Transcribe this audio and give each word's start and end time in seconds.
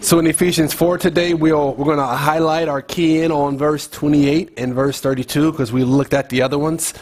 So 0.00 0.18
in 0.18 0.26
Ephesians 0.26 0.72
4 0.72 0.98
today, 0.98 1.34
we'll, 1.34 1.74
we're 1.74 1.84
going 1.84 1.98
to 1.98 2.06
highlight 2.06 2.68
our 2.68 2.80
key 2.80 3.22
in 3.22 3.32
on 3.32 3.58
verse 3.58 3.88
28 3.88 4.52
and 4.56 4.74
verse 4.74 5.00
32 5.00 5.52
because 5.52 5.72
we 5.72 5.84
looked 5.84 6.14
at 6.14 6.28
the 6.30 6.42
other 6.42 6.58
ones. 6.58 6.94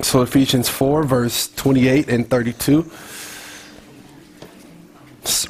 So 0.00 0.22
Ephesians 0.22 0.68
4, 0.68 1.02
verse 1.04 1.48
28 1.54 2.08
and 2.08 2.30
32. 2.30 2.90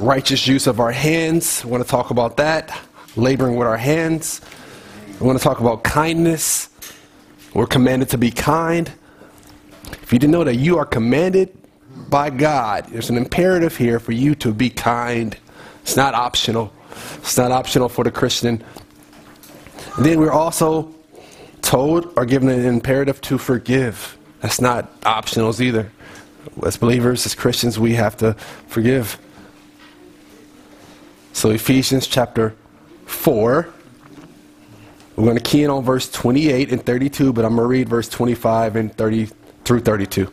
Righteous 0.01 0.47
use 0.47 0.67
of 0.67 0.81
our 0.81 0.93
hands. 0.93 1.65
We 1.65 1.71
want 1.71 1.85
to 1.85 1.91
talk 1.91 2.11
about 2.11 2.37
that. 2.39 2.77
Laboring 3.17 3.57
with 3.57 3.69
our 3.69 3.77
hands. 3.77 4.41
We 5.21 5.27
want 5.27 5.39
to 5.39 5.45
talk 5.45 5.61
about 5.61 5.85
kindness. 5.85 6.69
We're 7.55 7.67
commanded 7.67 8.09
to 8.11 8.19
be 8.19 8.31
kind. 8.31 8.91
If 10.03 10.13
you 10.13 10.19
didn't 10.19 10.33
know 10.33 10.45
that 10.45 10.57
you 10.57 10.79
are 10.79 10.87
commanded 10.87 11.58
by 12.09 12.31
God. 12.31 12.87
There's 12.87 13.11
an 13.11 13.17
imperative 13.17 13.77
here 13.77 13.99
for 13.99 14.13
you 14.13 14.35
to 14.37 14.53
be 14.53 14.71
kind. 14.71 15.37
It's 15.83 15.97
not 15.97 16.15
optional. 16.15 16.73
It's 17.17 17.37
not 17.37 17.51
optional 17.53 17.89
for 17.89 18.05
the 18.05 18.11
Christian. 18.11 18.63
And 19.97 20.07
then 20.07 20.21
we're 20.21 20.33
also 20.33 20.95
told 21.63 22.13
or 22.17 22.25
given 22.25 22.49
an 22.49 22.65
imperative 22.65 23.21
to 23.23 23.39
forgive. 23.39 24.17
That's 24.41 24.61
not 24.61 25.01
optionals 25.03 25.61
either. 25.61 25.91
As 26.65 26.77
believers, 26.77 27.27
as 27.27 27.35
Christians, 27.35 27.79
we 27.79 27.95
have 27.95 28.17
to 28.19 28.35
forgive. 28.69 29.19
So, 31.33 31.51
Ephesians 31.51 32.07
chapter 32.07 32.55
4. 33.07 33.69
We're 35.17 35.25
going 35.25 35.37
to 35.37 35.43
key 35.43 35.65
in 35.65 35.71
on 35.71 35.83
verse 35.83 36.09
28 36.09 36.71
and 36.71 36.85
32, 36.85 37.33
but 37.33 37.45
I'm 37.45 37.57
going 37.57 37.65
to 37.65 37.69
read 37.69 37.89
verse 37.89 38.09
25 38.09 38.77
and 38.77 38.97
30 38.97 39.29
through 39.65 39.81
32. 39.81 40.33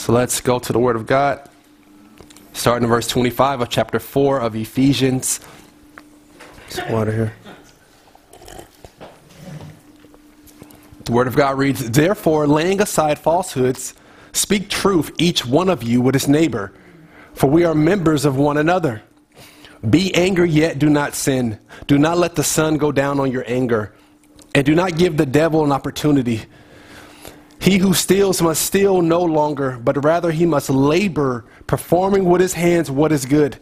So 0.00 0.14
let's 0.14 0.40
go 0.40 0.58
to 0.58 0.72
the 0.72 0.78
Word 0.78 0.96
of 0.96 1.06
God. 1.06 1.46
Starting 2.54 2.84
in 2.84 2.88
verse 2.88 3.06
25 3.06 3.60
of 3.60 3.68
chapter 3.68 4.00
4 4.00 4.40
of 4.40 4.56
Ephesians. 4.56 5.40
Some 6.70 6.90
water 6.90 7.12
here. 7.12 7.34
The 11.04 11.12
Word 11.12 11.26
of 11.26 11.36
God 11.36 11.58
reads 11.58 11.90
Therefore, 11.90 12.46
laying 12.46 12.80
aside 12.80 13.18
falsehoods, 13.18 13.92
speak 14.32 14.70
truth, 14.70 15.12
each 15.18 15.44
one 15.44 15.68
of 15.68 15.82
you 15.82 16.00
with 16.00 16.14
his 16.14 16.28
neighbor, 16.28 16.72
for 17.34 17.50
we 17.50 17.64
are 17.64 17.74
members 17.74 18.24
of 18.24 18.38
one 18.38 18.56
another. 18.56 19.02
Be 19.90 20.14
angry, 20.14 20.48
yet 20.48 20.78
do 20.78 20.88
not 20.88 21.14
sin. 21.14 21.58
Do 21.86 21.98
not 21.98 22.16
let 22.16 22.36
the 22.36 22.42
sun 22.42 22.78
go 22.78 22.90
down 22.90 23.20
on 23.20 23.30
your 23.30 23.44
anger, 23.46 23.94
and 24.54 24.64
do 24.64 24.74
not 24.74 24.96
give 24.96 25.18
the 25.18 25.26
devil 25.26 25.62
an 25.62 25.72
opportunity. 25.72 26.46
He 27.60 27.76
who 27.76 27.92
steals 27.92 28.40
must 28.40 28.62
steal 28.62 29.02
no 29.02 29.22
longer, 29.22 29.78
but 29.84 30.02
rather 30.02 30.30
he 30.30 30.46
must 30.46 30.70
labor, 30.70 31.44
performing 31.66 32.24
with 32.24 32.40
his 32.40 32.54
hands 32.54 32.90
what 32.90 33.12
is 33.12 33.26
good, 33.26 33.58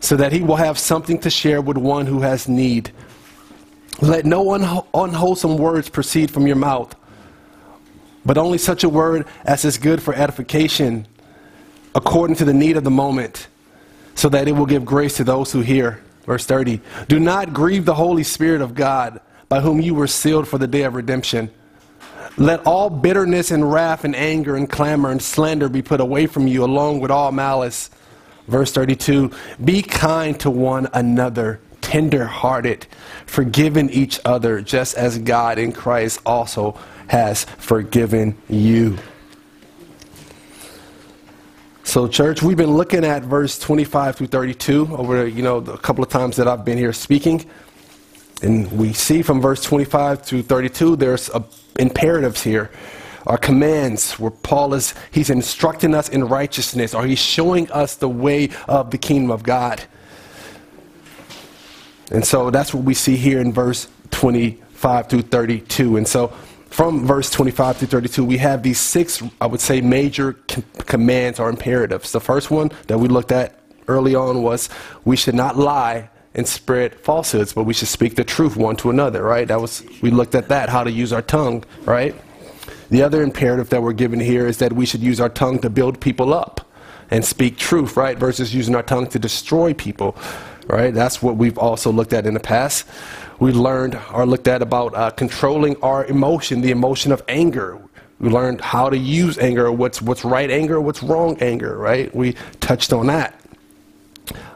so 0.00 0.16
that 0.16 0.32
he 0.32 0.40
will 0.40 0.56
have 0.56 0.78
something 0.78 1.18
to 1.20 1.28
share 1.28 1.60
with 1.60 1.76
one 1.76 2.06
who 2.06 2.22
has 2.22 2.48
need. 2.48 2.90
Let 4.00 4.24
no 4.24 4.46
unha- 4.46 4.86
unwholesome 4.94 5.58
words 5.58 5.90
proceed 5.90 6.30
from 6.30 6.46
your 6.46 6.56
mouth, 6.56 6.96
but 8.24 8.38
only 8.38 8.56
such 8.56 8.84
a 8.84 8.88
word 8.88 9.26
as 9.44 9.66
is 9.66 9.76
good 9.76 10.02
for 10.02 10.14
edification, 10.14 11.06
according 11.94 12.36
to 12.36 12.46
the 12.46 12.54
need 12.54 12.78
of 12.78 12.84
the 12.84 12.90
moment, 12.90 13.48
so 14.14 14.30
that 14.30 14.48
it 14.48 14.52
will 14.52 14.64
give 14.64 14.86
grace 14.86 15.18
to 15.18 15.24
those 15.24 15.52
who 15.52 15.60
hear. 15.60 16.02
Verse 16.24 16.46
30 16.46 16.80
Do 17.08 17.20
not 17.20 17.52
grieve 17.52 17.84
the 17.84 17.94
Holy 17.94 18.22
Spirit 18.22 18.62
of 18.62 18.74
God, 18.74 19.20
by 19.50 19.60
whom 19.60 19.78
you 19.82 19.94
were 19.94 20.06
sealed 20.06 20.48
for 20.48 20.56
the 20.56 20.66
day 20.66 20.84
of 20.84 20.94
redemption. 20.94 21.50
Let 22.36 22.66
all 22.66 22.90
bitterness 22.90 23.50
and 23.50 23.70
wrath 23.70 24.04
and 24.04 24.14
anger 24.16 24.56
and 24.56 24.68
clamor 24.68 25.10
and 25.10 25.20
slander 25.20 25.68
be 25.68 25.82
put 25.82 26.00
away 26.00 26.26
from 26.26 26.46
you, 26.46 26.64
along 26.64 27.00
with 27.00 27.10
all 27.10 27.32
malice. 27.32 27.90
Verse 28.46 28.72
32 28.72 29.30
Be 29.64 29.82
kind 29.82 30.38
to 30.40 30.50
one 30.50 30.88
another, 30.92 31.60
tender 31.80 32.24
hearted, 32.24 32.86
forgiving 33.26 33.90
each 33.90 34.20
other, 34.24 34.60
just 34.60 34.96
as 34.96 35.18
God 35.18 35.58
in 35.58 35.72
Christ 35.72 36.20
also 36.24 36.78
has 37.08 37.44
forgiven 37.44 38.36
you. 38.48 38.96
So, 41.82 42.06
church, 42.06 42.40
we've 42.40 42.56
been 42.56 42.76
looking 42.76 43.04
at 43.04 43.24
verse 43.24 43.58
25 43.58 44.14
through 44.14 44.28
32 44.28 44.96
over, 44.96 45.26
you 45.26 45.42
know, 45.42 45.56
a 45.56 45.78
couple 45.78 46.04
of 46.04 46.10
times 46.10 46.36
that 46.36 46.46
I've 46.46 46.64
been 46.64 46.78
here 46.78 46.92
speaking. 46.92 47.44
And 48.42 48.70
we 48.72 48.92
see 48.92 49.22
from 49.22 49.40
verse 49.40 49.62
25 49.62 50.22
through 50.22 50.42
32, 50.42 50.96
there's 50.96 51.30
imperatives 51.78 52.42
here 52.42 52.70
are 53.26 53.38
commands 53.38 54.12
where 54.18 54.30
Paul 54.30 54.74
is 54.74 54.94
he's 55.10 55.30
instructing 55.30 55.94
us 55.94 56.08
in 56.08 56.24
righteousness 56.24 56.94
or 56.94 57.04
he's 57.04 57.18
showing 57.18 57.70
us 57.70 57.96
the 57.96 58.08
way 58.08 58.48
of 58.66 58.90
the 58.90 58.98
kingdom 58.98 59.30
of 59.30 59.42
God. 59.42 59.82
And 62.10 62.24
so 62.24 62.50
that's 62.50 62.74
what 62.74 62.84
we 62.84 62.94
see 62.94 63.16
here 63.16 63.40
in 63.40 63.52
verse 63.52 63.88
25 64.10 65.08
through 65.08 65.22
32. 65.22 65.96
And 65.96 66.08
so 66.08 66.28
from 66.70 67.06
verse 67.06 67.30
25 67.30 67.76
through 67.76 67.88
32, 67.88 68.24
we 68.24 68.38
have 68.38 68.62
these 68.62 68.80
six, 68.80 69.22
I 69.40 69.46
would 69.46 69.60
say, 69.60 69.80
major 69.80 70.32
com- 70.48 70.64
commands 70.86 71.38
or 71.38 71.48
imperatives. 71.48 72.12
The 72.12 72.20
first 72.20 72.50
one 72.50 72.70
that 72.86 72.98
we 72.98 73.08
looked 73.08 73.32
at 73.32 73.60
early 73.86 74.14
on 74.14 74.42
was 74.42 74.68
we 75.04 75.16
should 75.16 75.34
not 75.34 75.56
lie 75.56 76.10
and 76.34 76.46
spread 76.46 76.94
falsehoods, 76.94 77.52
but 77.52 77.64
we 77.64 77.74
should 77.74 77.88
speak 77.88 78.14
the 78.14 78.24
truth 78.24 78.56
one 78.56 78.76
to 78.76 78.90
another, 78.90 79.22
right? 79.22 79.48
That 79.48 79.60
was 79.60 79.82
we 80.00 80.10
looked 80.10 80.34
at 80.34 80.48
that, 80.48 80.68
how 80.68 80.84
to 80.84 80.90
use 80.90 81.12
our 81.12 81.22
tongue, 81.22 81.64
right? 81.84 82.14
The 82.90 83.02
other 83.02 83.22
imperative 83.22 83.70
that 83.70 83.82
we're 83.82 83.92
given 83.92 84.20
here 84.20 84.46
is 84.46 84.58
that 84.58 84.72
we 84.72 84.86
should 84.86 85.00
use 85.00 85.20
our 85.20 85.28
tongue 85.28 85.58
to 85.60 85.70
build 85.70 86.00
people 86.00 86.34
up 86.34 86.66
and 87.10 87.24
speak 87.24 87.56
truth, 87.56 87.96
right? 87.96 88.18
Versus 88.18 88.54
using 88.54 88.74
our 88.74 88.82
tongue 88.82 89.06
to 89.08 89.18
destroy 89.18 89.74
people, 89.74 90.16
right? 90.66 90.94
That's 90.94 91.22
what 91.22 91.36
we've 91.36 91.58
also 91.58 91.90
looked 91.90 92.12
at 92.12 92.26
in 92.26 92.34
the 92.34 92.40
past. 92.40 92.86
We 93.38 93.52
learned 93.52 93.98
or 94.12 94.26
looked 94.26 94.48
at 94.48 94.62
about 94.62 94.94
uh, 94.94 95.10
controlling 95.10 95.76
our 95.82 96.04
emotion, 96.06 96.60
the 96.60 96.70
emotion 96.70 97.10
of 97.10 97.22
anger. 97.28 97.80
We 98.20 98.28
learned 98.28 98.60
how 98.60 98.90
to 98.90 98.98
use 98.98 99.38
anger, 99.38 99.72
what's 99.72 100.02
what's 100.02 100.24
right 100.24 100.50
anger, 100.50 100.80
what's 100.80 101.02
wrong 101.02 101.38
anger, 101.40 101.76
right? 101.78 102.14
We 102.14 102.34
touched 102.60 102.92
on 102.92 103.06
that. 103.06 103.40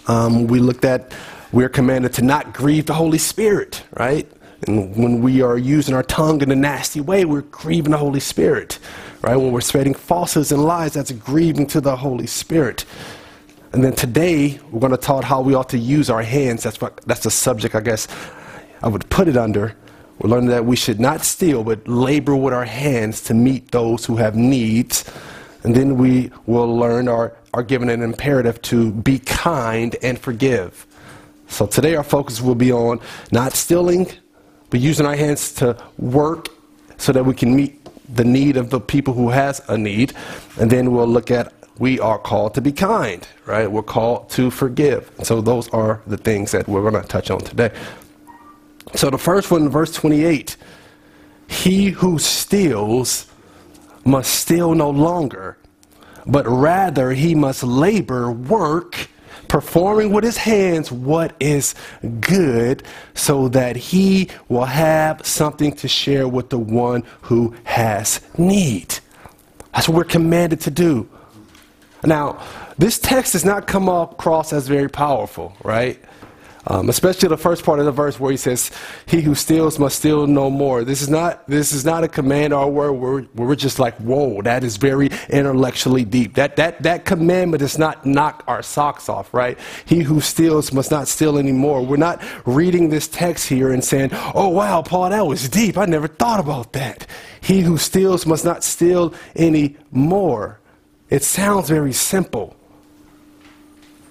Um, 0.06 0.46
we 0.46 0.60
looked 0.60 0.84
at 0.84 1.12
we're 1.54 1.68
commanded 1.68 2.12
to 2.12 2.22
not 2.22 2.52
grieve 2.52 2.86
the 2.86 2.94
Holy 2.94 3.16
Spirit, 3.16 3.84
right? 3.96 4.28
And 4.66 4.96
when 4.96 5.22
we 5.22 5.40
are 5.40 5.56
using 5.56 5.94
our 5.94 6.02
tongue 6.02 6.42
in 6.42 6.50
a 6.50 6.56
nasty 6.56 7.00
way, 7.00 7.24
we're 7.24 7.42
grieving 7.42 7.92
the 7.92 7.96
Holy 7.96 8.18
Spirit, 8.18 8.80
right? 9.22 9.36
When 9.36 9.52
we're 9.52 9.60
spreading 9.60 9.94
falsehoods 9.94 10.50
and 10.50 10.64
lies, 10.64 10.94
that's 10.94 11.12
grieving 11.12 11.68
to 11.68 11.80
the 11.80 11.94
Holy 11.94 12.26
Spirit. 12.26 12.84
And 13.72 13.84
then 13.84 13.92
today, 13.92 14.58
we're 14.72 14.80
going 14.80 14.90
to 14.90 14.96
talk 14.98 15.22
how 15.22 15.42
we 15.42 15.54
ought 15.54 15.68
to 15.68 15.78
use 15.78 16.10
our 16.10 16.22
hands. 16.22 16.64
That's 16.64 16.80
what, 16.80 17.00
that's 17.06 17.22
the 17.22 17.30
subject, 17.30 17.76
I 17.76 17.80
guess, 17.80 18.08
I 18.82 18.88
would 18.88 19.08
put 19.08 19.28
it 19.28 19.36
under. 19.36 19.76
We're 20.18 20.30
learning 20.30 20.50
that 20.50 20.64
we 20.64 20.74
should 20.74 20.98
not 20.98 21.24
steal, 21.24 21.62
but 21.62 21.86
labor 21.86 22.34
with 22.34 22.52
our 22.52 22.64
hands 22.64 23.20
to 23.22 23.34
meet 23.34 23.70
those 23.70 24.04
who 24.04 24.16
have 24.16 24.34
needs. 24.34 25.04
And 25.62 25.72
then 25.72 25.98
we 25.98 26.32
will 26.46 26.76
learn 26.76 27.06
or 27.06 27.36
are 27.52 27.62
given 27.62 27.90
an 27.90 28.02
imperative 28.02 28.60
to 28.62 28.90
be 28.90 29.20
kind 29.20 29.94
and 30.02 30.18
forgive. 30.18 30.88
So 31.48 31.66
today 31.66 31.94
our 31.96 32.04
focus 32.04 32.40
will 32.40 32.54
be 32.54 32.72
on 32.72 33.00
not 33.30 33.52
stealing, 33.52 34.10
but 34.70 34.80
using 34.80 35.06
our 35.06 35.16
hands 35.16 35.52
to 35.54 35.76
work 35.98 36.48
so 36.96 37.12
that 37.12 37.24
we 37.24 37.34
can 37.34 37.54
meet 37.54 37.80
the 38.14 38.24
need 38.24 38.56
of 38.56 38.70
the 38.70 38.80
people 38.80 39.14
who 39.14 39.30
has 39.30 39.62
a 39.68 39.78
need. 39.78 40.12
And 40.58 40.70
then 40.70 40.92
we'll 40.92 41.06
look 41.06 41.30
at 41.30 41.52
we 41.78 41.98
are 41.98 42.18
called 42.18 42.54
to 42.54 42.60
be 42.60 42.72
kind, 42.72 43.26
right? 43.46 43.70
We're 43.70 43.82
called 43.82 44.30
to 44.30 44.50
forgive. 44.50 45.10
So 45.22 45.40
those 45.40 45.68
are 45.70 46.02
the 46.06 46.16
things 46.16 46.52
that 46.52 46.68
we're 46.68 46.88
going 46.88 47.02
to 47.02 47.08
touch 47.08 47.30
on 47.30 47.40
today. 47.40 47.72
So 48.94 49.10
the 49.10 49.18
first 49.18 49.50
one, 49.50 49.68
verse 49.68 49.92
28, 49.92 50.56
he 51.48 51.90
who 51.90 52.18
steals 52.18 53.26
must 54.04 54.32
steal 54.32 54.74
no 54.74 54.90
longer, 54.90 55.58
but 56.26 56.46
rather 56.46 57.12
he 57.12 57.34
must 57.34 57.64
labor, 57.64 58.30
work, 58.30 59.08
performing 59.48 60.12
with 60.12 60.24
his 60.24 60.36
hands 60.36 60.90
what 60.90 61.34
is 61.40 61.74
good, 62.20 62.82
so 63.14 63.48
that 63.48 63.76
he 63.76 64.28
will 64.48 64.64
have 64.64 65.26
something 65.26 65.72
to 65.76 65.88
share 65.88 66.28
with 66.28 66.50
the 66.50 66.58
one 66.58 67.02
who 67.22 67.54
has 67.64 68.20
need. 68.38 68.98
That's 69.72 69.88
what 69.88 69.96
we're 69.96 70.04
commanded 70.04 70.60
to 70.62 70.70
do. 70.70 71.08
Now, 72.04 72.42
this 72.78 72.98
text 72.98 73.32
does 73.32 73.44
not 73.44 73.66
come 73.66 73.88
across 73.88 74.52
as 74.52 74.68
very 74.68 74.88
powerful, 74.88 75.54
right? 75.62 76.02
Um, 76.66 76.88
especially 76.88 77.28
the 77.28 77.36
first 77.36 77.62
part 77.62 77.78
of 77.78 77.84
the 77.84 77.92
verse 77.92 78.18
where 78.18 78.30
he 78.30 78.38
says, 78.38 78.70
"He 79.04 79.20
who 79.20 79.34
steals 79.34 79.78
must 79.78 79.98
steal 79.98 80.26
no 80.26 80.48
more." 80.48 80.82
This 80.82 81.02
is 81.02 81.10
not 81.10 81.46
this 81.46 81.72
is 81.72 81.84
not 81.84 82.04
a 82.04 82.08
command 82.08 82.54
or 82.54 82.64
a 82.64 82.68
word 82.68 82.92
where, 82.92 83.26
we're 83.34 83.54
just 83.54 83.78
like, 83.78 83.96
"Whoa, 83.98 84.40
that 84.42 84.64
is 84.64 84.78
very 84.78 85.10
intellectually 85.28 86.04
deep." 86.04 86.34
That 86.34 86.56
that 86.56 86.82
that 86.82 87.04
commandment 87.04 87.60
does 87.60 87.76
not 87.76 88.06
knock 88.06 88.44
our 88.48 88.62
socks 88.62 89.10
off, 89.10 89.34
right? 89.34 89.58
He 89.84 90.00
who 90.00 90.20
steals 90.20 90.72
must 90.72 90.90
not 90.90 91.06
steal 91.06 91.36
anymore. 91.36 91.84
We're 91.84 91.96
not 91.98 92.22
reading 92.46 92.88
this 92.88 93.08
text 93.08 93.46
here 93.48 93.70
and 93.70 93.84
saying, 93.84 94.10
"Oh 94.34 94.48
wow, 94.48 94.80
Paul, 94.80 95.10
that 95.10 95.26
was 95.26 95.48
deep. 95.50 95.76
I 95.76 95.84
never 95.84 96.08
thought 96.08 96.40
about 96.40 96.72
that." 96.72 97.06
He 97.42 97.60
who 97.60 97.76
steals 97.76 98.24
must 98.24 98.44
not 98.46 98.64
steal 98.64 99.12
anymore. 99.36 100.60
It 101.10 101.22
sounds 101.22 101.68
very 101.68 101.92
simple, 101.92 102.56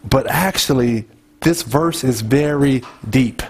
but 0.07 0.27
actually 0.27 1.07
this 1.43 1.61
verse 1.61 2.03
is 2.03 2.21
very 2.21 2.83
deep. 3.09 3.41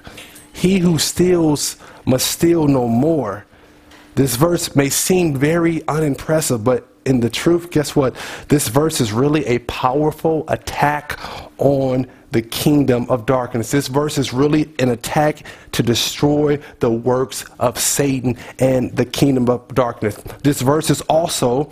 He 0.51 0.80
who 0.80 0.98
steals 0.98 1.78
must 2.06 2.28
steal 2.28 2.68
no 2.68 2.88
more. 2.88 3.45
This 4.16 4.36
verse 4.36 4.75
may 4.75 4.90
seem 4.90 5.36
very 5.36 5.88
unimpressive, 5.88 6.63
but 6.63 6.88
in 7.06 7.19
the 7.19 7.30
truth, 7.30 7.72
guess 7.72 7.95
what? 7.95 8.16
This 8.48 8.68
verse 8.68 9.01
is 9.01 9.12
really 9.12 9.45
a 9.45 9.60
powerful 9.60 10.45
attack 10.48 11.19
on 11.57 12.07
the 12.31 12.42
kingdom 12.42 13.06
of 13.10 13.25
darkness. 13.25 13.72
This 13.72 13.88
verse 13.88 14.18
is 14.18 14.34
really 14.34 14.74
an 14.80 14.90
attack 14.90 15.45
to 15.74 15.84
destroy 15.84 16.57
the 16.80 16.90
works 16.90 17.45
of 17.60 17.80
Satan 17.80 18.38
and 18.60 18.95
the 18.95 19.06
kingdom 19.06 19.50
of 19.50 19.68
darkness. 19.75 20.16
This 20.44 20.62
verse 20.62 20.90
is 20.90 21.01
also 21.01 21.72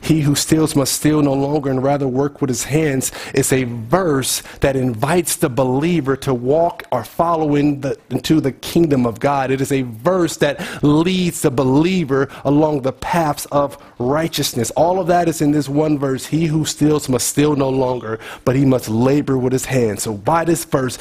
he 0.00 0.20
who 0.20 0.34
steals 0.34 0.76
must 0.76 0.92
steal 0.92 1.22
no 1.22 1.34
longer 1.34 1.70
and 1.70 1.82
rather 1.82 2.06
work 2.06 2.40
with 2.40 2.48
his 2.48 2.64
hands 2.64 3.12
is 3.34 3.52
a 3.52 3.64
verse 3.64 4.42
that 4.60 4.76
invites 4.76 5.36
the 5.36 5.48
believer 5.48 6.16
to 6.18 6.32
walk 6.32 6.84
or 6.92 7.04
follow 7.04 7.54
in 7.56 7.80
the, 7.80 7.98
into 8.10 8.40
the 8.40 8.52
kingdom 8.52 9.06
of 9.06 9.20
God. 9.20 9.50
It 9.50 9.60
is 9.60 9.72
a 9.72 9.82
verse 9.82 10.36
that 10.38 10.82
leads 10.82 11.42
the 11.42 11.50
believer 11.50 12.28
along 12.44 12.82
the 12.82 12.92
paths 12.92 13.46
of 13.46 13.76
righteousness. 13.98 14.70
All 14.72 15.00
of 15.00 15.08
that 15.08 15.28
is 15.28 15.40
in 15.40 15.50
this 15.50 15.68
one 15.68 15.98
verse. 15.98 16.26
He 16.26 16.46
who 16.46 16.64
steals 16.64 17.08
must 17.08 17.28
steal 17.28 17.56
no 17.56 17.68
longer, 17.68 18.20
but 18.44 18.56
he 18.56 18.64
must 18.64 18.88
labor 18.88 19.36
with 19.36 19.52
his 19.52 19.64
hands. 19.64 20.04
So 20.04 20.14
by 20.14 20.44
this 20.44 20.64
verse, 20.64 20.98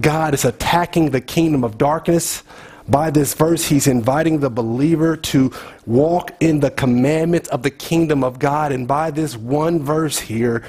God 0.00 0.34
is 0.34 0.44
attacking 0.44 1.10
the 1.10 1.20
kingdom 1.20 1.62
of 1.62 1.78
darkness 1.78 2.42
by 2.88 3.10
this 3.10 3.34
verse, 3.34 3.64
he's 3.64 3.86
inviting 3.86 4.40
the 4.40 4.50
believer 4.50 5.16
to 5.16 5.52
walk 5.86 6.32
in 6.40 6.60
the 6.60 6.70
commandments 6.70 7.48
of 7.48 7.62
the 7.62 7.70
kingdom 7.70 8.22
of 8.22 8.38
God. 8.38 8.72
And 8.72 8.86
by 8.86 9.10
this 9.10 9.36
one 9.36 9.82
verse 9.82 10.18
here, 10.18 10.62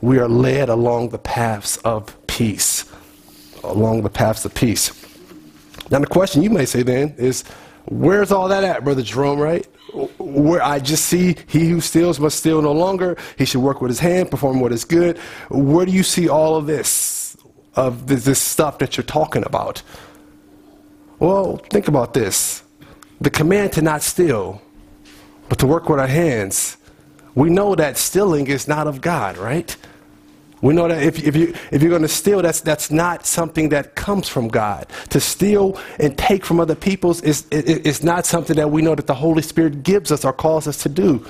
we 0.00 0.18
are 0.18 0.28
led 0.28 0.68
along 0.68 1.08
the 1.08 1.18
paths 1.18 1.76
of 1.78 2.16
peace. 2.28 2.84
Along 3.64 4.02
the 4.02 4.10
paths 4.10 4.44
of 4.44 4.54
peace. 4.54 4.92
Now, 5.90 5.98
the 5.98 6.06
question 6.06 6.42
you 6.42 6.50
may 6.50 6.64
say 6.64 6.82
then 6.82 7.14
is, 7.18 7.42
where's 7.86 8.30
all 8.30 8.46
that 8.48 8.62
at, 8.62 8.84
Brother 8.84 9.02
Jerome, 9.02 9.40
right? 9.40 9.66
Where 10.18 10.62
I 10.62 10.78
just 10.78 11.06
see 11.06 11.34
he 11.48 11.68
who 11.68 11.80
steals 11.80 12.20
must 12.20 12.38
steal 12.38 12.62
no 12.62 12.72
longer. 12.72 13.16
He 13.36 13.44
should 13.44 13.62
work 13.62 13.80
with 13.80 13.88
his 13.88 13.98
hand, 13.98 14.30
perform 14.30 14.60
what 14.60 14.70
is 14.70 14.84
good. 14.84 15.18
Where 15.48 15.86
do 15.86 15.92
you 15.92 16.02
see 16.04 16.28
all 16.28 16.54
of 16.54 16.66
this, 16.66 17.36
of 17.74 18.06
this, 18.06 18.24
this 18.24 18.40
stuff 18.40 18.78
that 18.78 18.96
you're 18.96 19.04
talking 19.04 19.44
about? 19.44 19.82
Well, 21.20 21.56
think 21.70 21.88
about 21.88 22.14
this. 22.14 22.62
The 23.20 23.30
command 23.30 23.72
to 23.72 23.82
not 23.82 24.02
steal, 24.02 24.62
but 25.48 25.58
to 25.58 25.66
work 25.66 25.88
with 25.88 25.98
our 25.98 26.06
hands. 26.06 26.76
We 27.34 27.50
know 27.50 27.74
that 27.74 27.96
stealing 27.96 28.46
is 28.46 28.68
not 28.68 28.86
of 28.86 29.00
God, 29.00 29.36
right? 29.36 29.76
We 30.60 30.74
know 30.74 30.88
that 30.88 31.02
if, 31.02 31.22
if, 31.24 31.36
you, 31.36 31.54
if 31.70 31.82
you're 31.82 31.90
going 31.90 32.02
to 32.02 32.08
steal, 32.08 32.42
that's, 32.42 32.60
that's 32.60 32.90
not 32.90 33.26
something 33.26 33.68
that 33.68 33.94
comes 33.94 34.28
from 34.28 34.48
God. 34.48 34.86
To 35.10 35.20
steal 35.20 35.80
and 36.00 36.18
take 36.18 36.44
from 36.44 36.58
other 36.58 36.74
people's 36.74 37.20
is, 37.22 37.46
is, 37.50 38.02
not 38.02 38.26
something 38.26 38.56
that 38.56 38.70
we 38.70 38.82
know 38.82 38.94
that 38.96 39.06
the 39.06 39.14
Holy 39.14 39.42
Spirit 39.42 39.84
gives 39.84 40.10
us 40.10 40.24
or 40.24 40.32
calls 40.32 40.66
us 40.66 40.82
to 40.82 40.88
do. 40.88 41.24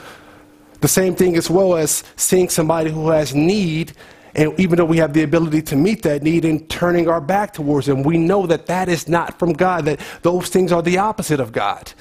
The 0.81 0.89
same 0.89 1.15
thing 1.15 1.37
as 1.37 1.51
well 1.51 1.77
as 1.77 2.05
seeing 2.17 2.49
somebody 2.49 2.91
who 2.91 3.11
has 3.11 3.35
need 3.35 3.93
and 4.39 4.59
even 4.61 4.77
though 4.77 4.85
we 4.85 4.99
have 4.99 5.13
the 5.15 5.25
ability 5.25 5.63
to 5.63 5.77
meet 5.77 6.03
that 6.03 6.23
need 6.23 6.45
and 6.45 6.71
turning 6.71 7.09
our 7.09 7.21
back 7.21 7.53
towards 7.53 7.89
Him, 7.89 8.05
we 8.05 8.19
know 8.19 8.47
that 8.47 8.67
that 8.67 8.89
is 8.89 9.09
not 9.09 9.37
from 9.37 9.53
God, 9.53 9.85
that 9.87 9.99
those 10.23 10.49
things 10.49 10.71
are 10.71 10.81
the 10.81 10.97
opposite 10.97 11.41
of 11.41 11.51
God. 11.51 11.93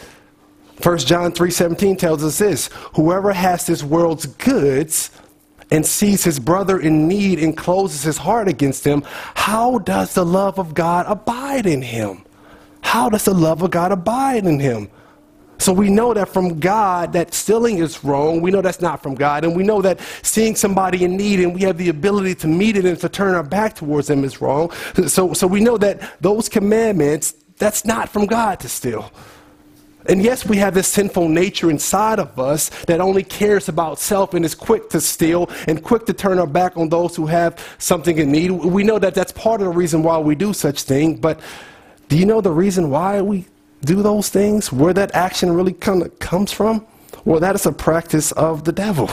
1 0.83 0.99
John 0.99 1.31
3:17 1.31 1.97
tells 1.97 2.23
us 2.23 2.37
this, 2.37 2.69
whoever 2.93 3.33
has 3.33 3.65
this 3.65 3.83
world's 3.83 4.27
goods 4.27 5.09
and 5.71 5.83
sees 5.83 6.23
his 6.23 6.39
brother 6.39 6.79
in 6.79 7.07
need 7.07 7.39
and 7.39 7.57
closes 7.57 8.03
his 8.03 8.17
heart 8.17 8.47
against 8.47 8.85
him, 8.85 9.01
how 9.33 9.79
does 9.79 10.13
the 10.13 10.23
love 10.23 10.59
of 10.59 10.75
God 10.75 11.07
abide 11.07 11.65
in 11.65 11.81
him? 11.81 12.23
How 12.81 13.09
does 13.09 13.25
the 13.25 13.33
love 13.33 13.63
of 13.63 13.71
God 13.71 13.91
abide 13.91 14.45
in 14.45 14.59
him? 14.59 14.89
So 15.57 15.73
we 15.73 15.89
know 15.89 16.13
that 16.13 16.29
from 16.29 16.59
God 16.59 17.13
that 17.13 17.33
stealing 17.33 17.79
is 17.79 18.03
wrong. 18.03 18.41
We 18.41 18.51
know 18.51 18.61
that's 18.61 18.81
not 18.81 19.01
from 19.01 19.15
God. 19.15 19.43
And 19.43 19.55
we 19.55 19.63
know 19.63 19.81
that 19.81 19.99
seeing 20.21 20.55
somebody 20.55 21.03
in 21.03 21.17
need 21.17 21.39
and 21.39 21.53
we 21.53 21.61
have 21.61 21.77
the 21.77 21.89
ability 21.89 22.35
to 22.35 22.47
meet 22.47 22.77
it 22.77 22.85
and 22.85 22.99
to 22.99 23.09
turn 23.09 23.35
our 23.35 23.43
back 23.43 23.75
towards 23.75 24.07
them 24.07 24.23
is 24.23 24.41
wrong. 24.41 24.71
So, 25.07 25.33
so 25.33 25.47
we 25.47 25.61
know 25.61 25.77
that 25.77 26.21
those 26.21 26.49
commandments, 26.49 27.33
that's 27.57 27.85
not 27.85 28.09
from 28.09 28.25
God 28.25 28.59
to 28.61 28.69
steal. 28.69 29.11
And 30.09 30.23
yes, 30.23 30.45
we 30.45 30.57
have 30.57 30.73
this 30.73 30.87
sinful 30.87 31.27
nature 31.27 31.69
inside 31.69 32.19
of 32.19 32.39
us 32.39 32.69
that 32.85 33.01
only 33.01 33.23
cares 33.23 33.67
about 33.67 33.99
self 33.99 34.33
and 34.33 34.45
is 34.45 34.55
quick 34.55 34.89
to 34.91 35.01
steal 35.01 35.49
and 35.67 35.83
quick 35.83 36.05
to 36.05 36.13
turn 36.13 36.39
our 36.39 36.47
back 36.47 36.77
on 36.77 36.87
those 36.87 37.15
who 37.15 37.25
have 37.25 37.59
something 37.77 38.17
in 38.17 38.31
need. 38.31 38.51
We 38.51 38.83
know 38.83 38.99
that 38.99 39.13
that's 39.13 39.33
part 39.33 39.59
of 39.59 39.65
the 39.65 39.73
reason 39.73 40.03
why 40.03 40.17
we 40.19 40.35
do 40.35 40.53
such 40.53 40.83
things, 40.83 41.19
but 41.19 41.39
do 42.07 42.17
you 42.17 42.25
know 42.25 42.39
the 42.39 42.51
reason 42.51 42.89
why 42.89 43.21
we 43.21 43.45
do 43.87 44.03
those 44.03 44.29
things, 44.29 44.71
where 44.71 44.93
that 44.93 45.15
action 45.15 45.51
really 45.51 45.73
kind 45.73 46.03
of 46.03 46.19
comes 46.19 46.51
from, 46.51 46.85
well, 47.25 47.39
that 47.39 47.55
is 47.55 47.65
a 47.65 47.71
practice 47.71 48.31
of 48.33 48.63
the 48.63 48.71
devil. 48.71 49.09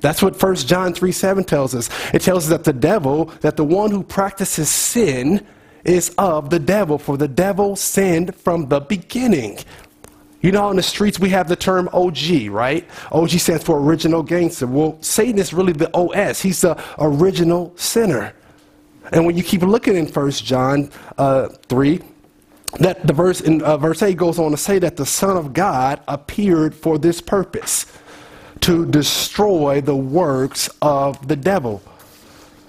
That's 0.00 0.22
what 0.22 0.40
1 0.40 0.54
John 0.56 0.94
3 0.94 1.12
7 1.12 1.44
tells 1.44 1.74
us. 1.74 1.90
It 2.14 2.22
tells 2.22 2.44
us 2.44 2.50
that 2.50 2.64
the 2.64 2.72
devil, 2.72 3.26
that 3.40 3.56
the 3.56 3.64
one 3.64 3.90
who 3.90 4.02
practices 4.02 4.70
sin 4.70 5.44
is 5.84 6.14
of 6.18 6.50
the 6.50 6.58
devil, 6.58 6.98
for 6.98 7.16
the 7.16 7.28
devil 7.28 7.76
sinned 7.76 8.34
from 8.36 8.68
the 8.68 8.80
beginning. 8.80 9.58
You 10.40 10.52
know, 10.52 10.66
on 10.66 10.76
the 10.76 10.82
streets 10.82 11.18
we 11.18 11.30
have 11.30 11.48
the 11.48 11.56
term 11.56 11.88
OG, 11.92 12.48
right? 12.50 12.88
OG 13.10 13.30
stands 13.30 13.64
for 13.64 13.80
original 13.80 14.22
gangster. 14.22 14.66
Well, 14.66 14.96
Satan 15.00 15.38
is 15.38 15.52
really 15.52 15.72
the 15.72 15.90
OS. 15.94 16.40
He's 16.40 16.60
the 16.60 16.80
original 16.98 17.72
sinner. 17.76 18.32
And 19.12 19.24
when 19.26 19.36
you 19.36 19.42
keep 19.42 19.62
looking 19.62 19.96
in 19.96 20.06
1 20.06 20.30
John 20.30 20.90
uh, 21.18 21.48
3, 21.68 22.00
that 22.78 23.06
the 23.06 23.12
verse 23.12 23.40
in 23.40 23.62
uh, 23.62 23.76
verse 23.76 24.02
8 24.02 24.16
goes 24.16 24.38
on 24.38 24.50
to 24.50 24.56
say 24.56 24.78
that 24.78 24.96
the 24.96 25.06
Son 25.06 25.36
of 25.36 25.52
God 25.52 26.00
appeared 26.08 26.74
for 26.74 26.98
this 26.98 27.20
purpose 27.20 27.86
to 28.60 28.86
destroy 28.86 29.80
the 29.80 29.96
works 29.96 30.68
of 30.82 31.28
the 31.28 31.36
devil. 31.36 31.82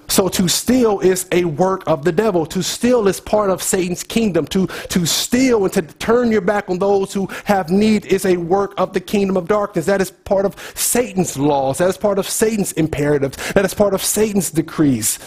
So 0.09 0.29
to 0.29 0.47
steal 0.47 0.99
is 1.01 1.27
a 1.31 1.43
work 1.43 1.83
of 1.85 2.05
the 2.05 2.11
devil. 2.11 2.45
To 2.47 2.63
steal 2.63 3.07
is 3.07 3.19
part 3.19 3.49
of 3.49 3.61
Satan's 3.61 4.03
kingdom. 4.03 4.47
To, 4.47 4.67
to 4.67 5.05
steal 5.05 5.65
and 5.65 5.73
to 5.73 5.81
turn 5.81 6.31
your 6.31 6.41
back 6.41 6.69
on 6.69 6.79
those 6.79 7.13
who 7.13 7.27
have 7.43 7.69
need 7.69 8.05
is 8.05 8.25
a 8.25 8.37
work 8.37 8.73
of 8.77 8.93
the 8.93 9.01
kingdom 9.01 9.35
of 9.35 9.47
darkness. 9.47 9.85
That 9.85 10.01
is 10.01 10.11
part 10.11 10.45
of 10.45 10.55
Satan's 10.75 11.37
laws. 11.37 11.79
That 11.79 11.89
is 11.89 11.97
part 11.97 12.19
of 12.19 12.27
Satan's 12.27 12.71
imperatives. 12.73 13.53
That 13.53 13.65
is 13.65 13.73
part 13.73 13.93
of 13.93 14.01
Satan's 14.01 14.49
decrees. 14.49 15.19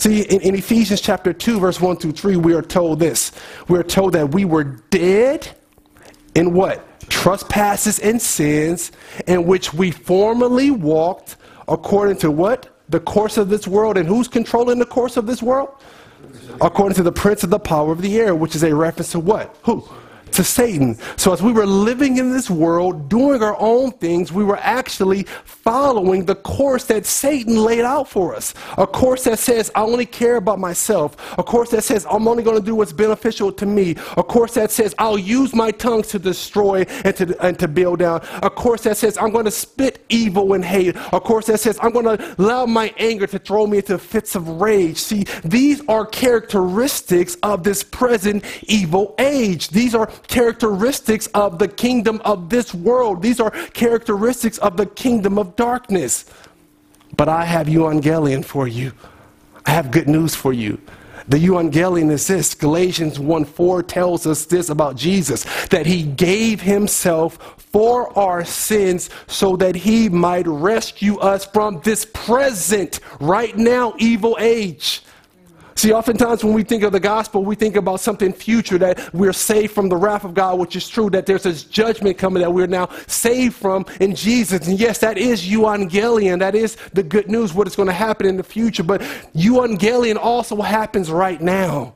See, 0.00 0.22
in, 0.22 0.40
in, 0.40 0.54
Ephesians 0.54 1.02
chapter 1.02 1.34
2, 1.34 1.60
verse 1.60 1.78
1 1.78 1.96
through 1.98 2.12
3, 2.12 2.36
we 2.36 2.54
are 2.54 2.62
told 2.62 3.00
this. 3.00 3.32
We 3.68 3.78
are 3.78 3.82
told 3.82 4.14
that 4.14 4.32
we 4.32 4.46
were 4.46 4.64
dead 4.64 5.46
in 6.34 6.54
what? 6.54 6.86
Trespasses 7.10 7.98
and 7.98 8.20
sins 8.20 8.92
in 9.26 9.44
which 9.44 9.74
we 9.74 9.90
formerly 9.90 10.70
walked 10.70 11.36
according 11.68 12.16
to 12.20 12.30
what? 12.30 12.74
The 12.88 13.00
course 13.00 13.36
of 13.36 13.50
this 13.50 13.68
world. 13.68 13.98
And 13.98 14.08
who's 14.08 14.26
controlling 14.26 14.78
the 14.78 14.86
course 14.86 15.18
of 15.18 15.26
this 15.26 15.42
world? 15.42 15.68
According 16.62 16.96
to 16.96 17.02
the 17.02 17.12
prince 17.12 17.44
of 17.44 17.50
the 17.50 17.58
power 17.58 17.92
of 17.92 18.00
the 18.00 18.18
air, 18.18 18.34
which 18.34 18.56
is 18.56 18.62
a 18.62 18.74
reference 18.74 19.12
to 19.12 19.20
what? 19.20 19.54
Who? 19.64 19.86
To 20.32 20.44
Satan. 20.44 20.96
So 21.16 21.32
as 21.32 21.42
we 21.42 21.52
were 21.52 21.66
living 21.66 22.18
in 22.18 22.32
this 22.32 22.50
world, 22.50 23.08
doing 23.08 23.42
our 23.42 23.56
own 23.58 23.92
things, 23.92 24.32
we 24.32 24.44
were 24.44 24.58
actually 24.58 25.24
following 25.44 26.24
the 26.24 26.34
course 26.36 26.84
that 26.86 27.06
Satan 27.06 27.56
laid 27.56 27.84
out 27.84 28.08
for 28.08 28.34
us. 28.34 28.54
A 28.78 28.86
course 28.86 29.24
that 29.24 29.38
says, 29.38 29.70
I 29.74 29.82
only 29.82 30.06
care 30.06 30.36
about 30.36 30.58
myself. 30.58 31.16
A 31.38 31.42
course 31.42 31.70
that 31.70 31.84
says, 31.84 32.06
I'm 32.10 32.26
only 32.28 32.42
going 32.42 32.58
to 32.58 32.64
do 32.64 32.74
what's 32.74 32.92
beneficial 32.92 33.52
to 33.52 33.66
me. 33.66 33.96
A 34.16 34.22
course 34.22 34.54
that 34.54 34.70
says, 34.70 34.94
I'll 34.98 35.18
use 35.18 35.54
my 35.54 35.70
tongues 35.70 36.08
to 36.08 36.18
destroy 36.18 36.84
and 37.04 37.14
to, 37.16 37.44
and 37.44 37.58
to 37.58 37.68
build 37.68 38.00
down. 38.00 38.26
A 38.42 38.50
course 38.50 38.82
that 38.82 38.96
says, 38.96 39.18
I'm 39.18 39.30
going 39.30 39.44
to 39.44 39.50
spit 39.50 40.04
evil 40.08 40.54
and 40.54 40.64
hate. 40.64 40.96
A 41.12 41.20
course 41.20 41.46
that 41.46 41.60
says, 41.60 41.78
I'm 41.82 41.92
going 41.92 42.16
to 42.16 42.34
allow 42.38 42.66
my 42.66 42.92
anger 42.98 43.26
to 43.26 43.38
throw 43.38 43.66
me 43.66 43.78
into 43.78 43.98
fits 43.98 44.34
of 44.34 44.48
rage. 44.60 44.98
See, 44.98 45.24
these 45.44 45.82
are 45.88 46.06
characteristics 46.06 47.36
of 47.42 47.64
this 47.64 47.82
present 47.82 48.44
evil 48.64 49.14
age. 49.18 49.68
These 49.68 49.94
are 49.94 50.10
characteristics 50.28 51.26
of 51.28 51.58
the 51.58 51.68
kingdom 51.68 52.20
of 52.24 52.48
this 52.48 52.74
world. 52.74 53.22
These 53.22 53.40
are 53.40 53.50
characteristics 53.72 54.58
of 54.58 54.76
the 54.76 54.86
kingdom 54.86 55.38
of 55.38 55.56
darkness. 55.56 56.24
But 57.16 57.28
I 57.28 57.44
have 57.44 57.66
evangelion 57.66 58.44
for 58.44 58.68
you. 58.68 58.92
I 59.66 59.72
have 59.72 59.90
good 59.90 60.08
news 60.08 60.34
for 60.34 60.52
you. 60.52 60.80
The 61.28 61.38
euangelion 61.38 62.10
is 62.10 62.26
this. 62.26 62.54
Galatians 62.54 63.20
1 63.20 63.44
4 63.44 63.82
tells 63.84 64.26
us 64.26 64.46
this 64.46 64.68
about 64.68 64.96
Jesus 64.96 65.44
that 65.66 65.86
he 65.86 66.02
gave 66.02 66.60
himself 66.60 67.56
for 67.72 68.16
our 68.18 68.44
sins 68.44 69.10
so 69.28 69.56
that 69.56 69.76
he 69.76 70.08
might 70.08 70.46
rescue 70.46 71.18
us 71.18 71.44
from 71.44 71.80
this 71.82 72.04
present, 72.04 72.98
right 73.20 73.56
now, 73.56 73.94
evil 73.98 74.36
age. 74.40 75.02
See, 75.80 75.94
oftentimes 75.94 76.44
when 76.44 76.52
we 76.52 76.62
think 76.62 76.82
of 76.82 76.92
the 76.92 77.00
gospel, 77.00 77.42
we 77.42 77.54
think 77.54 77.74
about 77.74 78.00
something 78.00 78.34
future 78.34 78.76
that 78.76 79.14
we're 79.14 79.32
saved 79.32 79.72
from 79.72 79.88
the 79.88 79.96
wrath 79.96 80.24
of 80.24 80.34
God, 80.34 80.58
which 80.58 80.76
is 80.76 80.86
true, 80.86 81.08
that 81.08 81.24
there's 81.24 81.44
this 81.44 81.64
judgment 81.64 82.18
coming 82.18 82.42
that 82.42 82.52
we're 82.52 82.66
now 82.66 82.90
saved 83.06 83.54
from 83.54 83.86
in 83.98 84.14
Jesus. 84.14 84.68
And 84.68 84.78
yes, 84.78 84.98
that 84.98 85.16
is 85.16 85.42
euangelion. 85.42 86.38
That 86.38 86.54
is 86.54 86.76
the 86.92 87.02
good 87.02 87.30
news, 87.30 87.54
what 87.54 87.66
is 87.66 87.76
going 87.76 87.86
to 87.86 87.94
happen 87.94 88.26
in 88.26 88.36
the 88.36 88.42
future. 88.42 88.82
But 88.82 89.00
euangelion 89.34 90.18
also 90.18 90.60
happens 90.60 91.10
right 91.10 91.40
now. 91.40 91.94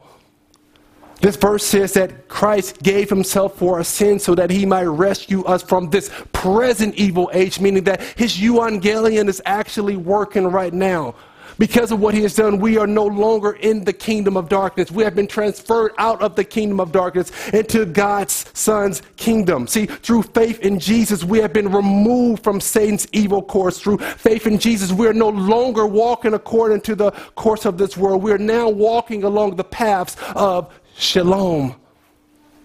This 1.20 1.36
verse 1.36 1.62
says 1.62 1.92
that 1.92 2.26
Christ 2.28 2.82
gave 2.82 3.10
himself 3.10 3.58
for 3.58 3.76
our 3.76 3.84
sins 3.84 4.24
so 4.24 4.34
that 4.34 4.48
he 4.48 4.64
might 4.64 4.84
rescue 4.84 5.44
us 5.44 5.62
from 5.62 5.90
this 5.90 6.10
present 6.32 6.94
evil 6.94 7.30
age, 7.34 7.60
meaning 7.60 7.84
that 7.84 8.00
his 8.16 8.34
euangelion 8.38 9.28
is 9.28 9.42
actually 9.44 9.98
working 9.98 10.46
right 10.46 10.72
now. 10.72 11.14
Because 11.58 11.92
of 11.92 12.00
what 12.00 12.14
he 12.14 12.22
has 12.22 12.34
done, 12.34 12.58
we 12.58 12.78
are 12.78 12.86
no 12.86 13.06
longer 13.06 13.52
in 13.52 13.84
the 13.84 13.92
kingdom 13.92 14.36
of 14.36 14.48
darkness. 14.48 14.90
We 14.90 15.04
have 15.04 15.14
been 15.14 15.26
transferred 15.26 15.92
out 15.98 16.20
of 16.20 16.34
the 16.34 16.44
kingdom 16.44 16.80
of 16.80 16.90
darkness 16.90 17.30
into 17.50 17.86
God's 17.86 18.50
Son's 18.58 19.02
kingdom. 19.16 19.66
See, 19.66 19.86
through 19.86 20.22
faith 20.22 20.60
in 20.60 20.78
Jesus, 20.78 21.22
we 21.24 21.38
have 21.38 21.52
been 21.52 21.70
removed 21.70 22.42
from 22.42 22.60
Satan's 22.60 23.06
evil 23.12 23.42
course. 23.42 23.78
Through 23.78 23.98
faith 23.98 24.46
in 24.46 24.58
Jesus, 24.58 24.92
we 24.92 25.06
are 25.06 25.14
no 25.14 25.28
longer 25.28 25.86
walking 25.86 26.34
according 26.34 26.80
to 26.82 26.94
the 26.94 27.12
course 27.36 27.64
of 27.64 27.78
this 27.78 27.96
world. 27.96 28.22
We 28.22 28.32
are 28.32 28.38
now 28.38 28.68
walking 28.68 29.24
along 29.24 29.56
the 29.56 29.64
paths 29.64 30.16
of 30.34 30.72
shalom. 30.96 31.76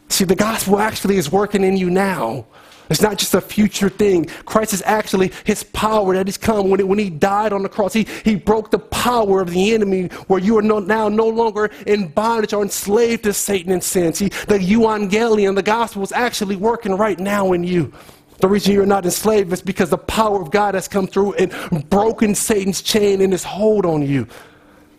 See, 0.10 0.26
the 0.26 0.36
gospel 0.36 0.80
actually 0.80 1.18
is 1.18 1.32
working 1.32 1.64
in 1.64 1.78
you 1.78 1.90
now. 1.90 2.46
It's 2.90 3.02
not 3.02 3.18
just 3.18 3.34
a 3.36 3.42
future 3.42 3.90
thing. 3.90 4.26
Christ 4.46 4.74
is 4.74 4.82
actually 4.86 5.32
his 5.46 5.64
power 5.64 6.16
that 6.16 6.28
has 6.28 6.38
come. 6.38 6.70
When, 6.70 6.80
it, 6.80 6.88
when 6.88 6.98
he 7.00 7.10
died 7.10 7.54
on 7.54 7.62
the 7.62 7.70
cross, 7.70 7.94
he, 7.94 8.08
he 8.26 8.36
broke 8.36 8.72
the 8.72 8.80
power 8.80 9.42
of 9.42 9.52
the 9.52 9.74
enemy 9.74 10.08
where 10.28 10.40
you 10.40 10.58
are 10.58 10.62
no, 10.62 10.80
now 10.80 11.08
no 11.08 11.28
longer 11.28 11.70
in 11.86 12.08
bondage 12.08 12.54
or 12.54 12.64
enslaved 12.64 13.24
to 13.24 13.34
Satan 13.34 13.72
and 13.72 13.84
sin. 13.84 14.14
See, 14.14 14.30
the 14.48 14.58
euangelion, 14.58 15.56
the 15.56 15.64
gospel, 15.64 16.02
is 16.04 16.12
actually 16.12 16.56
working 16.56 16.96
right 16.96 17.20
now 17.20 17.54
in 17.54 17.64
you. 17.64 17.94
The 18.40 18.48
reason 18.48 18.74
you're 18.74 18.86
not 18.86 19.06
enslaved 19.06 19.52
is 19.52 19.62
because 19.62 19.90
the 19.90 19.98
power 19.98 20.42
of 20.42 20.50
God 20.50 20.74
has 20.74 20.88
come 20.88 21.08
through 21.08 21.34
and 21.34 21.90
broken 21.90 22.34
Satan's 22.34 22.82
chain 22.82 23.22
and 23.22 23.34
his 23.34 23.44
hold 23.44 23.86
on 23.86 24.02
you. 24.02 24.28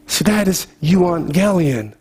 See, 0.06 0.24
that 0.24 0.46
is 0.46 0.66
euangelion. 0.82 1.94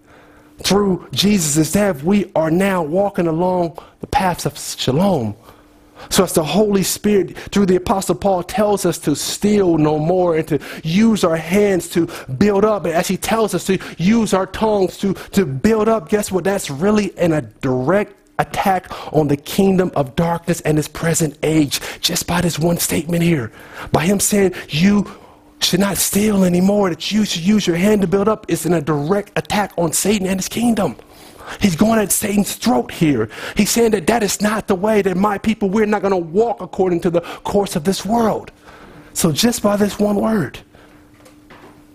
Through 0.63 1.08
Jesus' 1.13 1.72
death, 1.72 2.03
we 2.03 2.31
are 2.36 2.51
now 2.51 2.84
walking 2.84 3.27
along 3.27 3.77
the 4.01 4.08
paths 4.08 4.46
of 4.46 4.58
shalom. 4.58 5.36
So 6.10 6.24
as 6.24 6.34
the 6.34 6.44
Holy 6.44 6.84
Spirit, 6.84 7.38
through 7.38 7.65
the 7.68 7.75
Apostle 7.75 8.15
Paul, 8.15 8.44
tells 8.44 8.86
us 8.86 8.98
to 9.00 9.15
steal 9.15 9.77
no 9.77 10.00
more 10.00 10.36
and 10.36 10.48
to 10.48 10.60
use 10.84 11.24
our 11.24 11.36
hands 11.36 11.89
to 11.89 12.08
build 12.38 12.65
up, 12.65 12.86
And 12.86 12.94
as 12.94 13.08
he 13.08 13.18
tells 13.18 13.53
us 13.53 13.65
to 13.65 13.77
use 13.98 14.34
our 14.34 14.46
tongues 14.46 14.98
to, 15.00 15.13
to 15.13 15.46
build 15.46 15.89
up, 15.89 16.10
guess 16.10 16.32
what? 16.32 16.44
That's 16.44 16.70
really 16.70 17.08
in 17.18 17.34
a 17.34 17.41
direct 17.41 18.15
attack 18.39 18.88
on 19.13 19.27
the 19.27 19.38
kingdom 19.38 19.91
of 19.96 20.15
darkness 20.15 20.62
and 20.62 20.79
its 20.79 20.88
present 20.88 21.38
age, 21.44 21.82
just 22.00 22.25
by 22.25 22.41
this 22.41 22.58
one 22.58 22.77
statement 22.77 23.22
here. 23.22 23.51
By 23.91 24.06
him 24.06 24.20
saying, 24.20 24.53
you 24.70 25.12
should 25.62 25.82
not 25.82 25.98
steal 25.98 26.46
anymore, 26.46 26.89
that 26.89 27.12
you 27.12 27.25
should 27.25 27.44
use 27.44 27.68
your 27.68 27.75
hand 27.75 28.01
to 28.01 28.08
build 28.08 28.29
up, 28.29 28.46
is 28.50 28.65
in 28.65 28.74
a 28.74 28.82
direct 28.82 29.38
attack 29.38 29.74
on 29.77 29.91
Satan 29.91 30.25
and 30.25 30.39
his 30.39 30.48
kingdom. 30.48 30.96
He's 31.60 31.75
going 31.75 32.00
at 32.00 32.12
Satan's 32.12 32.56
throat 32.56 32.91
here. 32.91 33.29
He's 33.56 33.70
saying 33.70 33.91
that 33.91 34.08
that 34.08 34.24
is 34.24 34.41
not 34.41 34.68
the 34.68 34.75
way 34.75 35.01
that 35.01 35.18
my 35.18 35.38
people, 35.38 35.70
we're 35.70 35.86
not 35.86 36.01
going 36.01 36.12
to 36.12 36.18
walk 36.18 36.62
according 36.62 37.01
to 37.01 37.10
the 37.10 37.22
course 37.22 37.75
of 37.75 37.84
this 37.84 38.06
world. 38.06 38.51
So 39.13 39.32
just 39.32 39.62
by 39.62 39.75
this 39.75 40.00
one 40.00 40.15
word, 40.15 40.60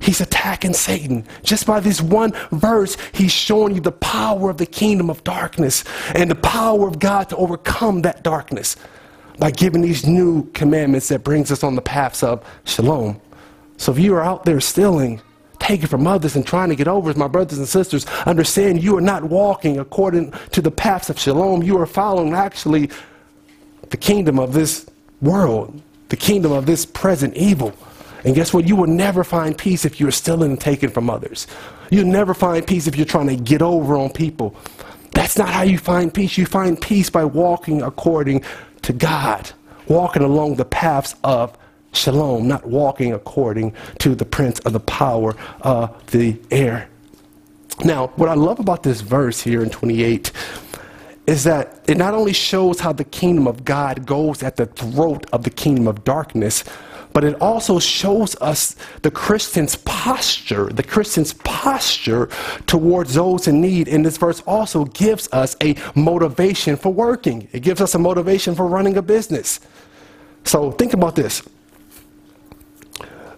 he's 0.00 0.20
attacking 0.20 0.74
Satan. 0.74 1.26
Just 1.42 1.66
by 1.66 1.80
this 1.80 2.00
one 2.00 2.32
verse, 2.52 2.96
he's 3.12 3.32
showing 3.32 3.74
you 3.74 3.80
the 3.80 3.92
power 3.92 4.50
of 4.50 4.58
the 4.58 4.66
kingdom 4.66 5.08
of 5.10 5.24
darkness 5.24 5.84
and 6.14 6.30
the 6.30 6.34
power 6.34 6.86
of 6.86 6.98
God 6.98 7.28
to 7.30 7.36
overcome 7.36 8.02
that 8.02 8.22
darkness 8.22 8.76
by 9.38 9.50
giving 9.50 9.82
these 9.82 10.06
new 10.06 10.44
commandments 10.50 11.08
that 11.08 11.24
brings 11.24 11.50
us 11.50 11.64
on 11.64 11.74
the 11.74 11.82
paths 11.82 12.22
of 12.22 12.44
shalom. 12.64 13.20
So 13.76 13.92
if 13.92 13.98
you 13.98 14.14
are 14.14 14.22
out 14.22 14.44
there 14.44 14.60
stealing, 14.60 15.20
taking 15.58 15.86
from 15.86 16.06
others 16.06 16.36
and 16.36 16.46
trying 16.46 16.68
to 16.68 16.76
get 16.76 16.88
over, 16.88 17.12
my 17.14 17.28
brothers 17.28 17.58
and 17.58 17.68
sisters, 17.68 18.06
understand 18.26 18.82
you 18.82 18.96
are 18.96 19.00
not 19.00 19.24
walking 19.24 19.78
according 19.78 20.32
to 20.52 20.60
the 20.60 20.70
paths 20.70 21.10
of 21.10 21.18
shalom. 21.18 21.62
You 21.62 21.78
are 21.78 21.86
following 21.86 22.34
actually 22.34 22.90
the 23.90 23.96
kingdom 23.96 24.38
of 24.38 24.52
this 24.52 24.86
world, 25.20 25.80
the 26.08 26.16
kingdom 26.16 26.52
of 26.52 26.66
this 26.66 26.84
present 26.84 27.34
evil. 27.34 27.72
And 28.24 28.34
guess 28.34 28.52
what? 28.54 28.66
You 28.66 28.76
will 28.76 28.86
never 28.86 29.22
find 29.22 29.56
peace 29.56 29.84
if 29.84 30.00
you're 30.00 30.10
stealing 30.10 30.52
and 30.52 30.60
taking 30.60 30.90
from 30.90 31.10
others. 31.10 31.46
You'll 31.90 32.06
never 32.06 32.34
find 32.34 32.66
peace 32.66 32.86
if 32.86 32.96
you're 32.96 33.06
trying 33.06 33.28
to 33.28 33.36
get 33.36 33.62
over 33.62 33.96
on 33.96 34.10
people. 34.10 34.56
That's 35.12 35.38
not 35.38 35.48
how 35.48 35.62
you 35.62 35.78
find 35.78 36.12
peace. 36.12 36.36
You 36.36 36.46
find 36.46 36.80
peace 36.80 37.10
by 37.10 37.24
walking 37.24 37.82
according 37.82 38.44
to 38.82 38.92
God, 38.92 39.50
walking 39.86 40.22
along 40.22 40.56
the 40.56 40.64
paths 40.64 41.14
of 41.22 41.56
shalom, 41.96 42.46
not 42.48 42.66
walking 42.66 43.12
according 43.12 43.74
to 43.98 44.14
the 44.14 44.24
prince 44.24 44.58
of 44.60 44.72
the 44.72 44.80
power 44.80 45.34
of 45.60 46.10
the 46.10 46.38
air. 46.50 46.88
Now, 47.84 48.08
what 48.16 48.28
I 48.28 48.34
love 48.34 48.60
about 48.60 48.82
this 48.82 49.00
verse 49.00 49.40
here 49.40 49.62
in 49.62 49.70
28 49.70 50.30
is 51.26 51.44
that 51.44 51.80
it 51.88 51.96
not 51.96 52.14
only 52.14 52.32
shows 52.32 52.80
how 52.80 52.92
the 52.92 53.04
kingdom 53.04 53.46
of 53.46 53.64
God 53.64 54.06
goes 54.06 54.42
at 54.42 54.56
the 54.56 54.66
throat 54.66 55.26
of 55.32 55.42
the 55.44 55.50
kingdom 55.50 55.88
of 55.88 56.04
darkness, 56.04 56.64
but 57.14 57.24
it 57.24 57.40
also 57.40 57.78
shows 57.78 58.34
us 58.40 58.74
the 59.02 59.10
Christian's 59.10 59.76
posture, 59.76 60.66
the 60.66 60.82
Christian's 60.82 61.32
posture 61.32 62.28
towards 62.66 63.14
those 63.14 63.46
in 63.46 63.60
need. 63.60 63.88
And 63.88 64.04
this 64.04 64.18
verse 64.18 64.42
also 64.46 64.84
gives 64.86 65.28
us 65.32 65.56
a 65.62 65.76
motivation 65.94 66.76
for 66.76 66.92
working, 66.92 67.48
it 67.52 67.60
gives 67.60 67.80
us 67.80 67.94
a 67.94 67.98
motivation 67.98 68.54
for 68.54 68.66
running 68.66 68.96
a 68.96 69.02
business. 69.02 69.60
So 70.44 70.72
think 70.72 70.92
about 70.92 71.16
this. 71.16 71.42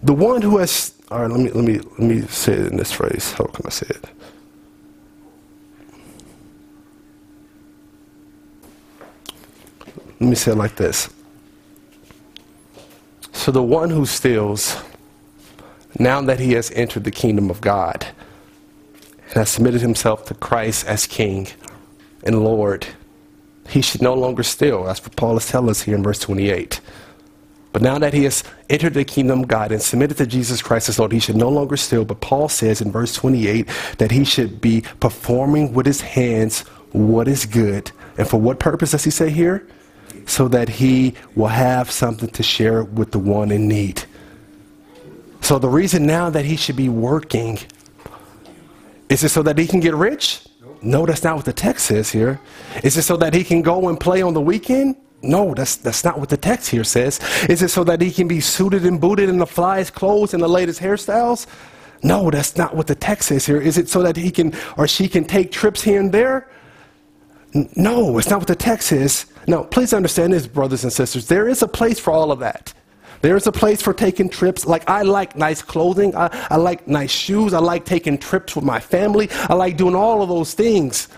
The 0.07 0.15
one 0.15 0.41
who 0.41 0.59
has, 0.59 0.95
all 1.11 1.23
right, 1.23 1.29
let 1.29 1.41
me, 1.41 1.51
let 1.51 1.65
me, 1.65 1.79
let 1.81 1.99
me 1.99 2.21
say 2.29 2.53
it 2.53 2.71
in 2.71 2.77
this 2.77 2.93
phrase. 2.93 3.33
How 3.33 3.47
can 3.47 3.67
I 3.67 3.71
say 3.71 3.89
it? 3.91 4.05
Let 10.21 10.29
me 10.31 10.37
say 10.37 10.53
it 10.53 10.55
like 10.55 10.77
this. 10.77 11.09
So 13.33 13.51
the 13.51 13.65
one 13.65 13.91
who 13.91 14.07
steals, 14.07 14.81
now 15.99 16.21
that 16.21 16.39
he 16.39 16.53
has 16.53 16.71
entered 16.71 17.03
the 17.03 17.11
kingdom 17.11 17.51
of 17.51 17.61
God 17.61 18.07
and 19.25 19.33
has 19.33 19.51
submitted 19.51 19.81
himself 19.81 20.25
to 20.27 20.35
Christ 20.35 20.87
as 20.87 21.09
King 21.09 21.49
and 22.23 22.45
Lord, 22.45 22.87
he 23.69 23.83
should 23.83 24.03
no 24.03 24.15
longer 24.15 24.45
steal. 24.45 24.85
That's 24.85 25.03
what 25.03 25.17
Paul 25.17 25.37
is 25.37 25.49
telling 25.49 25.71
us 25.71 25.83
here 25.83 25.97
in 25.97 26.05
verse 26.05 26.21
28. 26.21 26.81
But 27.77 27.83
now 27.83 27.99
that 27.99 28.15
he 28.15 28.25
has 28.25 28.43
entered 28.71 28.95
the 28.95 29.05
kingdom 29.05 29.41
of 29.41 29.49
God 29.49 29.71
and 29.71 29.83
submitted 29.83 30.17
to 30.17 30.27
Jesus 30.27 30.63
Christ 30.63 30.89
as 30.89 30.99
Lord, 30.99 31.13
he 31.13 31.19
should 31.19 31.37
no 31.37 31.51
longer 31.51 31.77
steal. 31.77 32.07
But 32.07 32.23
Paul 32.23 32.49
says 32.49 32.81
in 32.81 32.91
verse 32.91 33.13
28 33.13 33.69
that 33.99 34.11
he 34.11 34.25
should 34.25 34.63
be 34.63 34.81
performing 34.99 35.75
with 35.75 35.85
his 35.85 36.01
hands 36.01 36.63
what 36.93 37.29
is 37.29 37.45
good. 37.45 37.93
And 38.17 38.27
for 38.27 38.41
what 38.41 38.59
purpose 38.59 38.93
does 38.93 39.05
he 39.05 39.11
say 39.11 39.29
here? 39.29 39.69
So 40.25 40.49
that 40.49 40.71
he 40.71 41.17
will 41.35 41.49
have 41.49 41.91
something 41.91 42.31
to 42.31 42.43
share 42.43 42.83
with 42.83 43.11
the 43.11 43.19
one 43.19 43.51
in 43.51 43.69
need. 43.69 44.05
So 45.43 45.59
the 45.59 45.69
reason 45.69 46.07
now 46.07 46.31
that 46.31 46.47
he 46.47 46.57
should 46.57 46.77
be 46.77 46.89
working 46.89 47.59
is 49.11 49.23
it 49.23 49.29
so 49.29 49.43
that 49.43 49.59
he 49.59 49.67
can 49.67 49.81
get 49.81 49.95
rich? 49.95 50.47
No, 50.81 51.05
that's 51.05 51.23
not 51.23 51.37
what 51.37 51.45
the 51.45 51.53
text 51.53 51.85
says 51.85 52.11
here. 52.11 52.41
Is 52.83 52.97
it 52.97 53.03
so 53.03 53.19
that 53.19 53.35
he 53.35 53.45
can 53.45 53.61
go 53.61 53.91
and 53.91 54.01
play 54.01 54.23
on 54.23 54.33
the 54.33 54.41
weekend? 54.41 54.97
No, 55.27 55.55
that's, 55.55 55.77
that's 55.77 56.05
not 56.05 56.19
what 56.19 56.29
the 56.29 56.37
text 56.37 56.71
here 56.71 56.85
says. 56.85 57.21
Is 57.49 57.63
it 57.63 57.69
so 57.69 57.85
that 57.85 58.01
he 58.01 58.11
can 58.11 58.29
be 58.29 58.41
suited 58.41 58.87
and 58.87 59.01
booted 59.01 59.29
in 59.29 59.39
the 59.39 59.47
flyest 59.47 59.93
clothes 59.93 60.35
and 60.35 60.43
the 60.43 60.49
latest 60.49 60.81
hairstyles? 60.81 61.47
No, 62.03 62.31
that's 62.31 62.57
not 62.57 62.77
what 62.77 62.87
the 62.87 62.95
text 62.95 63.29
says 63.29 63.47
here. 63.47 63.61
Is 63.61 63.79
it 63.79 63.89
so 63.89 64.03
that 64.03 64.17
he 64.17 64.31
can 64.31 64.55
or 64.77 64.87
she 64.87 65.09
can 65.09 65.25
take 65.25 65.51
trips 65.51 65.83
here 65.83 65.99
and 65.99 66.13
there? 66.13 66.49
No, 67.75 68.19
it's 68.19 68.29
not 68.29 68.39
what 68.39 68.49
the 68.49 68.55
text 68.55 68.89
says. 68.89 69.27
Now, 69.47 69.63
please 69.63 69.93
understand 69.93 70.33
this, 70.33 70.47
brothers 70.47 70.85
and 70.85 70.93
sisters. 70.93 71.27
There 71.27 71.49
is 71.49 71.63
a 71.63 71.69
place 71.69 71.99
for 71.99 72.13
all 72.13 72.31
of 72.31 72.39
that. 72.41 72.73
There 73.23 73.37
is 73.37 73.47
a 73.47 73.53
place 73.53 73.81
for 73.81 73.95
taking 73.95 74.29
trips. 74.29 74.67
Like, 74.67 74.89
I 74.89 75.03
like 75.03 75.37
nice 75.37 75.63
clothing. 75.63 76.15
I, 76.15 76.29
I 76.51 76.57
like 76.57 76.87
nice 76.87 77.11
shoes. 77.11 77.55
I 77.55 77.59
like 77.61 77.85
taking 77.85 78.19
trips 78.19 78.55
with 78.55 78.65
my 78.65 78.79
family. 78.79 79.29
I 79.49 79.55
like 79.55 79.77
doing 79.77 79.95
all 79.95 80.23
of 80.23 80.29
those 80.29 80.55
things. 80.55 81.09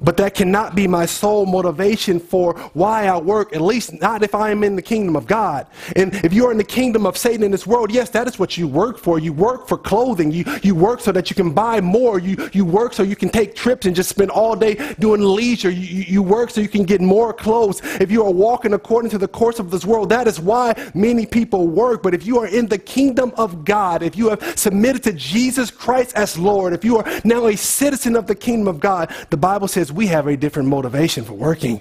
But 0.00 0.16
that 0.18 0.34
cannot 0.34 0.76
be 0.76 0.86
my 0.86 1.06
sole 1.06 1.44
motivation 1.44 2.20
for 2.20 2.54
why 2.72 3.06
I 3.06 3.18
work, 3.18 3.54
at 3.54 3.60
least 3.60 4.00
not 4.00 4.22
if 4.22 4.34
I 4.34 4.50
am 4.50 4.62
in 4.62 4.76
the 4.76 4.82
kingdom 4.82 5.16
of 5.16 5.26
God. 5.26 5.66
And 5.96 6.14
if 6.24 6.32
you're 6.32 6.52
in 6.52 6.58
the 6.58 6.64
kingdom 6.64 7.04
of 7.04 7.16
Satan 7.16 7.42
in 7.42 7.50
this 7.50 7.66
world, 7.66 7.90
yes, 7.90 8.10
that 8.10 8.28
is 8.28 8.38
what 8.38 8.56
you 8.56 8.68
work 8.68 8.98
for. 8.98 9.18
You 9.18 9.32
work 9.32 9.66
for 9.66 9.76
clothing. 9.76 10.30
You, 10.30 10.44
you 10.62 10.74
work 10.74 11.00
so 11.00 11.10
that 11.12 11.30
you 11.30 11.36
can 11.36 11.52
buy 11.52 11.80
more. 11.80 12.18
You, 12.18 12.48
you 12.52 12.64
work 12.64 12.92
so 12.92 13.02
you 13.02 13.16
can 13.16 13.28
take 13.28 13.54
trips 13.56 13.86
and 13.86 13.96
just 13.96 14.08
spend 14.08 14.30
all 14.30 14.54
day 14.54 14.94
doing 15.00 15.20
leisure. 15.20 15.70
You, 15.70 16.04
you 16.04 16.22
work 16.22 16.50
so 16.50 16.60
you 16.60 16.68
can 16.68 16.84
get 16.84 17.00
more 17.00 17.32
clothes. 17.32 17.80
If 18.00 18.10
you 18.10 18.24
are 18.24 18.30
walking 18.32 18.74
according 18.74 19.10
to 19.10 19.18
the 19.18 19.28
course 19.28 19.58
of 19.58 19.70
this 19.70 19.84
world, 19.84 20.10
that 20.10 20.28
is 20.28 20.38
why 20.38 20.74
many 20.94 21.26
people 21.26 21.66
work. 21.66 22.02
But 22.02 22.14
if 22.14 22.24
you 22.24 22.38
are 22.38 22.46
in 22.46 22.66
the 22.66 22.78
kingdom 22.78 23.32
of 23.36 23.64
God, 23.64 24.02
if 24.02 24.16
you 24.16 24.28
have 24.28 24.58
submitted 24.58 25.02
to 25.04 25.12
Jesus 25.12 25.72
Christ 25.72 26.12
as 26.14 26.38
Lord, 26.38 26.72
if 26.72 26.84
you 26.84 26.98
are 26.98 27.20
now 27.24 27.46
a 27.46 27.56
citizen 27.56 28.14
of 28.14 28.28
the 28.28 28.34
kingdom 28.34 28.68
of 28.68 28.78
God, 28.78 29.12
the 29.30 29.36
Bible 29.36 29.66
says, 29.66 29.87
we 29.92 30.06
have 30.08 30.26
a 30.26 30.36
different 30.36 30.68
motivation 30.68 31.24
for 31.24 31.34
working. 31.34 31.80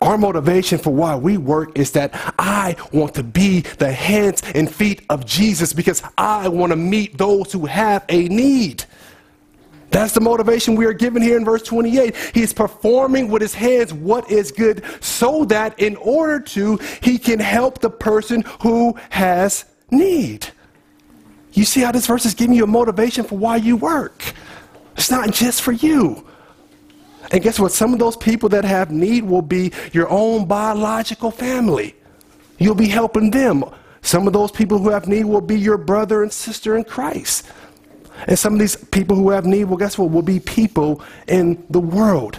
Our 0.00 0.18
motivation 0.18 0.78
for 0.78 0.90
why 0.90 1.14
we 1.14 1.36
work 1.36 1.78
is 1.78 1.92
that 1.92 2.10
I 2.36 2.74
want 2.92 3.14
to 3.14 3.22
be 3.22 3.60
the 3.60 3.92
hands 3.92 4.42
and 4.54 4.72
feet 4.72 5.02
of 5.08 5.24
Jesus 5.24 5.72
because 5.72 6.02
I 6.18 6.48
want 6.48 6.70
to 6.70 6.76
meet 6.76 7.16
those 7.16 7.52
who 7.52 7.66
have 7.66 8.04
a 8.08 8.28
need. 8.28 8.84
That's 9.92 10.14
the 10.14 10.20
motivation 10.20 10.74
we 10.74 10.86
are 10.86 10.94
given 10.94 11.22
here 11.22 11.36
in 11.36 11.44
verse 11.44 11.62
28. 11.62 12.16
He's 12.34 12.52
performing 12.52 13.28
with 13.28 13.42
his 13.42 13.54
hands 13.54 13.92
what 13.92 14.30
is 14.30 14.50
good 14.50 14.82
so 15.00 15.44
that 15.44 15.78
in 15.78 15.96
order 15.96 16.40
to, 16.40 16.78
he 17.02 17.18
can 17.18 17.38
help 17.38 17.80
the 17.80 17.90
person 17.90 18.42
who 18.62 18.96
has 19.10 19.66
need. 19.90 20.48
You 21.52 21.64
see 21.64 21.82
how 21.82 21.92
this 21.92 22.06
verse 22.06 22.24
is 22.24 22.34
giving 22.34 22.56
you 22.56 22.64
a 22.64 22.66
motivation 22.66 23.24
for 23.24 23.36
why 23.36 23.56
you 23.56 23.76
work. 23.76 24.34
It's 24.96 25.10
not 25.10 25.30
just 25.30 25.62
for 25.62 25.72
you. 25.72 26.26
And 27.32 27.42
guess 27.42 27.58
what? 27.58 27.72
Some 27.72 27.92
of 27.92 27.98
those 27.98 28.16
people 28.16 28.48
that 28.50 28.64
have 28.64 28.90
need 28.90 29.24
will 29.24 29.42
be 29.42 29.72
your 29.92 30.08
own 30.10 30.46
biological 30.46 31.30
family. 31.30 31.96
You'll 32.58 32.74
be 32.74 32.88
helping 32.88 33.30
them. 33.30 33.64
Some 34.02 34.26
of 34.26 34.32
those 34.32 34.52
people 34.52 34.78
who 34.78 34.90
have 34.90 35.08
need 35.08 35.24
will 35.24 35.40
be 35.40 35.58
your 35.58 35.78
brother 35.78 36.22
and 36.22 36.32
sister 36.32 36.76
in 36.76 36.84
Christ. 36.84 37.46
And 38.26 38.38
some 38.38 38.52
of 38.52 38.58
these 38.58 38.76
people 38.76 39.16
who 39.16 39.30
have 39.30 39.46
need, 39.46 39.64
well, 39.64 39.78
guess 39.78 39.96
what? 39.96 40.10
Will 40.10 40.22
be 40.22 40.40
people 40.40 41.02
in 41.26 41.64
the 41.70 41.80
world. 41.80 42.38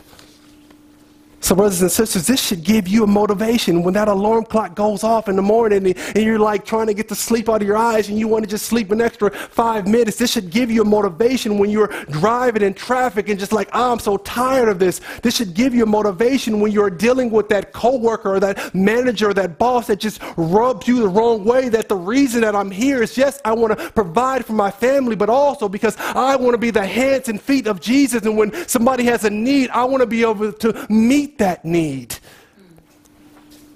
So, 1.43 1.55
brothers 1.55 1.81
and 1.81 1.91
sisters, 1.91 2.25
this 2.25 2.41
should 2.41 2.63
give 2.63 2.87
you 2.87 3.03
a 3.03 3.07
motivation 3.07 3.83
when 3.83 3.93
that 3.95 4.07
alarm 4.07 4.45
clock 4.45 4.75
goes 4.75 5.03
off 5.03 5.27
in 5.27 5.35
the 5.35 5.41
morning 5.41 5.85
and, 5.85 6.23
you're 6.23 6.39
like 6.39 6.63
trying 6.65 6.87
to 6.87 6.93
get 6.93 7.09
the 7.09 7.15
sleep 7.15 7.49
out 7.49 7.61
of 7.61 7.67
your 7.67 7.75
eyes 7.75 8.07
and 8.07 8.17
you 8.17 8.29
want 8.29 8.45
to 8.45 8.49
just 8.49 8.65
sleep 8.65 8.91
an 8.91 9.01
extra 9.01 9.29
five 9.29 9.85
minutes. 9.85 10.17
This 10.17 10.31
should 10.31 10.49
give 10.51 10.71
you 10.71 10.83
a 10.83 10.85
motivation 10.85 11.57
when 11.57 11.69
you're 11.69 11.89
driving 12.09 12.61
in 12.61 12.73
traffic 12.73 13.27
and 13.27 13.37
just 13.37 13.51
like, 13.51 13.67
oh, 13.73 13.91
I'm 13.91 13.99
so 13.99 14.15
tired 14.17 14.69
of 14.69 14.79
this. 14.79 15.01
This 15.21 15.35
should 15.35 15.53
give 15.53 15.75
you 15.75 15.83
a 15.83 15.85
motivation 15.85 16.61
when 16.61 16.71
you're 16.71 16.89
dealing 16.89 17.29
with 17.29 17.49
that 17.49 17.73
coworker 17.73 18.35
or 18.35 18.39
that 18.39 18.73
manager 18.73 19.31
or 19.31 19.33
that 19.33 19.59
boss 19.59 19.87
that 19.87 19.99
just 19.99 20.21
rubs 20.37 20.87
you 20.87 21.01
the 21.01 21.09
wrong 21.09 21.43
way. 21.43 21.67
That 21.67 21.89
the 21.89 21.97
reason 21.97 22.39
that 22.41 22.55
I'm 22.55 22.71
here 22.71 23.03
is 23.03 23.17
yes, 23.17 23.41
I 23.43 23.51
want 23.51 23.77
to 23.77 23.91
provide 23.91 24.45
for 24.45 24.53
my 24.53 24.71
family, 24.71 25.17
but 25.17 25.29
also 25.29 25.67
because 25.67 25.97
I 25.97 26.37
want 26.37 26.53
to 26.53 26.57
be 26.57 26.71
the 26.71 26.85
hands 26.85 27.27
and 27.27 27.41
feet 27.41 27.67
of 27.67 27.81
Jesus. 27.81 28.23
And 28.23 28.37
when 28.37 28.53
somebody 28.69 29.03
has 29.05 29.25
a 29.25 29.29
need, 29.29 29.71
I 29.71 29.83
want 29.83 29.99
to 29.99 30.07
be 30.07 30.21
able 30.21 30.53
to 30.53 30.87
meet 30.89 31.32
that 31.37 31.63
need. 31.65 32.17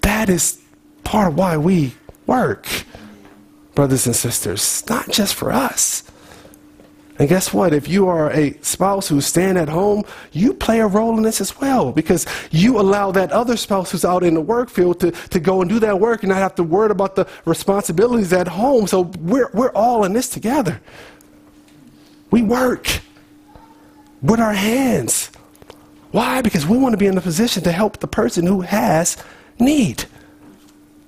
That 0.02 0.30
is 0.30 0.62
part 1.04 1.30
of 1.30 1.38
why 1.38 1.58
we 1.58 1.94
work, 2.26 2.68
brothers 3.76 4.06
and 4.06 4.16
sisters, 4.16 4.84
not 4.90 5.10
just 5.10 5.36
for 5.36 5.52
us. 5.52 6.04
And 7.20 7.28
guess 7.28 7.52
what? 7.52 7.74
If 7.74 7.88
you 7.88 8.08
are 8.08 8.32
a 8.32 8.54
spouse 8.62 9.08
who's 9.08 9.26
staying 9.26 9.58
at 9.58 9.70
home, 9.70 10.04
you 10.32 10.54
play 10.54 10.82
a 10.82 10.88
role 10.88 11.18
in 11.18 11.24
this 11.24 11.42
as 11.42 11.60
well 11.60 11.92
because 11.92 12.28
you 12.52 12.80
allow 12.80 13.12
that 13.12 13.32
other 13.32 13.58
spouse 13.58 13.92
who's 13.92 14.06
out 14.06 14.24
in 14.24 14.36
the 14.36 14.42
work 14.42 14.70
field 14.70 15.00
to, 15.00 15.12
to 15.12 15.40
go 15.40 15.62
and 15.62 15.70
do 15.70 15.80
that 15.80 16.00
work 16.00 16.22
and 16.22 16.30
not 16.30 16.38
have 16.38 16.54
to 16.56 16.64
worry 16.64 16.92
about 16.92 17.16
the 17.16 17.28
responsibilities 17.46 18.32
at 18.34 18.48
home. 18.48 18.86
So 18.86 19.02
we're, 19.20 19.50
we're 19.54 19.72
all 19.72 20.04
in 20.04 20.14
this 20.14 20.30
together. 20.30 20.80
We 22.30 22.44
work 22.44 23.02
with 24.22 24.40
our 24.40 24.54
hands. 24.54 25.32
Why? 26.12 26.42
Because 26.42 26.66
we 26.66 26.78
want 26.78 26.94
to 26.94 26.98
be 26.98 27.08
in 27.08 27.18
a 27.18 27.22
position 27.22 27.64
to 27.64 27.72
help 27.72 28.00
the 28.00 28.08
person 28.08 28.46
who 28.46 28.62
has 28.62 29.18
need. 29.60 30.06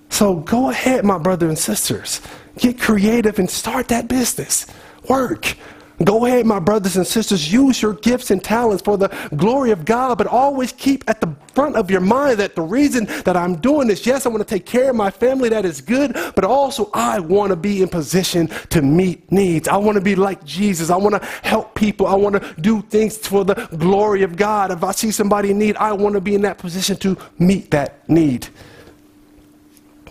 So 0.10 0.36
go 0.36 0.70
ahead, 0.70 1.06
my 1.06 1.18
brothers 1.18 1.50
and 1.50 1.58
sisters. 1.58 2.22
Get 2.58 2.80
creative 2.80 3.40
and 3.40 3.50
start 3.50 3.88
that 3.90 4.08
business. 4.08 4.66
Work. 5.08 5.56
Go 6.04 6.26
ahead, 6.26 6.46
my 6.46 6.60
brothers 6.60 6.96
and 6.96 7.06
sisters, 7.06 7.52
use 7.52 7.82
your 7.82 7.94
gifts 7.94 8.32
and 8.32 8.42
talents 8.42 8.82
for 8.82 8.98
the 8.98 9.10
glory 9.36 9.72
of 9.72 9.84
God, 9.84 10.18
but 10.18 10.28
always 10.28 10.72
keep 10.72 11.04
at 11.10 11.20
the 11.20 11.28
front 11.60 11.76
of 11.76 11.92
your 11.92 12.00
mind 12.00 12.40
that 12.40 12.56
the 12.56 12.62
reason 12.62 13.04
that 13.26 13.36
I'm 13.36 13.58
doing 13.58 13.90
this, 13.90 14.06
yes, 14.06 14.26
I 14.26 14.30
want 14.30 14.48
to 14.48 14.56
take 14.56 14.66
care 14.66 14.92
of 14.92 14.96
my 14.96 15.12
family, 15.12 15.50
that 15.50 15.66
is 15.66 15.82
good, 15.82 16.14
but 16.34 16.46
also 16.46 16.90
I 16.94 17.20
want 17.20 17.50
to 17.50 17.58
be 17.58 17.82
in 17.82 17.90
position 17.90 18.48
to 18.70 18.82
meet 18.82 19.30
needs. 19.30 19.68
I 19.68 19.76
want 19.76 19.96
to 19.96 20.02
be 20.02 20.16
like 20.16 20.42
Jesus. 20.46 20.90
I 20.90 20.96
want 20.96 21.22
to 21.22 21.28
help 21.44 21.76
people. 21.76 22.08
I 22.08 22.16
want 22.16 22.42
to 22.42 22.62
do 22.62 22.82
things 22.84 23.18
for 23.18 23.44
the 23.44 23.56
glory 23.78 24.24
of 24.24 24.38
God. 24.38 24.72
If 24.72 24.86
I 24.86 24.94
see 24.94 25.12
somebody 25.12 25.52
in 25.52 25.60
need, 25.60 25.76
I 25.76 25.92
want 25.92 26.16
to 26.16 26.22
be 26.22 26.34
in 26.34 26.44
that 26.44 26.60
position 26.60 26.96
to 27.00 27.18
meet 27.40 27.72
that 27.72 28.08
need. 28.08 28.48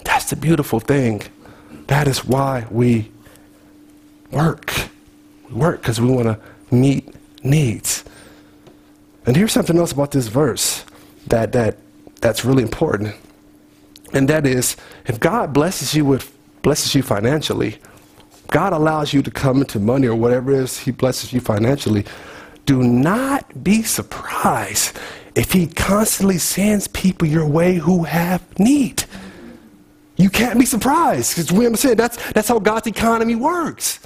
That's 0.05 0.29
the 0.29 0.37
beautiful 0.37 0.81
thing. 0.81 1.23
That 1.87 2.07
is 2.09 2.27
why 2.27 2.67
we 2.71 3.11
work. 4.31 4.71
We 5.49 5.55
work 5.55 5.81
because 5.81 5.99
we 5.99 6.11
want 6.11 6.27
to 6.27 6.39
meet 6.71 7.09
needs. 7.43 8.05
And 9.25 9.35
here's 9.35 9.53
something 9.53 9.79
else 9.79 9.93
about 9.93 10.11
this 10.11 10.29
verse 10.29 10.85
that, 11.31 11.53
that, 11.53 11.79
that's 12.21 12.45
really 12.45 12.63
important. 12.63 13.15
And 14.13 14.29
that 14.29 14.47
is, 14.47 14.77
if 15.07 15.21
God 15.21 15.53
blesses 15.53 15.95
you 15.95 16.05
with 16.05 16.35
blesses 16.63 16.95
you 16.95 17.03
financially, 17.03 17.79
God 18.49 18.73
allows 18.73 19.13
you 19.13 19.23
to 19.23 19.31
come 19.31 19.59
into 19.59 19.79
money 19.79 20.07
or 20.07 20.15
whatever 20.15 20.53
it 20.53 20.59
is 20.59 20.79
He 20.79 20.91
blesses 20.91 21.33
you 21.33 21.41
financially, 21.41 22.05
do 22.67 22.83
not 22.83 23.63
be 23.63 23.83
surprised 23.83 24.97
if 25.35 25.53
He 25.53 25.67
constantly 25.67 26.39
sends 26.39 26.89
people 26.89 27.29
your 27.29 27.47
way 27.47 27.75
who 27.75 28.05
have 28.05 28.43
need. 28.59 29.05
You 30.17 30.31
can't 30.31 30.59
be 30.59 30.67
surprised 30.67 31.37
because 31.37 31.53
we 31.53 31.65
understand 31.65 31.99
that's, 31.99 32.33
that's 32.33 32.49
how 32.49 32.59
God's 32.59 32.89
economy 32.89 33.37
works. 33.37 34.01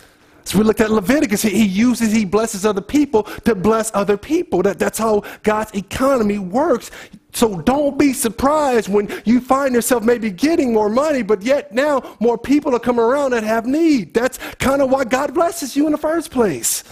So 0.45 0.59
we 0.59 0.65
looked 0.65 0.81
at 0.81 0.91
Leviticus. 0.91 1.43
He 1.43 1.65
uses, 1.65 2.13
he 2.13 2.25
blesses 2.25 2.67
other 2.67 2.81
people 2.81 3.25
to 3.45 3.55
bless 3.55 3.91
other 3.95 4.17
people. 4.17 4.63
That, 4.63 4.79
that's 4.79 4.99
how 4.99 5.23
God's 5.43 5.73
economy 5.73 6.39
works. 6.39 6.91
So 7.33 7.61
don't 7.61 7.99
be 7.99 8.13
surprised 8.13 8.89
when 8.89 9.09
you 9.25 9.41
find 9.41 9.75
yourself 9.75 10.03
maybe 10.03 10.31
getting 10.31 10.73
more 10.73 10.91
money, 10.91 11.23
but 11.23 11.43
yet 11.43 11.73
now 11.73 12.17
more 12.21 12.37
people 12.37 12.75
are 12.75 12.81
coming 12.81 13.05
around 13.05 13.31
that 13.31 13.43
have 13.43 13.67
need. 13.67 14.13
That's 14.13 14.39
kind 14.59 14.83
of 14.83 14.91
why 14.91 15.05
God 15.05 15.33
blesses 15.33 15.75
you 15.75 15.87
in 15.87 15.93
the 15.93 15.99
first 15.99 16.31
place. 16.31 16.85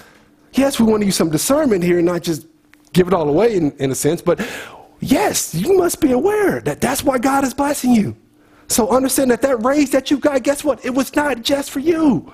Yes, 0.55 0.81
we 0.81 0.87
want 0.87 1.03
to 1.03 1.07
use 1.07 1.17
some 1.17 1.31
discernment 1.31 1.85
here 1.85 1.99
and 1.99 2.07
not 2.07 2.23
just 2.23 2.47
give 2.93 3.07
it 3.07 3.15
all 3.15 3.29
away 3.29 3.55
in, 3.55 3.73
in 3.73 3.91
a 3.91 3.95
sense, 3.95 4.23
but 4.23 4.41
yes, 5.01 5.55
you 5.55 5.77
must 5.77 6.01
be 6.01 6.13
aware 6.13 6.61
that 6.63 6.81
that's 6.81 7.05
why 7.05 7.19
God 7.19 7.45
is 7.45 7.55
blessing 7.55 7.93
you. 7.93 8.17
So 8.69 8.89
understand 8.89 9.31
that 9.33 9.43
that 9.43 9.65
raise 9.65 9.91
that 9.91 10.11
you 10.11 10.19
got, 10.19 10.43
guess 10.43 10.65
what? 10.65 10.85
It 10.85 10.95
was 10.95 11.15
not 11.15 11.43
just 11.43 11.71
for 11.71 11.81
you. 11.81 12.33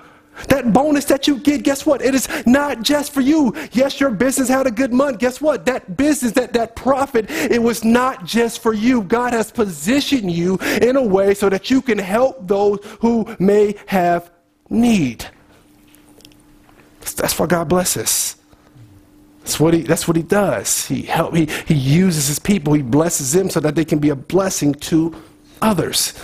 That 0.48 0.72
bonus 0.72 1.04
that 1.06 1.26
you 1.26 1.38
get, 1.38 1.62
guess 1.62 1.86
what? 1.86 2.02
It 2.02 2.14
is 2.14 2.28
not 2.46 2.82
just 2.82 3.12
for 3.12 3.20
you. 3.20 3.54
Yes, 3.72 4.00
your 4.00 4.10
business 4.10 4.48
had 4.48 4.66
a 4.66 4.70
good 4.70 4.92
month. 4.92 5.18
Guess 5.18 5.40
what? 5.40 5.66
That 5.66 5.96
business, 5.96 6.32
that, 6.32 6.52
that 6.52 6.76
profit, 6.76 7.30
it 7.30 7.62
was 7.62 7.84
not 7.84 8.24
just 8.24 8.62
for 8.62 8.72
you. 8.72 9.02
God 9.02 9.32
has 9.32 9.50
positioned 9.50 10.30
you 10.30 10.58
in 10.80 10.96
a 10.96 11.02
way 11.02 11.34
so 11.34 11.48
that 11.48 11.70
you 11.70 11.80
can 11.80 11.98
help 11.98 12.46
those 12.46 12.78
who 13.00 13.26
may 13.38 13.74
have 13.86 14.30
need. 14.68 15.26
That's 17.16 17.38
why 17.38 17.46
God 17.46 17.68
blesses. 17.68 18.36
That's 19.40 19.60
what 19.60 19.74
he, 19.74 19.82
that's 19.82 20.08
what 20.08 20.16
he 20.16 20.24
does. 20.24 20.86
He, 20.86 21.02
help, 21.02 21.34
he, 21.34 21.46
he 21.66 21.74
uses 21.74 22.26
his 22.26 22.38
people, 22.40 22.72
he 22.72 22.82
blesses 22.82 23.32
them 23.32 23.48
so 23.48 23.60
that 23.60 23.76
they 23.76 23.84
can 23.84 24.00
be 24.00 24.10
a 24.10 24.16
blessing 24.16 24.74
to 24.74 25.14
others. 25.62 26.14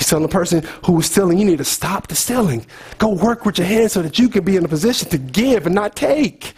He's 0.00 0.08
telling 0.08 0.22
the 0.22 0.30
person 0.30 0.62
who 0.86 0.92
was 0.92 1.04
stealing, 1.04 1.36
you 1.36 1.44
need 1.44 1.58
to 1.58 1.64
stop 1.64 2.06
the 2.06 2.14
stealing. 2.14 2.64
Go 2.96 3.10
work 3.10 3.44
with 3.44 3.58
your 3.58 3.66
hands 3.66 3.92
so 3.92 4.00
that 4.00 4.18
you 4.18 4.30
can 4.30 4.42
be 4.42 4.56
in 4.56 4.64
a 4.64 4.68
position 4.68 5.10
to 5.10 5.18
give 5.18 5.66
and 5.66 5.74
not 5.74 5.94
take. 5.94 6.54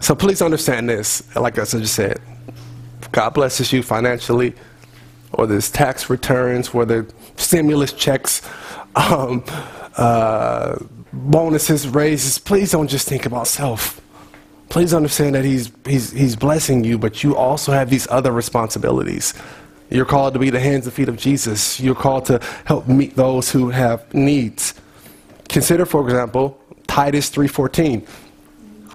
So 0.00 0.14
please 0.14 0.40
understand 0.40 0.88
this. 0.88 1.36
Like 1.36 1.58
I 1.58 1.64
just 1.64 1.92
said, 1.92 2.18
God 3.12 3.34
blesses 3.34 3.74
you 3.74 3.82
financially, 3.82 4.54
or 5.32 5.46
there's 5.46 5.70
tax 5.70 6.08
returns, 6.08 6.72
whether 6.72 7.06
stimulus 7.36 7.92
checks, 7.92 8.40
um, 8.96 9.44
uh, 9.98 10.78
bonuses, 11.12 11.88
raises. 11.88 12.38
Please 12.38 12.72
don't 12.72 12.88
just 12.88 13.06
think 13.06 13.26
about 13.26 13.48
self. 13.48 14.00
Please 14.70 14.94
understand 14.94 15.34
that 15.34 15.44
he's, 15.44 15.70
he's, 15.84 16.10
he's 16.12 16.36
blessing 16.36 16.84
you, 16.84 16.96
but 16.96 17.22
you 17.22 17.36
also 17.36 17.72
have 17.72 17.90
these 17.90 18.08
other 18.08 18.32
responsibilities. 18.32 19.34
You're 19.90 20.04
called 20.04 20.34
to 20.34 20.40
be 20.40 20.50
the 20.50 20.60
hands 20.60 20.86
and 20.86 20.94
feet 20.94 21.08
of 21.08 21.16
Jesus. 21.16 21.80
You're 21.80 21.96
called 21.96 22.26
to 22.26 22.40
help 22.64 22.86
meet 22.86 23.16
those 23.16 23.50
who 23.50 23.70
have 23.70 24.12
needs. 24.14 24.74
Consider, 25.48 25.84
for 25.84 26.04
example, 26.04 26.60
Titus 26.86 27.28
3.14. 27.30 28.06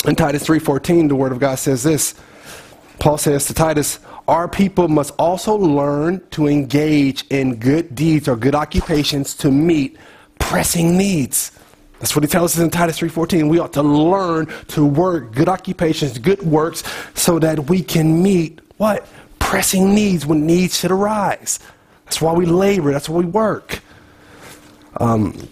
In 0.08 0.16
Titus 0.16 0.48
3.14, 0.48 1.10
the 1.10 1.16
Word 1.16 1.32
of 1.32 1.40
God 1.40 1.56
says 1.56 1.84
this, 1.84 2.16
Paul 3.00 3.18
says 3.18 3.46
to 3.48 3.54
Titus, 3.54 4.00
Our 4.28 4.48
people 4.48 4.88
must 4.88 5.14
also 5.20 5.56
learn 5.56 6.22
to 6.32 6.48
engage 6.48 7.26
in 7.28 7.58
good 7.58 7.94
deeds 7.94 8.28
or 8.28 8.38
good 8.38 8.56
occupations 8.56 9.36
to 9.36 9.52
meet 9.52 9.98
pressing 10.40 10.98
needs. 10.98 11.52
That's 12.00 12.16
what 12.16 12.24
he 12.24 12.30
tells 12.30 12.56
us 12.56 12.62
in 12.62 12.70
Titus 12.70 13.00
3:14. 13.00 13.50
We 13.50 13.60
ought 13.60 13.74
to 13.74 13.82
learn 13.82 14.48
to 14.70 14.86
work 14.86 15.34
good 15.34 15.50
occupations, 15.50 16.18
good 16.18 16.42
works, 16.44 16.84
so 17.16 17.40
that 17.40 17.70
we 17.70 17.82
can 17.82 18.22
meet 18.22 18.60
what? 18.78 19.08
Pressing 19.46 19.94
needs 19.94 20.26
when 20.26 20.48
needs 20.48 20.80
should 20.80 20.90
arise. 20.90 21.60
That's 22.06 22.20
why 22.20 22.34
we 22.34 22.48
labor, 22.48 22.92
that's 22.92 23.08
why 23.08 23.20
we 23.20 23.26
work. 23.26 23.80
Um, 25.00 25.48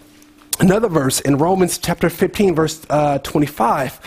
another 0.58 0.88
verse 0.88 1.20
in 1.20 1.38
Romans 1.38 1.78
chapter 1.78 2.10
15, 2.10 2.56
verse 2.56 2.84
uh, 2.90 3.18
25, 3.18 4.00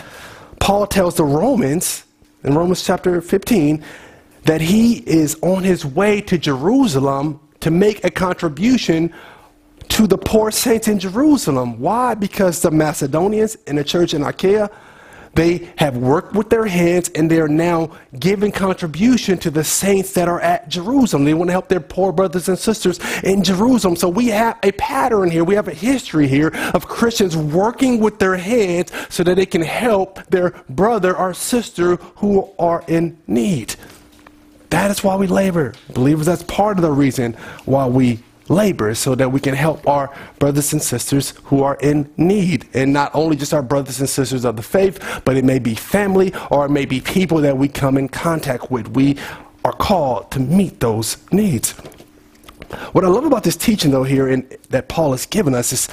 Paul 0.60 0.86
tells 0.86 1.14
the 1.14 1.24
Romans 1.24 2.04
in 2.44 2.54
Romans 2.54 2.84
chapter 2.84 3.22
15 3.22 3.82
that 4.42 4.60
he 4.60 4.98
is 4.98 5.38
on 5.40 5.64
his 5.64 5.86
way 5.86 6.20
to 6.20 6.36
Jerusalem 6.36 7.40
to 7.60 7.70
make 7.70 8.04
a 8.04 8.10
contribution 8.10 9.12
to 9.88 10.06
the 10.06 10.18
poor 10.18 10.50
saints 10.50 10.86
in 10.86 10.98
Jerusalem. 10.98 11.80
Why? 11.80 12.12
Because 12.12 12.60
the 12.60 12.70
Macedonians 12.70 13.54
in 13.66 13.76
the 13.76 13.84
church 13.84 14.12
in 14.12 14.22
Achaia, 14.22 14.70
they 15.34 15.70
have 15.76 15.96
worked 15.96 16.34
with 16.34 16.50
their 16.50 16.66
hands 16.66 17.10
and 17.14 17.30
they 17.30 17.40
are 17.40 17.48
now 17.48 17.96
giving 18.18 18.52
contribution 18.52 19.38
to 19.38 19.50
the 19.50 19.64
saints 19.64 20.12
that 20.12 20.28
are 20.28 20.40
at 20.40 20.68
Jerusalem. 20.68 21.24
They 21.24 21.34
want 21.34 21.48
to 21.48 21.52
help 21.52 21.68
their 21.68 21.80
poor 21.80 22.12
brothers 22.12 22.48
and 22.48 22.58
sisters 22.58 22.98
in 23.22 23.42
Jerusalem. 23.42 23.96
So 23.96 24.08
we 24.08 24.28
have 24.28 24.58
a 24.62 24.72
pattern 24.72 25.30
here. 25.30 25.44
We 25.44 25.54
have 25.54 25.68
a 25.68 25.74
history 25.74 26.28
here 26.28 26.50
of 26.74 26.86
Christians 26.86 27.36
working 27.36 28.00
with 28.00 28.18
their 28.18 28.36
hands 28.36 28.90
so 29.08 29.22
that 29.24 29.36
they 29.36 29.46
can 29.46 29.62
help 29.62 30.24
their 30.26 30.50
brother 30.68 31.16
or 31.16 31.34
sister 31.34 31.96
who 32.16 32.50
are 32.58 32.84
in 32.88 33.18
need. 33.26 33.74
That 34.70 34.90
is 34.90 35.02
why 35.02 35.16
we 35.16 35.26
labor. 35.26 35.74
Believers, 35.94 36.26
that's 36.26 36.42
part 36.42 36.78
of 36.78 36.82
the 36.82 36.90
reason 36.90 37.34
why 37.64 37.86
we 37.86 38.20
labor 38.48 38.94
so 38.94 39.14
that 39.14 39.30
we 39.30 39.40
can 39.40 39.54
help 39.54 39.86
our 39.86 40.14
brothers 40.38 40.72
and 40.72 40.82
sisters 40.82 41.34
who 41.44 41.62
are 41.62 41.76
in 41.80 42.10
need. 42.16 42.68
And 42.74 42.92
not 42.92 43.14
only 43.14 43.36
just 43.36 43.54
our 43.54 43.62
brothers 43.62 44.00
and 44.00 44.08
sisters 44.08 44.44
of 44.44 44.56
the 44.56 44.62
faith, 44.62 45.22
but 45.24 45.36
it 45.36 45.44
may 45.44 45.58
be 45.58 45.74
family 45.74 46.32
or 46.50 46.66
it 46.66 46.70
may 46.70 46.84
be 46.84 47.00
people 47.00 47.38
that 47.38 47.56
we 47.56 47.68
come 47.68 47.98
in 47.98 48.08
contact 48.08 48.70
with. 48.70 48.88
We 48.88 49.16
are 49.64 49.72
called 49.72 50.30
to 50.32 50.40
meet 50.40 50.80
those 50.80 51.16
needs. 51.32 51.72
What 52.92 53.04
I 53.04 53.08
love 53.08 53.24
about 53.24 53.44
this 53.44 53.56
teaching, 53.56 53.90
though, 53.90 54.04
here 54.04 54.28
in, 54.28 54.48
that 54.70 54.88
Paul 54.88 55.12
has 55.12 55.26
given 55.26 55.54
us 55.54 55.72
is 55.72 55.88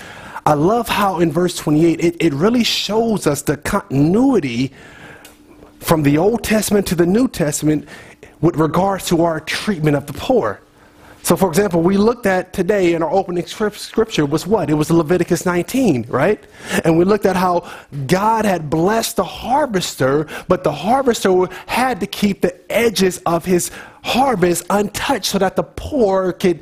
I 0.46 0.54
love 0.54 0.88
how 0.88 1.20
in 1.20 1.32
verse 1.32 1.56
28 1.56 2.00
it, 2.00 2.16
it 2.20 2.34
really 2.34 2.64
shows 2.64 3.26
us 3.26 3.42
the 3.42 3.58
continuity 3.58 4.72
from 5.80 6.04
the 6.04 6.18
Old 6.18 6.44
Testament 6.44 6.86
to 6.88 6.96
the 6.96 7.06
New 7.06 7.28
Testament 7.28 7.88
with 8.42 8.58
regards 8.58 9.08
to 9.08 9.24
our 9.24 9.40
treatment 9.40 9.96
of 9.96 10.06
the 10.06 10.14
poor. 10.14 10.62
So, 11.26 11.36
for 11.36 11.50
example, 11.50 11.82
we 11.82 11.98
looked 11.98 12.28
at 12.28 12.54
today 12.54 12.94
in 12.94 13.02
our 13.02 13.10
opening 13.10 13.48
scripture 13.48 14.28
was 14.28 14.46
what? 14.46 14.70
It 14.70 14.76
was 14.76 14.92
Leviticus 14.92 15.44
19, 15.44 16.06
right? 16.08 16.44
And 16.84 17.00
we 17.00 17.04
looked 17.04 17.26
at 17.26 17.36
how 17.36 17.68
God 18.06 18.46
had 18.46 18.70
blessed 18.70 19.16
the 19.16 19.24
harvester, 19.24 20.28
but 20.48 20.64
the 20.64 20.72
harvester 20.72 21.48
had 21.66 22.00
to 22.02 22.06
keep 22.06 22.42
the 22.42 22.72
edges 22.72 23.24
of 23.26 23.44
his 23.44 23.72
harvest 24.04 24.66
untouched 24.70 25.26
so 25.26 25.40
that 25.40 25.56
the 25.56 25.64
poor 25.64 26.32
could 26.32 26.62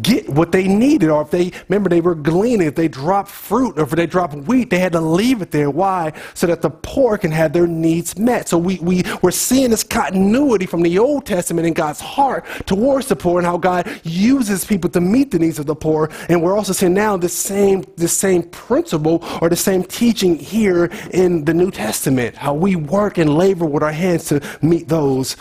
get 0.00 0.28
what 0.28 0.52
they 0.52 0.66
needed. 0.66 1.10
Or 1.10 1.22
if 1.22 1.30
they, 1.30 1.52
remember, 1.68 1.90
they 1.90 2.00
were 2.00 2.14
gleaning. 2.14 2.66
If 2.66 2.74
they 2.74 2.88
dropped 2.88 3.30
fruit 3.30 3.78
or 3.78 3.82
if 3.82 3.90
they 3.90 4.06
dropped 4.06 4.34
wheat, 4.34 4.70
they 4.70 4.78
had 4.78 4.92
to 4.92 5.00
leave 5.00 5.42
it 5.42 5.50
there. 5.50 5.70
Why? 5.70 6.12
So 6.34 6.46
that 6.46 6.62
the 6.62 6.70
poor 6.70 7.18
can 7.18 7.30
have 7.30 7.52
their 7.52 7.66
needs 7.66 8.18
met. 8.18 8.48
So 8.48 8.58
we, 8.58 8.78
we, 8.78 9.02
we're 9.20 9.30
seeing 9.30 9.70
this 9.70 9.84
continuity 9.84 10.66
from 10.66 10.82
the 10.82 10.98
Old 10.98 11.26
Testament 11.26 11.66
in 11.66 11.74
God's 11.74 12.00
heart 12.00 12.44
towards 12.66 13.08
the 13.08 13.16
poor 13.16 13.38
and 13.38 13.46
how 13.46 13.58
God 13.58 14.00
uses 14.04 14.64
people 14.64 14.88
to 14.90 15.00
meet 15.00 15.30
the 15.30 15.38
needs 15.38 15.58
of 15.58 15.66
the 15.66 15.74
poor. 15.74 16.10
And 16.28 16.42
we're 16.42 16.56
also 16.56 16.72
seeing 16.72 16.94
now 16.94 17.16
the 17.16 17.28
same, 17.28 17.84
the 17.96 18.08
same 18.08 18.44
principle 18.44 19.24
or 19.40 19.48
the 19.48 19.56
same 19.56 19.82
teaching 19.82 20.38
here 20.38 20.90
in 21.12 21.44
the 21.44 21.54
New 21.54 21.70
Testament. 21.70 22.36
How 22.36 22.54
we 22.54 22.76
work 22.76 23.18
and 23.18 23.36
labor 23.36 23.66
with 23.66 23.82
our 23.82 23.92
hands 23.92 24.26
to 24.26 24.40
meet 24.62 24.88
those 24.88 25.36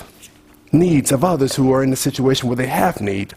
needs 0.71 1.11
of 1.11 1.23
others 1.23 1.55
who 1.55 1.71
are 1.73 1.83
in 1.83 1.91
a 1.91 1.97
situation 1.97 2.47
where 2.47 2.55
they 2.55 2.67
have 2.67 3.01
need. 3.01 3.33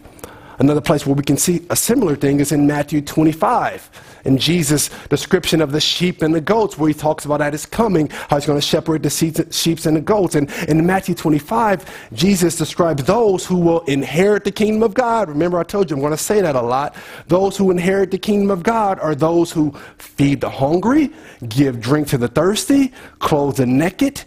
Another 0.58 0.80
place 0.80 1.06
where 1.06 1.14
we 1.14 1.22
can 1.22 1.36
see 1.36 1.66
a 1.70 1.76
similar 1.76 2.16
thing 2.16 2.40
is 2.40 2.52
in 2.52 2.66
Matthew 2.66 3.00
25. 3.00 3.90
In 4.24 4.38
Jesus' 4.38 4.88
description 5.08 5.60
of 5.60 5.72
the 5.72 5.80
sheep 5.80 6.22
and 6.22 6.34
the 6.34 6.40
goats, 6.40 6.78
where 6.78 6.88
he 6.88 6.94
talks 6.94 7.26
about 7.26 7.42
at 7.42 7.52
his 7.52 7.66
coming, 7.66 8.08
how 8.08 8.36
he's 8.36 8.46
going 8.46 8.58
to 8.58 8.66
separate 8.66 9.02
the 9.02 9.10
sheep 9.10 9.84
and 9.84 9.96
the 9.96 10.00
goats. 10.00 10.34
And 10.34 10.50
in 10.68 10.86
Matthew 10.86 11.14
25, 11.14 12.08
Jesus 12.14 12.56
describes 12.56 13.04
those 13.04 13.44
who 13.44 13.58
will 13.58 13.80
inherit 13.80 14.44
the 14.44 14.52
kingdom 14.52 14.82
of 14.82 14.94
God. 14.94 15.28
Remember, 15.28 15.58
I 15.58 15.62
told 15.64 15.90
you 15.90 15.96
I'm 15.96 16.00
going 16.00 16.12
to 16.12 16.16
say 16.16 16.40
that 16.40 16.56
a 16.56 16.62
lot. 16.62 16.96
Those 17.28 17.56
who 17.56 17.70
inherit 17.70 18.10
the 18.10 18.18
kingdom 18.18 18.50
of 18.50 18.62
God 18.62 18.98
are 19.00 19.14
those 19.14 19.52
who 19.52 19.74
feed 19.98 20.40
the 20.40 20.50
hungry, 20.50 21.12
give 21.48 21.80
drink 21.80 22.08
to 22.08 22.18
the 22.18 22.28
thirsty, 22.28 22.92
clothe 23.18 23.56
the 23.56 23.66
naked, 23.66 24.22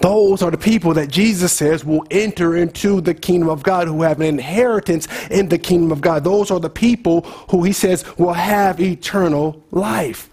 those 0.00 0.42
are 0.42 0.50
the 0.50 0.58
people 0.58 0.94
that 0.94 1.10
Jesus 1.10 1.52
says 1.52 1.84
will 1.84 2.04
enter 2.10 2.56
into 2.56 3.00
the 3.00 3.14
kingdom 3.14 3.48
of 3.48 3.62
God, 3.62 3.88
who 3.88 4.02
have 4.02 4.20
an 4.20 4.26
inheritance 4.26 5.08
in 5.30 5.48
the 5.48 5.58
kingdom 5.58 5.92
of 5.92 6.00
God. 6.00 6.24
Those 6.24 6.50
are 6.50 6.60
the 6.60 6.70
people 6.70 7.22
who 7.50 7.62
he 7.62 7.72
says 7.72 8.04
will 8.16 8.32
have 8.32 8.80
eternal 8.80 9.62
life. 9.70 10.28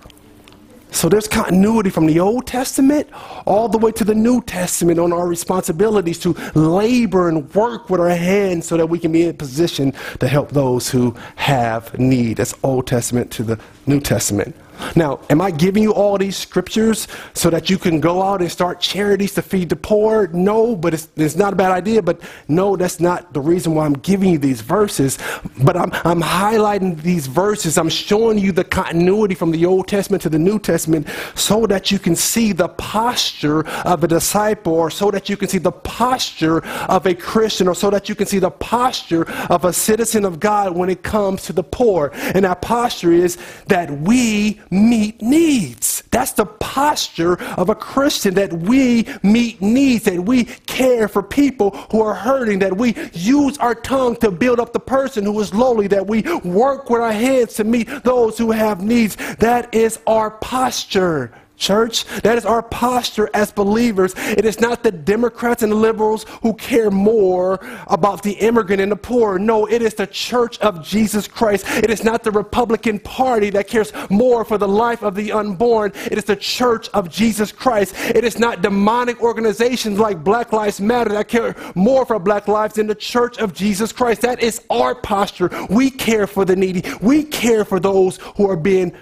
So 0.91 1.07
there's 1.07 1.27
continuity 1.27 1.91
from 1.91 2.07
the 2.07 2.19
Old 2.19 2.47
Testament 2.47 3.07
all 3.45 3.69
the 3.69 3.77
way 3.77 3.91
to 3.91 4.03
the 4.03 4.15
New 4.15 4.41
Testament 4.41 4.99
on 4.99 5.13
our 5.13 5.27
responsibilities 5.27 6.17
to 6.19 6.33
labor 6.55 7.29
and 7.29 7.53
work 7.53 7.89
with 7.89 8.01
our 8.01 8.09
hands 8.09 8.67
so 8.67 8.75
that 8.75 8.87
we 8.87 8.97
can 8.97 9.11
be 9.11 9.23
in 9.23 9.29
a 9.29 9.33
position 9.33 9.93
to 10.19 10.27
help 10.27 10.49
those 10.49 10.89
who 10.89 11.15
have 11.35 11.97
need. 11.99 12.37
That's 12.37 12.55
Old 12.63 12.87
Testament 12.87 13.29
to 13.31 13.43
the 13.43 13.59
New 13.85 13.99
Testament. 13.99 14.55
Now, 14.95 15.19
am 15.29 15.41
I 15.41 15.51
giving 15.51 15.83
you 15.83 15.93
all 15.93 16.17
these 16.17 16.37
scriptures 16.37 17.07
so 17.33 17.49
that 17.49 17.69
you 17.69 17.77
can 17.77 17.99
go 17.99 18.21
out 18.21 18.41
and 18.41 18.51
start 18.51 18.79
charities 18.79 19.33
to 19.33 19.41
feed 19.41 19.69
the 19.69 19.75
poor? 19.75 20.27
No, 20.27 20.75
but 20.75 20.93
it's, 20.93 21.09
it's 21.15 21.35
not 21.35 21.53
a 21.53 21.55
bad 21.55 21.71
idea. 21.71 22.01
But 22.01 22.21
no, 22.47 22.75
that's 22.75 22.99
not 22.99 23.33
the 23.33 23.41
reason 23.41 23.75
why 23.75 23.85
I'm 23.85 23.93
giving 23.93 24.29
you 24.29 24.37
these 24.37 24.61
verses. 24.61 25.17
But 25.63 25.77
I'm, 25.77 25.91
I'm 26.05 26.21
highlighting 26.21 27.01
these 27.01 27.27
verses. 27.27 27.77
I'm 27.77 27.89
showing 27.89 28.37
you 28.37 28.51
the 28.51 28.63
continuity 28.63 29.35
from 29.35 29.51
the 29.51 29.65
Old 29.65 29.87
Testament 29.87 30.23
to 30.23 30.29
the 30.29 30.39
New 30.39 30.59
Testament 30.59 31.07
so 31.35 31.65
that 31.67 31.91
you 31.91 31.99
can 31.99 32.15
see 32.15 32.51
the 32.51 32.69
posture 32.69 33.67
of 33.85 34.03
a 34.03 34.07
disciple 34.07 34.73
or 34.73 34.89
so 34.89 35.11
that 35.11 35.29
you 35.29 35.37
can 35.37 35.47
see 35.47 35.57
the 35.57 35.71
posture 35.71 36.65
of 36.87 37.05
a 37.05 37.13
Christian 37.13 37.67
or 37.67 37.75
so 37.75 37.89
that 37.89 38.09
you 38.09 38.15
can 38.15 38.27
see 38.27 38.39
the 38.39 38.51
posture 38.51 39.29
of 39.49 39.65
a 39.65 39.73
citizen 39.73 40.25
of 40.25 40.39
God 40.39 40.75
when 40.75 40.89
it 40.89 41.03
comes 41.03 41.43
to 41.43 41.53
the 41.53 41.63
poor. 41.63 42.11
And 42.13 42.45
that 42.45 42.61
posture 42.61 43.11
is 43.11 43.37
that 43.67 43.91
we 44.01 44.61
meet 44.71 45.21
needs. 45.21 46.03
That's 46.11 46.31
the 46.31 46.45
posture 46.45 47.41
of 47.53 47.69
a 47.69 47.75
Christian 47.75 48.33
that 48.35 48.51
we 48.51 49.07
meet 49.23 49.61
needs, 49.61 50.05
that 50.05 50.19
we 50.19 50.45
care 50.45 51.07
for 51.07 51.21
people 51.21 51.71
who 51.91 52.01
are 52.01 52.13
hurting, 52.15 52.59
that 52.59 52.75
we 52.75 52.95
use 53.13 53.57
our 53.59 53.75
tongue 53.75 54.15
to 54.17 54.31
build 54.31 54.59
up 54.59 54.73
the 54.73 54.79
person 54.79 55.25
who 55.25 55.39
is 55.39 55.53
lowly, 55.53 55.87
that 55.87 56.05
we 56.05 56.21
work 56.43 56.89
with 56.89 57.01
our 57.01 57.11
hands 57.11 57.53
to 57.55 57.63
meet 57.63 57.87
those 58.03 58.37
who 58.37 58.51
have 58.51 58.81
needs. 58.81 59.15
That 59.35 59.73
is 59.73 59.99
our 60.07 60.31
posture 60.31 61.31
church. 61.59 62.05
That 62.23 62.37
is 62.37 62.45
our 62.45 62.63
posture 62.63 63.29
as 63.33 63.51
believers. 63.51 64.13
It 64.15 64.45
is 64.45 64.59
not 64.59 64.81
the 64.81 64.91
Democrats 64.91 65.61
and 65.61 65.71
the 65.71 65.75
liberals 65.75 66.25
who 66.41 66.53
care 66.53 66.89
more 66.89 67.59
about 67.87 68.23
the 68.23 68.33
immigrant 68.33 68.81
and 68.81 68.91
the 68.91 68.95
poor. 68.95 69.37
No, 69.37 69.65
it 69.65 69.81
is 69.81 69.93
the 69.93 70.07
church 70.07 70.57
of 70.59 70.83
Jesus 70.83 71.27
Christ. 71.27 71.65
It 71.67 71.89
is 71.89 72.03
not 72.03 72.23
the 72.23 72.31
Republican 72.31 72.99
Party 72.99 73.49
that 73.51 73.67
cares 73.67 73.91
more 74.09 74.43
for 74.45 74.57
the 74.57 74.67
life 74.67 75.03
of 75.03 75.15
the 75.15 75.31
unborn. 75.31 75.91
It 76.11 76.17
is 76.17 76.25
the 76.25 76.35
church 76.35 76.89
of 76.89 77.09
Jesus 77.09 77.51
Christ. 77.51 77.93
It 77.97 78.23
is 78.23 78.39
not 78.39 78.61
demonic 78.61 79.21
organizations 79.21 79.99
like 79.99 80.23
Black 80.23 80.53
Lives 80.53 80.79
Matter 80.79 81.11
that 81.11 81.27
care 81.27 81.55
more 81.75 82.05
for 82.05 82.19
black 82.19 82.47
lives 82.47 82.75
than 82.75 82.87
the 82.87 82.95
church 82.95 83.37
of 83.37 83.53
Jesus 83.53 83.91
Christ. 83.91 84.21
That 84.21 84.41
is 84.41 84.61
our 84.69 84.95
posture. 84.95 85.49
We 85.69 85.89
care 85.89 86.27
for 86.27 86.45
the 86.45 86.55
needy. 86.55 86.83
We 87.01 87.23
care 87.23 87.65
for 87.65 87.79
those 87.79 88.17
who 88.35 88.49
are 88.49 88.57
being 88.57 88.93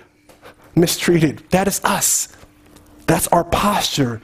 mistreated. 0.76 1.44
That 1.50 1.68
is 1.68 1.82
us. 1.84 2.37
That's 3.08 3.28
our 3.30 3.46
posture. 3.46 4.22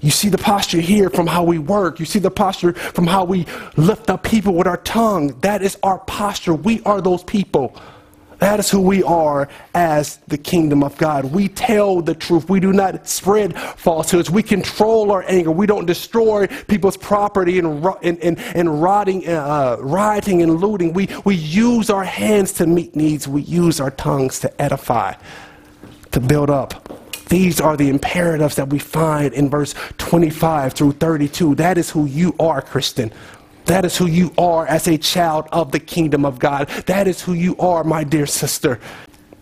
You 0.00 0.10
see 0.10 0.28
the 0.28 0.38
posture 0.38 0.80
here 0.80 1.08
from 1.08 1.28
how 1.28 1.44
we 1.44 1.58
work. 1.58 2.00
You 2.00 2.06
see 2.06 2.18
the 2.18 2.30
posture 2.30 2.72
from 2.72 3.06
how 3.06 3.24
we 3.24 3.46
lift 3.76 4.10
up 4.10 4.24
people 4.24 4.54
with 4.54 4.66
our 4.66 4.78
tongue. 4.78 5.38
That 5.40 5.62
is 5.62 5.78
our 5.82 6.00
posture. 6.00 6.54
We 6.54 6.82
are 6.82 7.00
those 7.00 7.22
people. 7.22 7.76
That 8.40 8.58
is 8.58 8.68
who 8.68 8.80
we 8.80 9.04
are 9.04 9.48
as 9.72 10.16
the 10.26 10.36
kingdom 10.36 10.82
of 10.82 10.98
God. 10.98 11.26
We 11.26 11.46
tell 11.46 12.02
the 12.02 12.16
truth. 12.16 12.50
We 12.50 12.58
do 12.58 12.72
not 12.72 13.06
spread 13.06 13.56
falsehoods. 13.56 14.28
We 14.28 14.42
control 14.42 15.12
our 15.12 15.24
anger. 15.28 15.52
We 15.52 15.68
don't 15.68 15.86
destroy 15.86 16.48
people's 16.48 16.96
property 16.96 17.60
and, 17.60 17.86
and, 18.02 18.18
and, 18.18 18.40
and 18.40 18.82
rotting, 18.82 19.28
uh, 19.28 19.76
rioting 19.78 20.42
and 20.42 20.56
looting. 20.56 20.92
We, 20.92 21.08
we 21.24 21.36
use 21.36 21.88
our 21.90 22.02
hands 22.02 22.52
to 22.54 22.66
meet 22.66 22.96
needs. 22.96 23.28
We 23.28 23.42
use 23.42 23.78
our 23.78 23.92
tongues 23.92 24.40
to 24.40 24.60
edify, 24.60 25.14
to 26.10 26.18
build 26.18 26.50
up 26.50 27.01
These 27.28 27.60
are 27.60 27.76
the 27.76 27.88
imperatives 27.88 28.56
that 28.56 28.70
we 28.70 28.78
find 28.78 29.32
in 29.32 29.48
verse 29.48 29.74
25 29.98 30.72
through 30.74 30.92
32. 30.92 31.54
That 31.56 31.78
is 31.78 31.90
who 31.90 32.06
you 32.06 32.34
are, 32.38 32.60
Christian. 32.60 33.12
That 33.66 33.84
is 33.84 33.96
who 33.96 34.06
you 34.06 34.32
are 34.36 34.66
as 34.66 34.88
a 34.88 34.98
child 34.98 35.46
of 35.52 35.72
the 35.72 35.80
kingdom 35.80 36.24
of 36.24 36.38
God. 36.38 36.68
That 36.86 37.06
is 37.06 37.22
who 37.22 37.32
you 37.32 37.56
are, 37.58 37.84
my 37.84 38.04
dear 38.04 38.26
sister. 38.26 38.80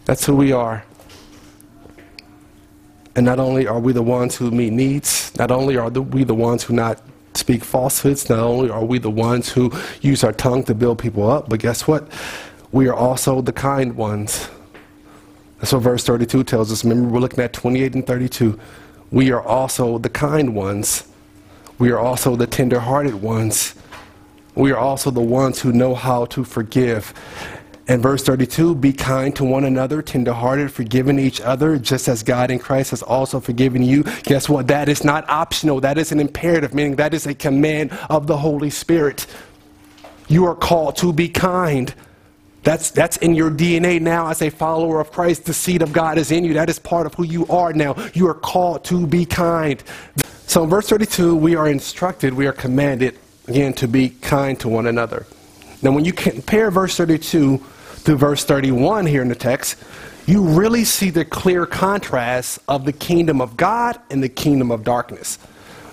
That's 0.04 0.24
who 0.24 0.36
we 0.36 0.52
are. 0.52 0.84
And 3.16 3.26
not 3.26 3.38
only 3.38 3.66
are 3.66 3.80
we 3.80 3.92
the 3.92 4.02
ones 4.02 4.36
who 4.36 4.50
meet 4.50 4.72
needs, 4.72 5.32
not 5.36 5.50
only 5.50 5.76
are 5.76 5.90
we 5.90 6.24
the 6.24 6.34
ones 6.34 6.62
who 6.62 6.74
not 6.74 7.02
speak 7.34 7.64
falsehoods, 7.64 8.28
not 8.28 8.38
only 8.38 8.70
are 8.70 8.84
we 8.84 8.98
the 8.98 9.10
ones 9.10 9.50
who 9.50 9.72
use 10.00 10.22
our 10.22 10.32
tongue 10.32 10.62
to 10.64 10.74
build 10.74 10.98
people 10.98 11.28
up, 11.28 11.48
but 11.48 11.60
guess 11.60 11.88
what? 11.88 12.08
We 12.72 12.88
are 12.88 12.94
also 12.94 13.40
the 13.40 13.52
kind 13.52 13.96
ones. 13.96 14.48
That's 15.60 15.72
what 15.72 15.82
verse 15.82 16.04
32 16.04 16.44
tells 16.44 16.72
us. 16.72 16.84
Remember, 16.84 17.10
we're 17.10 17.20
looking 17.20 17.40
at 17.40 17.52
28 17.52 17.94
and 17.94 18.06
32. 18.06 18.58
We 19.10 19.30
are 19.30 19.42
also 19.42 19.98
the 19.98 20.08
kind 20.08 20.54
ones. 20.54 21.06
We 21.78 21.90
are 21.90 21.98
also 21.98 22.34
the 22.34 22.46
tender-hearted 22.46 23.14
ones. 23.14 23.74
We 24.54 24.72
are 24.72 24.78
also 24.78 25.10
the 25.10 25.20
ones 25.20 25.60
who 25.60 25.72
know 25.72 25.94
how 25.94 26.24
to 26.26 26.44
forgive. 26.44 27.12
And 27.88 28.02
verse 28.02 28.22
32 28.22 28.76
be 28.76 28.92
kind 28.92 29.34
to 29.36 29.44
one 29.44 29.64
another, 29.64 30.00
tenderhearted, 30.00 30.72
forgiving 30.72 31.18
each 31.18 31.40
other, 31.40 31.76
just 31.76 32.08
as 32.08 32.22
God 32.22 32.50
in 32.50 32.58
Christ 32.58 32.90
has 32.90 33.02
also 33.02 33.40
forgiven 33.40 33.82
you. 33.82 34.04
Guess 34.22 34.48
what? 34.48 34.68
That 34.68 34.88
is 34.88 35.04
not 35.04 35.28
optional. 35.28 35.80
That 35.80 35.98
is 35.98 36.12
an 36.12 36.20
imperative, 36.20 36.72
meaning 36.72 36.96
that 36.96 37.12
is 37.12 37.26
a 37.26 37.34
command 37.34 37.92
of 38.08 38.26
the 38.26 38.36
Holy 38.36 38.70
Spirit. 38.70 39.26
You 40.28 40.46
are 40.46 40.54
called 40.54 40.96
to 40.96 41.12
be 41.12 41.28
kind. 41.28 41.92
That's, 42.62 42.90
that's 42.90 43.16
in 43.18 43.34
your 43.34 43.50
DNA 43.50 44.00
now 44.00 44.28
as 44.28 44.42
a 44.42 44.50
follower 44.50 45.00
of 45.00 45.10
Christ. 45.12 45.44
The 45.44 45.54
seed 45.54 45.82
of 45.82 45.92
God 45.92 46.18
is 46.18 46.30
in 46.30 46.44
you. 46.44 46.54
That 46.54 46.68
is 46.68 46.78
part 46.78 47.06
of 47.06 47.14
who 47.14 47.24
you 47.24 47.46
are 47.46 47.72
now. 47.72 47.96
You 48.12 48.28
are 48.28 48.34
called 48.34 48.84
to 48.86 49.06
be 49.06 49.24
kind. 49.24 49.82
So 50.46 50.64
in 50.64 50.70
verse 50.70 50.88
32, 50.88 51.36
we 51.36 51.54
are 51.54 51.68
instructed, 51.68 52.34
we 52.34 52.46
are 52.46 52.52
commanded, 52.52 53.18
again, 53.46 53.72
to 53.74 53.88
be 53.88 54.10
kind 54.10 54.58
to 54.60 54.68
one 54.68 54.86
another. 54.86 55.26
Now, 55.80 55.92
when 55.92 56.04
you 56.04 56.12
compare 56.12 56.70
verse 56.70 56.96
32 56.96 57.64
to 58.04 58.16
verse 58.16 58.44
31 58.44 59.06
here 59.06 59.22
in 59.22 59.28
the 59.28 59.34
text, 59.34 59.76
you 60.26 60.42
really 60.42 60.84
see 60.84 61.10
the 61.10 61.24
clear 61.24 61.66
contrast 61.66 62.58
of 62.68 62.84
the 62.84 62.92
kingdom 62.92 63.40
of 63.40 63.56
God 63.56 63.98
and 64.10 64.22
the 64.22 64.28
kingdom 64.28 64.70
of 64.70 64.84
darkness. 64.84 65.38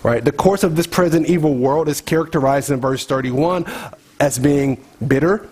Right? 0.03 0.23
The 0.23 0.31
course 0.31 0.63
of 0.63 0.75
this 0.75 0.87
present 0.87 1.27
evil 1.27 1.55
world 1.55 1.87
is 1.87 2.01
characterized 2.01 2.69
in 2.69 2.79
verse 2.79 3.05
31 3.05 3.65
as 4.19 4.37
being 4.37 4.83
bitter, 5.07 5.47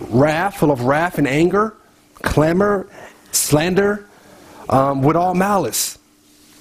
wrath, 0.00 0.56
full 0.56 0.70
of 0.70 0.82
wrath 0.82 1.18
and 1.18 1.26
anger, 1.26 1.76
clamor, 2.14 2.88
slander, 3.32 4.06
um, 4.68 5.02
with 5.02 5.16
all 5.16 5.34
malice. 5.34 5.98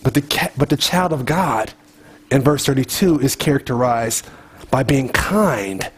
But 0.04 0.14
the, 0.14 0.52
but 0.58 0.70
the 0.70 0.78
child 0.78 1.14
of 1.14 1.26
God 1.26 1.74
in 2.32 2.42
verse 2.42 2.66
32 2.66 3.20
is 3.20 3.36
characterized 3.36 4.28
by 4.72 4.84
being 4.84 5.10
kind. 5.10 5.90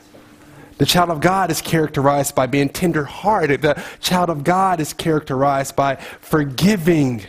The 0.78 0.86
child 0.86 1.10
of 1.10 1.20
God 1.20 1.52
is 1.52 1.62
characterized 1.62 2.36
by 2.36 2.48
being 2.48 2.70
tender-hearted. 2.70 3.62
The 3.62 3.84
child 4.00 4.30
of 4.30 4.44
God 4.44 4.80
is 4.80 4.94
characterized 4.94 5.76
by 5.76 5.96
forgiving 5.96 7.24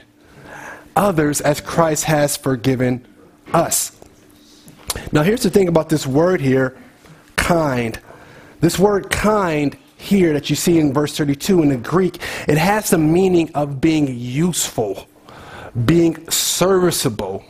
others 0.95 1.41
as 1.41 1.61
Christ 1.61 2.05
has 2.05 2.37
forgiven 2.37 3.07
us. 3.53 3.99
Now, 5.13 5.23
here's 5.23 5.43
the 5.43 5.51
thing 5.51 5.69
about 5.69 5.89
this 5.89 6.07
word 6.07 6.41
here 6.41 6.77
kind. 7.37 7.99
This 8.61 8.79
word 8.79 9.11
kind 9.11 9.77
here 10.01 10.33
that 10.33 10.51
you 10.51 10.57
see 10.57 10.79
in 10.79 10.93
verse 10.93 11.17
32 11.17 11.63
in 11.63 11.69
the 11.69 11.77
Greek, 11.77 12.17
it 12.49 12.59
has 12.59 12.91
the 12.91 12.99
meaning 12.99 13.51
of 13.55 13.81
being 13.81 14.17
useful, 14.19 15.07
being 15.85 16.29
serviceable. 16.31 17.45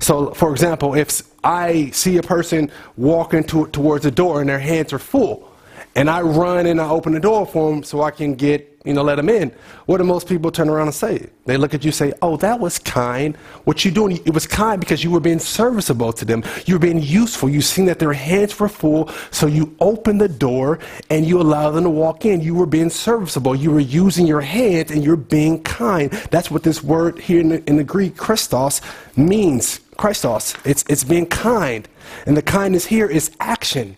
So, 0.00 0.32
for 0.34 0.50
example, 0.50 0.94
if 0.94 1.22
I 1.44 1.90
see 1.90 2.16
a 2.16 2.22
person 2.22 2.70
walking 2.96 3.44
to, 3.44 3.66
towards 3.68 4.04
the 4.04 4.10
door 4.10 4.40
and 4.40 4.48
their 4.48 4.58
hands 4.58 4.92
are 4.92 4.98
full, 4.98 5.50
and 5.94 6.10
I 6.10 6.22
run 6.22 6.66
and 6.66 6.80
I 6.80 6.88
open 6.88 7.12
the 7.12 7.20
door 7.20 7.46
for 7.46 7.70
them 7.70 7.82
so 7.82 8.02
I 8.02 8.10
can 8.10 8.34
get 8.34 8.73
you 8.84 8.92
know, 8.92 9.02
let 9.02 9.14
them 9.14 9.30
in. 9.30 9.50
What 9.86 9.98
do 9.98 10.04
most 10.04 10.28
people 10.28 10.50
turn 10.50 10.68
around 10.68 10.88
and 10.88 10.94
say? 10.94 11.30
They 11.46 11.56
look 11.56 11.72
at 11.72 11.84
you 11.84 11.90
say, 11.90 12.12
oh, 12.20 12.36
that 12.36 12.60
was 12.60 12.78
kind. 12.78 13.34
What 13.64 13.82
you 13.82 13.90
doing, 13.90 14.18
it 14.26 14.34
was 14.34 14.46
kind 14.46 14.78
because 14.78 15.02
you 15.02 15.10
were 15.10 15.20
being 15.20 15.38
serviceable 15.38 16.12
to 16.12 16.24
them. 16.26 16.44
You 16.66 16.74
were 16.74 16.80
being 16.80 17.00
useful. 17.00 17.48
You 17.48 17.62
seen 17.62 17.86
that 17.86 17.98
their 17.98 18.12
hands 18.12 18.58
were 18.60 18.68
full, 18.68 19.08
so 19.30 19.46
you 19.46 19.74
opened 19.80 20.20
the 20.20 20.28
door 20.28 20.80
and 21.08 21.24
you 21.24 21.40
allowed 21.40 21.70
them 21.70 21.84
to 21.84 21.90
walk 21.90 22.26
in. 22.26 22.42
You 22.42 22.54
were 22.54 22.66
being 22.66 22.90
serviceable. 22.90 23.56
You 23.56 23.70
were 23.70 23.80
using 23.80 24.26
your 24.26 24.42
hands 24.42 24.90
and 24.90 25.02
you're 25.02 25.16
being 25.16 25.62
kind. 25.62 26.10
That's 26.30 26.50
what 26.50 26.62
this 26.62 26.82
word 26.82 27.18
here 27.18 27.40
in 27.40 27.48
the, 27.48 27.64
in 27.66 27.76
the 27.76 27.84
Greek, 27.84 28.16
chrestos, 28.16 28.82
means. 29.16 29.80
chrestos. 29.96 30.54
It's, 30.66 30.84
it's 30.90 31.04
being 31.04 31.26
kind. 31.26 31.88
And 32.26 32.36
the 32.36 32.42
kindness 32.42 32.84
here 32.84 33.06
is 33.06 33.30
action. 33.40 33.96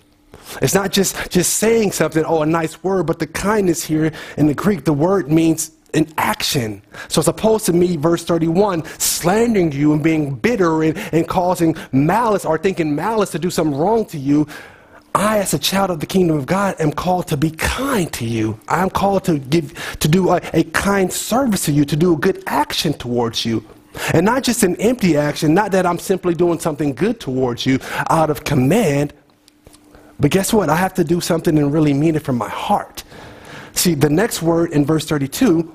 It's 0.63 0.75
not 0.75 0.93
just, 0.93 1.31
just 1.31 1.55
saying 1.55 1.93
something, 1.93 2.25
oh, 2.25 2.43
a 2.43 2.47
nice 2.47 2.83
word, 2.83 3.07
but 3.07 3.19
the 3.19 3.27
kindness 3.27 3.85
here 3.85 4.13
in 4.37 4.47
the 4.47 4.55
Greek, 4.55 4.85
the 4.85 4.93
word 4.93 5.31
means 5.31 5.73
an 5.95 6.07
action. 6.19 6.83
So 7.09 7.21
as 7.21 7.29
opposed 7.29 7.67
to 7.67 7.73
me, 7.73 7.97
verse 7.97 8.25
31, 8.25 8.85
slandering 8.99 9.73
you 9.73 9.93
and 9.93 10.03
being 10.03 10.35
bitter 10.35 10.83
and, 10.83 10.97
and 11.13 11.27
causing 11.27 11.77
malice 11.93 12.45
or 12.45 12.59
thinking 12.59 12.95
malice 12.95 13.31
to 13.33 13.39
do 13.39 13.51
something 13.51 13.77
wrong 13.77 14.05
to 14.07 14.19
you, 14.19 14.47
I, 15.15 15.39
as 15.39 15.55
a 15.55 15.59
child 15.59 15.91
of 15.91 16.01
the 16.01 16.07
kingdom 16.07 16.37
of 16.37 16.45
God, 16.45 16.79
am 16.79 16.93
called 16.93 17.29
to 17.29 17.39
be 17.39 17.51
kind 17.51 18.13
to 18.13 18.27
you. 18.27 18.61
I'm 18.69 18.91
called 18.91 19.25
to 19.25 19.39
give, 19.39 19.97
to 20.01 20.09
do 20.09 20.29
a, 20.29 20.43
a 20.53 20.65
kind 20.65 21.11
service 21.11 21.65
to 21.65 21.73
you, 21.73 21.87
to 21.87 21.97
do 21.97 22.13
a 22.13 22.17
good 22.17 22.43
action 22.47 22.93
towards 22.93 23.45
you. 23.45 23.65
And 24.13 24.27
not 24.27 24.43
just 24.43 24.63
an 24.63 24.77
empty 24.77 25.17
action, 25.17 25.55
not 25.55 25.73
that 25.73 25.87
I'm 25.87 25.99
simply 25.99 26.35
doing 26.35 26.59
something 26.59 26.93
good 26.93 27.19
towards 27.19 27.65
you 27.65 27.79
out 28.11 28.29
of 28.29 28.45
command, 28.45 29.15
but 30.19 30.31
guess 30.31 30.53
what? 30.53 30.71
I 30.71 30.77
have 30.77 30.95
to 30.95 31.05
do 31.05 31.21
something 31.21 31.59
and 31.59 31.73
really 31.73 31.93
mean 31.93 32.17
it 32.17 32.23
from 32.23 32.37
my 32.37 32.49
heart. 32.49 33.05
See, 33.73 33.95
the 33.95 34.09
next 34.09 34.43
word 34.43 34.73
in 34.73 34.87
verse 34.87 35.05
32, 35.07 35.73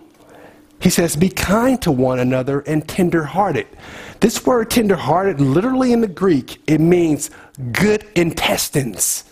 he 0.80 0.90
says, 0.90 1.16
Be 1.16 1.30
kind 1.30 1.82
to 1.84 1.92
one 1.92 2.20
another 2.20 2.62
and 2.62 2.88
tenderhearted. 2.88 3.68
This 4.20 4.46
word 4.46 4.72
tenderhearted, 4.72 5.40
literally 5.40 5.94
in 5.94 6.02
the 6.02 6.08
Greek, 6.08 6.62
it 6.68 6.80
means 6.80 7.30
good 7.72 8.06
intestines. 8.16 9.26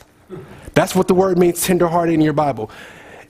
That's 0.76 0.96
what 0.96 1.08
the 1.08 1.16
word 1.16 1.38
means, 1.38 1.64
tenderhearted 1.64 2.14
in 2.14 2.22
your 2.22 2.34
Bible. 2.34 2.70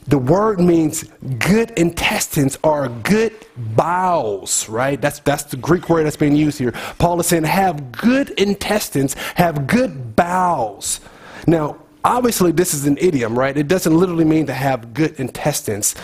The 0.07 0.17
word 0.17 0.59
means 0.59 1.03
good 1.37 1.71
intestines 1.71 2.57
or 2.63 2.89
good 2.89 3.33
bowels, 3.55 4.67
right? 4.67 4.99
That's, 4.99 5.19
that's 5.19 5.43
the 5.43 5.57
Greek 5.57 5.87
word 5.87 6.05
that's 6.05 6.17
being 6.17 6.35
used 6.35 6.57
here. 6.57 6.71
Paul 6.97 7.19
is 7.19 7.27
saying, 7.27 7.43
have 7.43 7.91
good 7.91 8.31
intestines, 8.31 9.13
have 9.35 9.67
good 9.67 10.15
bowels. 10.15 10.99
Now, 11.47 11.78
obviously, 12.04 12.52
this 12.52 12.73
is 12.73 12.86
an 12.86 12.97
idiom, 12.99 13.38
right? 13.38 13.56
It 13.56 13.67
doesn't 13.67 13.95
literally 13.95 14.25
mean 14.25 14.45
to 14.47 14.54
have 14.54 14.93
good 14.93 15.19
intestines. 15.19 15.95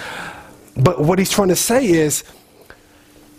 But 0.78 1.02
what 1.02 1.20
he's 1.20 1.32
trying 1.32 1.50
to 1.50 1.56
say 1.56 1.86
is, 1.88 2.24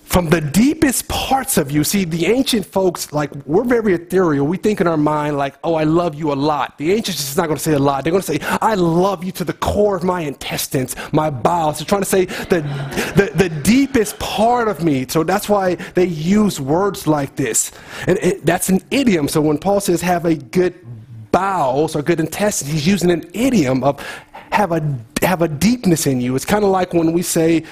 from 0.05 0.31
the 0.31 0.41
deepest 0.41 1.09
parts 1.09 1.59
of 1.59 1.71
you, 1.73 1.83
see, 1.83 2.05
the 2.05 2.27
ancient 2.27 2.65
folks, 2.65 3.13
like, 3.13 3.31
we're 3.45 3.65
very 3.65 3.93
ethereal. 3.93 4.47
We 4.47 4.57
think 4.57 4.81
in 4.81 4.87
our 4.87 4.97
mind, 4.97 5.37
like, 5.37 5.57
oh, 5.65 5.75
I 5.75 5.83
love 5.83 6.15
you 6.15 6.33
a 6.33 6.35
lot. 6.35 6.79
The 6.79 6.93
ancients 6.93 7.21
just 7.21 7.37
not 7.37 7.47
going 7.47 7.59
to 7.59 7.63
say 7.63 7.73
a 7.73 7.79
lot. 7.79 8.05
They're 8.05 8.13
going 8.13 8.23
to 8.23 8.27
say, 8.27 8.39
I 8.63 8.77
love 8.77 9.25
you 9.25 9.33
to 9.33 9.45
the 9.45 9.53
core 9.53 9.97
of 9.97 10.05
my 10.05 10.21
intestines, 10.21 10.95
my 11.13 11.29
bowels. 11.29 11.81
They're 11.81 11.87
trying 11.87 12.03
to 12.03 12.09
say 12.09 12.27
the, 12.27 12.61
the, 13.17 13.33
the 13.35 13.49
deepest 13.49 14.19
part 14.21 14.69
of 14.69 14.83
me. 14.83 15.07
So 15.09 15.25
that's 15.25 15.49
why 15.49 15.75
they 15.75 16.07
use 16.07 16.61
words 16.61 17.09
like 17.09 17.35
this. 17.35 17.73
And 18.07 18.17
it, 18.19 18.47
that's 18.47 18.69
an 18.69 18.83
idiom. 18.93 19.27
So 19.27 19.43
when 19.43 19.59
Paul 19.59 19.81
says, 19.81 20.01
have 20.03 20.25
a 20.25 20.37
good 20.37 20.75
bowels 21.37 21.95
or 21.95 22.01
good 22.01 22.19
intestines. 22.19 22.73
He's 22.73 22.87
using 22.87 23.11
an 23.11 23.29
idiom 23.35 23.85
of 23.85 24.01
have 24.51 24.73
a, 24.73 24.81
have 25.21 25.43
a 25.43 25.49
deepness 25.49 26.07
in 26.07 26.19
you. 26.19 26.35
It's 26.35 26.47
kind 26.47 26.65
of 26.65 26.71
like 26.71 26.95
when 26.95 27.13
we 27.13 27.21
say, 27.21 27.65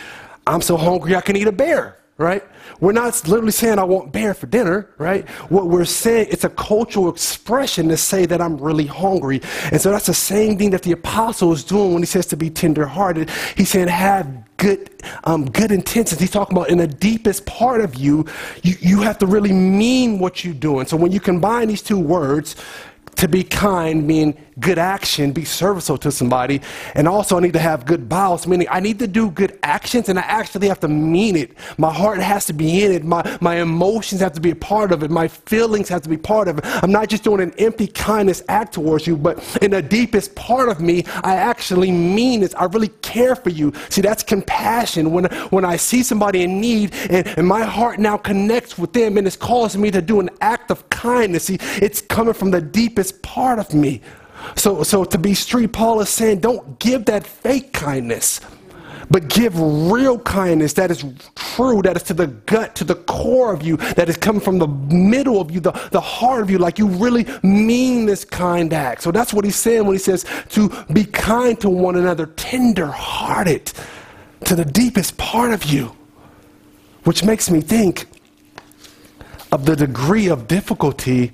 I'm 0.46 0.60
so 0.60 0.76
hungry 0.76 1.16
I 1.16 1.22
can 1.22 1.34
eat 1.34 1.46
a 1.46 1.52
bear, 1.52 1.96
right? 2.18 2.42
We're 2.80 2.92
not 2.92 3.26
literally 3.26 3.52
saying 3.52 3.78
I 3.78 3.84
want 3.84 4.12
bear 4.12 4.34
for 4.34 4.46
dinner, 4.46 4.90
right? 4.98 5.26
What 5.48 5.68
we're 5.68 5.86
saying, 5.86 6.26
it's 6.30 6.44
a 6.44 6.50
cultural 6.50 7.08
expression 7.08 7.88
to 7.88 7.96
say 7.96 8.26
that 8.26 8.42
I'm 8.42 8.58
really 8.58 8.84
hungry. 8.84 9.40
And 9.72 9.80
so 9.80 9.90
that's 9.90 10.06
the 10.06 10.14
same 10.14 10.58
thing 10.58 10.68
that 10.70 10.82
the 10.82 10.92
apostle 10.92 11.50
is 11.54 11.64
doing 11.64 11.94
when 11.94 12.02
he 12.02 12.06
says 12.06 12.26
to 12.26 12.36
be 12.36 12.50
tenderhearted. 12.50 13.30
He's 13.56 13.70
saying 13.70 13.88
have 13.88 14.26
good, 14.58 14.90
um, 15.24 15.50
good 15.50 15.72
intentions. 15.72 16.20
He's 16.20 16.30
talking 16.30 16.54
about 16.54 16.68
in 16.68 16.76
the 16.78 16.86
deepest 16.86 17.46
part 17.46 17.80
of 17.80 17.94
you, 17.94 18.26
you, 18.62 18.74
you 18.80 19.00
have 19.00 19.16
to 19.18 19.26
really 19.26 19.52
mean 19.52 20.18
what 20.18 20.44
you're 20.44 20.52
doing. 20.52 20.86
So 20.86 20.98
when 20.98 21.12
you 21.12 21.20
combine 21.20 21.68
these 21.68 21.82
two 21.82 21.98
words, 21.98 22.56
to 23.16 23.28
be 23.28 23.44
kind, 23.44 24.06
mean 24.06 24.34
good 24.60 24.78
action, 24.78 25.32
be 25.32 25.44
serviceable 25.44 25.98
to 25.98 26.12
somebody. 26.12 26.60
And 26.94 27.08
also, 27.08 27.36
I 27.36 27.40
need 27.40 27.54
to 27.54 27.58
have 27.58 27.84
good 27.86 28.08
bowels, 28.08 28.46
meaning 28.46 28.68
I 28.70 28.80
need 28.80 28.98
to 29.00 29.06
do 29.06 29.30
good 29.30 29.58
actions 29.62 30.08
and 30.08 30.18
I 30.18 30.22
actually 30.22 30.68
have 30.68 30.80
to 30.80 30.88
mean 30.88 31.36
it. 31.36 31.52
My 31.78 31.92
heart 31.92 32.20
has 32.20 32.46
to 32.46 32.52
be 32.52 32.84
in 32.84 32.92
it. 32.92 33.04
My, 33.04 33.38
my 33.40 33.56
emotions 33.56 34.20
have 34.20 34.32
to 34.34 34.40
be 34.40 34.50
a 34.50 34.56
part 34.56 34.92
of 34.92 35.02
it. 35.02 35.10
My 35.10 35.28
feelings 35.28 35.88
have 35.88 36.02
to 36.02 36.08
be 36.08 36.16
part 36.16 36.48
of 36.48 36.58
it. 36.58 36.64
I'm 36.66 36.92
not 36.92 37.08
just 37.08 37.24
doing 37.24 37.40
an 37.40 37.52
empty 37.58 37.86
kindness 37.86 38.42
act 38.48 38.74
towards 38.74 39.06
you, 39.06 39.16
but 39.16 39.42
in 39.62 39.72
the 39.72 39.82
deepest 39.82 40.34
part 40.34 40.68
of 40.68 40.80
me, 40.80 41.04
I 41.22 41.36
actually 41.36 41.90
mean 41.90 42.42
it. 42.42 42.54
I 42.56 42.66
really 42.66 42.88
care 43.02 43.34
for 43.34 43.50
you. 43.50 43.72
See, 43.88 44.00
that's 44.00 44.22
compassion. 44.22 45.10
When, 45.10 45.24
when 45.50 45.64
I 45.64 45.76
see 45.76 46.02
somebody 46.02 46.42
in 46.42 46.60
need 46.60 46.94
and, 47.10 47.26
and 47.26 47.46
my 47.46 47.62
heart 47.62 47.98
now 47.98 48.16
connects 48.16 48.78
with 48.78 48.92
them 48.92 49.18
and 49.18 49.26
it's 49.26 49.36
causing 49.36 49.80
me 49.80 49.90
to 49.90 50.00
do 50.00 50.20
an 50.20 50.30
act 50.40 50.70
of 50.70 50.88
kindness, 50.90 51.44
see, 51.44 51.58
it's 51.82 52.00
coming 52.00 52.34
from 52.34 52.50
the 52.50 52.60
deepest 52.60 53.03
part 53.12 53.58
of 53.58 53.74
me. 53.74 54.00
So, 54.56 54.82
so 54.82 55.04
to 55.04 55.18
be 55.18 55.34
street, 55.34 55.72
Paul 55.72 56.00
is 56.00 56.08
saying, 56.08 56.40
don't 56.40 56.78
give 56.78 57.06
that 57.06 57.26
fake 57.26 57.72
kindness, 57.72 58.40
but 59.10 59.28
give 59.28 59.58
real 59.58 60.18
kindness 60.18 60.74
that 60.74 60.90
is 60.90 61.04
true, 61.34 61.82
that 61.82 61.96
is 61.96 62.02
to 62.04 62.14
the 62.14 62.26
gut, 62.26 62.74
to 62.76 62.84
the 62.84 62.94
core 62.94 63.52
of 63.52 63.62
you, 63.62 63.76
that 63.76 64.08
is 64.08 64.16
coming 64.16 64.40
from 64.40 64.58
the 64.58 64.66
middle 64.66 65.40
of 65.40 65.50
you, 65.50 65.60
the, 65.60 65.72
the 65.92 66.00
heart 66.00 66.42
of 66.42 66.50
you, 66.50 66.58
like 66.58 66.78
you 66.78 66.86
really 66.86 67.26
mean 67.42 68.06
this 68.06 68.24
kind 68.24 68.72
act. 68.72 69.02
So 69.02 69.10
that's 69.10 69.32
what 69.32 69.44
he's 69.44 69.56
saying 69.56 69.86
when 69.86 69.94
he 69.94 69.98
says 69.98 70.24
to 70.50 70.70
be 70.92 71.04
kind 71.04 71.60
to 71.60 71.70
one 71.70 71.96
another, 71.96 72.26
tender 72.26 72.86
hearted, 72.86 73.72
to 74.44 74.54
the 74.54 74.64
deepest 74.64 75.16
part 75.16 75.52
of 75.52 75.64
you. 75.64 75.94
Which 77.04 77.22
makes 77.22 77.50
me 77.50 77.60
think 77.60 78.06
of 79.52 79.66
the 79.66 79.76
degree 79.76 80.28
of 80.28 80.48
difficulty 80.48 81.32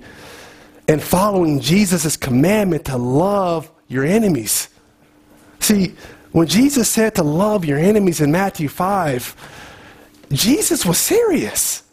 and 0.91 1.01
following 1.01 1.61
Jesus' 1.61 2.17
commandment 2.17 2.85
to 2.85 2.97
love 2.97 3.71
your 3.87 4.03
enemies. 4.03 4.67
See, 5.59 5.95
when 6.33 6.47
Jesus 6.47 6.89
said 6.89 7.15
to 7.15 7.23
love 7.23 7.63
your 7.63 7.77
enemies 7.77 8.19
in 8.19 8.31
Matthew 8.31 8.67
5, 8.67 9.35
Jesus 10.31 10.85
was 10.85 10.97
serious. 10.97 11.83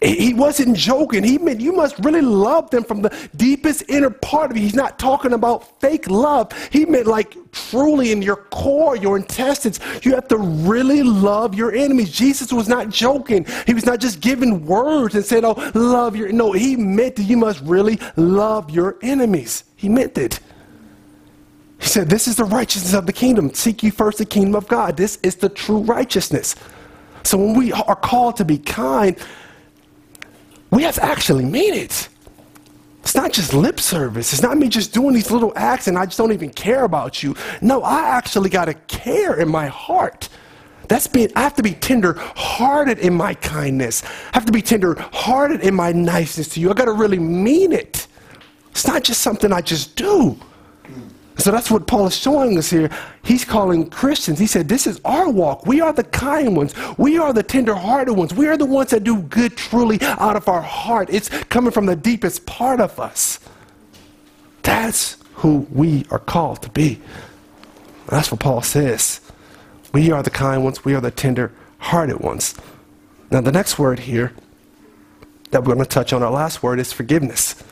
He 0.00 0.32
wasn't 0.32 0.76
joking. 0.78 1.22
He 1.22 1.36
meant 1.36 1.60
you 1.60 1.72
must 1.72 1.98
really 1.98 2.22
love 2.22 2.70
them 2.70 2.84
from 2.84 3.02
the 3.02 3.14
deepest 3.36 3.84
inner 3.88 4.08
part 4.08 4.50
of 4.50 4.56
you. 4.56 4.62
He's 4.62 4.74
not 4.74 4.98
talking 4.98 5.34
about 5.34 5.78
fake 5.78 6.08
love. 6.08 6.52
He 6.70 6.86
meant 6.86 7.06
like 7.06 7.36
truly 7.52 8.10
in 8.10 8.22
your 8.22 8.36
core, 8.36 8.96
your 8.96 9.18
intestines. 9.18 9.78
You 10.02 10.14
have 10.14 10.26
to 10.28 10.38
really 10.38 11.02
love 11.02 11.54
your 11.54 11.74
enemies. 11.74 12.10
Jesus 12.10 12.50
was 12.50 12.66
not 12.66 12.88
joking. 12.88 13.44
He 13.66 13.74
was 13.74 13.84
not 13.84 14.00
just 14.00 14.20
giving 14.20 14.64
words 14.64 15.14
and 15.14 15.24
saying, 15.24 15.44
oh, 15.44 15.70
love 15.74 16.16
your. 16.16 16.32
No, 16.32 16.52
he 16.52 16.76
meant 16.76 17.16
that 17.16 17.24
you 17.24 17.36
must 17.36 17.60
really 17.60 17.98
love 18.16 18.70
your 18.70 18.96
enemies. 19.02 19.64
He 19.76 19.90
meant 19.90 20.16
it. 20.16 20.40
He 21.78 21.88
said, 21.88 22.08
This 22.08 22.28
is 22.28 22.36
the 22.36 22.44
righteousness 22.44 22.94
of 22.94 23.06
the 23.06 23.12
kingdom. 23.12 23.52
Seek 23.54 23.82
ye 23.82 23.90
first 23.90 24.18
the 24.18 24.26
kingdom 24.26 24.54
of 24.54 24.68
God. 24.68 24.96
This 24.96 25.18
is 25.22 25.36
the 25.36 25.48
true 25.48 25.80
righteousness. 25.80 26.54
So 27.22 27.38
when 27.38 27.54
we 27.54 27.72
are 27.72 27.96
called 27.96 28.36
to 28.36 28.44
be 28.44 28.58
kind, 28.58 29.16
we 30.70 30.82
have 30.82 30.94
to 30.96 31.04
actually 31.04 31.44
mean 31.44 31.74
it. 31.74 32.08
It's 33.02 33.14
not 33.14 33.32
just 33.32 33.54
lip 33.54 33.80
service. 33.80 34.32
It's 34.32 34.42
not 34.42 34.56
me 34.56 34.68
just 34.68 34.92
doing 34.92 35.14
these 35.14 35.30
little 35.30 35.52
acts 35.56 35.88
and 35.88 35.98
I 35.98 36.04
just 36.04 36.18
don't 36.18 36.32
even 36.32 36.50
care 36.50 36.84
about 36.84 37.22
you. 37.22 37.34
No, 37.60 37.82
I 37.82 38.08
actually 38.08 38.50
got 38.50 38.66
to 38.66 38.74
care 38.74 39.40
in 39.40 39.48
my 39.48 39.66
heart. 39.66 40.28
That's 40.86 41.06
being, 41.06 41.30
I 41.34 41.40
have 41.42 41.54
to 41.54 41.62
be 41.62 41.72
tender 41.72 42.14
hearted 42.18 42.98
in 42.98 43.14
my 43.14 43.34
kindness. 43.34 44.02
I 44.04 44.08
have 44.32 44.44
to 44.46 44.52
be 44.52 44.60
tender 44.60 44.96
hearted 45.12 45.60
in 45.60 45.74
my 45.74 45.92
niceness 45.92 46.48
to 46.50 46.60
you. 46.60 46.70
I 46.70 46.74
got 46.74 46.86
to 46.86 46.92
really 46.92 47.18
mean 47.18 47.72
it. 47.72 48.06
It's 48.70 48.86
not 48.86 49.02
just 49.02 49.20
something 49.22 49.52
I 49.52 49.60
just 49.60 49.96
do. 49.96 50.38
So 51.40 51.50
that's 51.50 51.70
what 51.70 51.86
Paul 51.86 52.06
is 52.06 52.16
showing 52.16 52.58
us 52.58 52.70
here. 52.70 52.90
He's 53.22 53.44
calling 53.44 53.88
Christians. 53.88 54.38
He 54.38 54.46
said, 54.46 54.68
This 54.68 54.86
is 54.86 55.00
our 55.04 55.28
walk. 55.30 55.66
We 55.66 55.80
are 55.80 55.92
the 55.92 56.04
kind 56.04 56.56
ones. 56.56 56.74
We 56.98 57.18
are 57.18 57.32
the 57.32 57.42
tender 57.42 57.74
hearted 57.74 58.14
ones. 58.14 58.34
We 58.34 58.46
are 58.48 58.56
the 58.56 58.66
ones 58.66 58.90
that 58.90 59.04
do 59.04 59.22
good 59.22 59.56
truly 59.56 59.98
out 60.02 60.36
of 60.36 60.48
our 60.48 60.60
heart. 60.60 61.08
It's 61.10 61.28
coming 61.44 61.72
from 61.72 61.86
the 61.86 61.96
deepest 61.96 62.46
part 62.46 62.80
of 62.80 63.00
us. 63.00 63.40
That's 64.62 65.16
who 65.34 65.66
we 65.72 66.04
are 66.10 66.18
called 66.18 66.62
to 66.62 66.70
be. 66.70 67.00
That's 68.08 68.30
what 68.30 68.40
Paul 68.40 68.62
says. 68.62 69.20
We 69.92 70.10
are 70.10 70.22
the 70.22 70.30
kind 70.30 70.62
ones. 70.62 70.84
We 70.84 70.94
are 70.94 71.00
the 71.00 71.10
tender 71.10 71.52
hearted 71.78 72.20
ones. 72.20 72.54
Now, 73.30 73.40
the 73.40 73.52
next 73.52 73.78
word 73.78 74.00
here 74.00 74.34
that 75.50 75.60
we're 75.60 75.74
going 75.74 75.84
to 75.84 75.90
touch 75.90 76.12
on, 76.12 76.22
our 76.22 76.30
last 76.30 76.62
word, 76.62 76.78
is 76.78 76.92
forgiveness. 76.92 77.62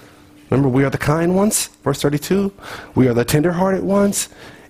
Remember, 0.50 0.68
we 0.68 0.84
are 0.84 0.90
the 0.90 0.98
kind 0.98 1.36
ones, 1.36 1.68
verse 1.84 2.00
32. 2.00 2.52
We 2.94 3.08
are 3.08 3.14
the 3.14 3.24
tenderhearted 3.24 3.82
ones, 3.82 4.28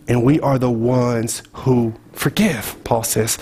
and 0.08 0.24
we 0.24 0.40
are 0.40 0.58
the 0.58 0.70
ones 0.70 1.42
who 1.52 1.94
forgive, 2.12 2.76
Paul 2.84 3.04
says. 3.04 3.38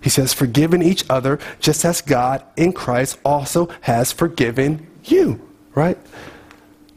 He 0.00 0.08
says, 0.08 0.32
forgiving 0.32 0.82
each 0.82 1.04
other 1.10 1.38
just 1.58 1.84
as 1.84 2.00
God 2.00 2.42
in 2.56 2.72
Christ 2.72 3.18
also 3.24 3.68
has 3.82 4.12
forgiven 4.12 4.86
you, 5.04 5.46
right? 5.74 5.98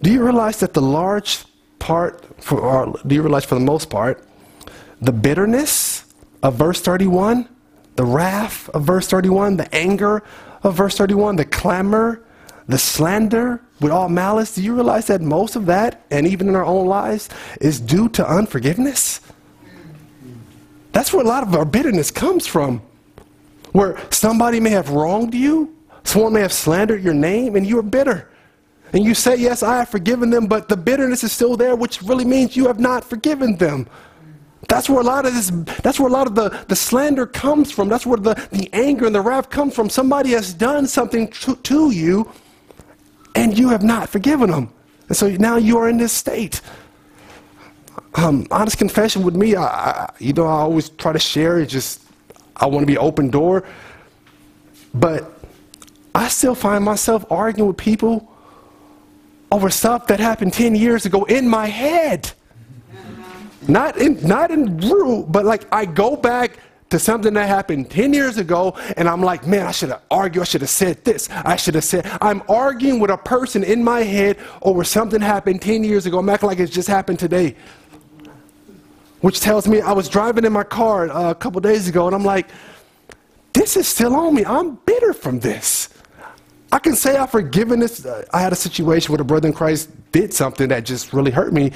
Do 0.02 0.12
you 0.12 0.24
realize 0.24 0.60
that 0.60 0.74
the 0.74 0.82
large 0.82 1.44
part, 1.80 2.24
for, 2.42 2.60
or 2.62 3.00
do 3.06 3.16
you 3.16 3.22
realize 3.22 3.46
for 3.46 3.56
the 3.56 3.62
most 3.62 3.90
part, 3.90 4.26
the 5.02 5.12
bitterness 5.12 6.06
of 6.42 6.56
verse 6.56 6.82
31, 6.82 7.50
the 7.96 8.06
wrath 8.06 8.70
of 8.70 8.84
verse 8.84 9.08
31, 9.08 9.58
the 9.58 9.76
anger 9.76 10.24
of 10.64 10.76
verse 10.76 10.98
31, 10.98 11.36
the 11.36 11.46
clamor, 11.46 12.24
the 12.68 12.78
slander 12.78 13.62
with 13.82 13.92
all 13.92 14.10
malice, 14.10 14.56
do 14.56 14.64
you 14.64 14.74
realize 14.74 15.08
that 15.08 15.22
most 15.22 15.56
of 15.56 15.66
that, 15.66 16.04
and 16.10 16.28
even 16.28 16.48
in 16.48 16.56
our 16.56 16.66
own 16.66 16.88
lives, 16.88 17.30
is 17.60 17.80
due 17.80 18.08
to 18.10 18.28
unforgiveness? 18.28 19.22
That's 20.94 21.12
where 21.12 21.26
a 21.26 21.28
lot 21.28 21.44
of 21.44 21.54
our 21.56 21.66
bitterness 21.66 22.12
comes 22.12 22.48
from. 22.48 22.82
Where 23.72 23.98
somebody 24.12 24.60
may 24.60 24.70
have 24.70 24.92
wronged 24.92 25.34
you, 25.34 25.76
someone 26.04 26.34
may 26.34 26.42
have 26.42 26.54
slandered 26.54 27.04
your 27.04 27.16
name, 27.16 27.56
and 27.56 27.66
you 27.66 27.80
are 27.80 27.84
bitter. 27.84 28.30
And 28.94 29.04
you 29.04 29.16
say, 29.16 29.36
Yes, 29.36 29.64
I 29.64 29.78
have 29.78 29.90
forgiven 29.90 30.30
them, 30.30 30.46
but 30.46 30.70
the 30.70 30.78
bitterness 30.78 31.24
is 31.24 31.32
still 31.32 31.58
there, 31.58 31.76
which 31.76 32.02
really 32.04 32.26
means 32.26 32.56
you 32.56 32.68
have 32.68 32.80
not 32.80 33.04
forgiven 33.04 33.58
them. 33.58 33.88
That's 34.70 34.88
where 34.88 35.02
a 35.02 35.04
lot 35.04 35.26
of 35.26 35.34
this, 35.34 35.50
that's 35.82 36.00
where 36.00 36.08
a 36.08 36.12
lot 36.12 36.28
of 36.28 36.36
the, 36.36 36.50
the 36.68 36.76
slander 36.76 37.26
comes 37.26 37.72
from. 37.72 37.90
That's 37.90 38.06
where 38.06 38.18
the, 38.18 38.36
the 38.52 38.70
anger 38.72 39.08
and 39.08 39.14
the 39.14 39.22
wrath 39.22 39.50
comes 39.50 39.76
from. 39.76 39.90
Somebody 39.90 40.30
has 40.32 40.54
done 40.54 40.88
something 40.88 41.28
to, 41.30 41.56
to 41.58 41.92
you 41.92 42.32
and 43.36 43.58
you 43.58 43.70
have 43.70 43.84
not 43.84 44.10
forgiven 44.10 44.52
them. 44.52 44.74
And 45.08 45.18
so 45.18 45.30
now 45.30 45.58
you 45.58 45.78
are 45.78 45.90
in 45.90 45.98
this 45.98 46.12
state. 46.12 46.62
Um, 48.16 48.48
honest 48.52 48.78
confession 48.78 49.24
with 49.24 49.36
me, 49.36 49.56
I, 49.56 49.64
I, 49.64 50.10
you 50.20 50.34
know, 50.34 50.46
I 50.46 50.62
always 50.62 50.90
try 50.90 51.12
to 51.12 51.20
share 51.20 51.60
it, 51.60 51.68
just, 51.68 52.02
I 52.56 52.68
want 52.68 52.84
to 52.84 52.88
be 52.88 52.98
open 52.98 53.30
door. 53.30 53.64
But 54.94 55.32
I 56.14 56.28
still 56.28 56.56
find 56.56 56.84
myself 56.84 57.26
arguing 57.32 57.68
with 57.68 57.78
people 57.78 58.32
over 59.52 59.70
stuff 59.70 60.08
that 60.08 60.20
happened 60.20 60.54
10 60.54 60.76
years 60.76 61.06
ago 61.06 61.24
in 61.26 61.48
my 61.48 61.68
head. 61.68 62.32
Not 63.68 63.98
in, 63.98 64.26
not 64.28 64.52
in 64.52 64.78
real, 64.78 65.24
but 65.24 65.46
like 65.46 65.66
I 65.72 65.86
go 65.86 66.16
back 66.16 66.58
to 66.94 67.00
something 67.00 67.34
that 67.34 67.48
happened 67.48 67.90
10 67.90 68.14
years 68.14 68.38
ago, 68.38 68.78
and 68.98 69.10
I'm 69.10 69.22
like, 69.22 69.48
man, 69.48 69.66
I 69.66 69.72
should 69.72 69.90
have 69.90 70.04
argued. 70.12 70.44
I 70.44 70.46
should 70.46 70.62
have 70.62 70.70
said 70.70 71.04
this. 71.04 71.28
I 71.32 71.56
should 71.56 71.74
have 71.74 71.84
said. 71.84 72.06
I'm 72.22 72.44
arguing 72.48 73.00
with 73.00 73.10
a 73.10 73.18
person 73.18 73.64
in 73.64 73.84
my 73.84 74.02
head 74.02 74.38
over 74.62 74.84
something 74.84 75.20
happened 75.20 75.64
10 75.64 75.84
years 75.84 76.06
ago. 76.06 76.20
I'm 76.20 76.30
acting 76.30 76.50
like 76.50 76.60
it's 76.60 76.72
just 76.72 76.88
happened 76.88 77.18
today. 77.18 77.56
Which 79.22 79.40
tells 79.40 79.68
me 79.68 79.82
I 79.82 79.92
was 79.92 80.08
driving 80.08 80.46
in 80.46 80.54
my 80.54 80.64
car 80.64 81.10
uh, 81.10 81.32
a 81.32 81.36
couple 81.36 81.60
days 81.62 81.88
ago, 81.88 82.06
and 82.06 82.16
I'm 82.16 82.24
like, 82.24 82.50
this 83.54 83.76
is 83.76 83.88
still 83.88 84.14
on 84.14 84.36
me. 84.36 84.46
I'm 84.46 84.76
bitter 84.86 85.14
from 85.14 85.40
this. 85.40 85.90
I 86.72 86.78
can 86.78 86.96
say 86.96 87.18
I've 87.18 87.32
forgiven 87.32 87.80
this. 87.80 88.06
Uh, 88.06 88.24
I 88.32 88.40
had 88.40 88.54
a 88.54 88.56
situation 88.56 89.12
where 89.12 89.22
a 89.22 89.26
brother 89.26 89.48
in 89.48 89.54
Christ 89.56 89.90
did 90.12 90.32
something 90.32 90.68
that 90.70 90.86
just 90.86 91.12
really 91.12 91.32
hurt 91.32 91.54
me, 91.54 91.72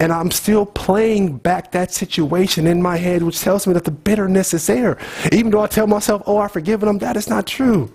and 0.00 0.10
I'm 0.12 0.30
still 0.30 0.64
playing 0.64 1.36
back 1.36 1.72
that 1.72 1.92
situation 1.92 2.66
in 2.66 2.80
my 2.80 2.96
head, 2.96 3.22
which 3.22 3.38
tells 3.40 3.66
me 3.66 3.74
that 3.74 3.84
the 3.84 3.90
bitterness 3.90 4.54
is 4.54 4.66
there. 4.66 4.96
Even 5.30 5.50
though 5.50 5.60
I 5.60 5.66
tell 5.66 5.86
myself, 5.86 6.22
oh, 6.26 6.38
I've 6.38 6.52
forgiven 6.52 6.86
them, 6.86 6.98
that 6.98 7.18
is 7.18 7.28
not 7.28 7.46
true. 7.46 7.92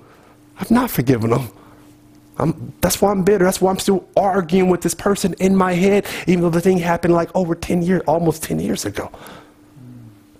I've 0.59 0.69
not 0.69 0.91
forgiven 0.91 1.31
them. 1.31 1.49
I'm, 2.37 2.73
that's 2.79 3.01
why 3.01 3.09
I'm 3.09 3.23
bitter. 3.23 3.43
That's 3.43 3.59
why 3.59 3.71
I'm 3.71 3.79
still 3.79 4.07
arguing 4.15 4.69
with 4.69 4.81
this 4.81 4.93
person 4.93 5.33
in 5.39 5.55
my 5.55 5.73
head, 5.73 6.05
even 6.27 6.43
though 6.43 6.51
the 6.51 6.61
thing 6.61 6.77
happened 6.77 7.15
like 7.15 7.35
over 7.35 7.55
10 7.55 7.81
years, 7.81 8.03
almost 8.07 8.43
10 8.43 8.59
years 8.59 8.85
ago. 8.85 9.11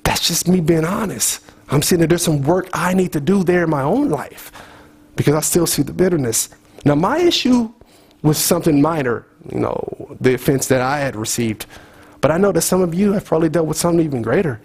That's 0.04 0.28
just 0.28 0.47
me 0.47 0.60
being 0.60 0.86
honest. 0.86 1.41
I'm 1.69 1.82
seeing 1.82 1.99
that 2.01 2.10
there's 2.10 2.21
some 2.21 2.43
work 2.43 2.69
I 2.73 2.93
need 2.93 3.12
to 3.13 3.19
do 3.19 3.43
there 3.43 3.63
in 3.63 3.71
my 3.71 3.82
own 3.82 4.10
life 4.10 4.51
because 5.15 5.34
I 5.34 5.39
still 5.39 5.65
see 5.65 5.82
the 5.82 5.93
bitterness. 5.93 6.49
Now, 6.84 6.93
my 6.93 7.17
issue 7.17 7.73
was 8.21 8.38
something 8.38 8.80
minor 8.80 9.25
you 9.52 9.60
know, 9.60 10.16
the 10.20 10.34
offense 10.34 10.68
that 10.68 10.82
I 10.82 11.00
had 11.00 11.16
received. 11.16 11.66
But 12.22 12.32
I 12.32 12.38
know 12.38 12.52
that 12.52 12.62
some 12.62 12.82
of 12.82 12.94
you 12.94 13.14
have 13.14 13.26
probably 13.26 13.50
dealt 13.50 13.68
with 13.68 13.78
something 13.78 14.04
even 14.04 14.22
greater. 14.22 14.60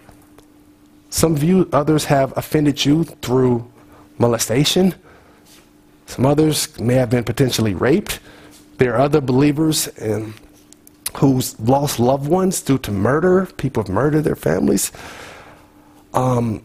Some 1.11 1.35
of 1.35 1.43
you, 1.43 1.69
others 1.73 2.05
have 2.07 2.37
offended 2.37 2.85
you 2.85 3.05
through 3.05 3.71
molestation. 4.19 4.95
Some 6.07 6.27
others 6.27 6.79
may 6.81 6.95
have 6.95 7.11
been 7.11 7.25
potentially 7.25 7.75
raped, 7.75 8.21
there 8.81 8.95
are 8.95 9.01
other 9.01 9.21
believers 9.21 9.88
and 9.99 10.33
who's 11.16 11.61
lost 11.61 12.01
loved 12.01 12.27
ones 12.27 12.62
due 12.62 12.79
to 12.79 12.90
murder. 12.90 13.45
People 13.59 13.83
have 13.83 13.93
murdered 13.93 14.25
their 14.25 14.35
families. 14.35 14.90
Um, 16.14 16.64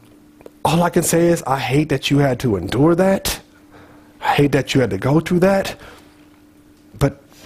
all 0.64 0.82
I 0.82 0.90
can 0.90 1.04
say 1.04 1.28
is, 1.28 1.44
I 1.44 1.60
hate 1.60 1.90
that 1.90 2.10
you 2.10 2.20
had 2.20 2.40
to 2.40 2.56
endure 2.56 2.96
that. 2.96 3.42
I 4.22 4.34
hate 4.34 4.54
that 4.54 4.74
you 4.74 4.80
had 4.80 4.92
to 4.92 4.98
go 4.98 5.20
through 5.20 5.40
that. 5.40 5.78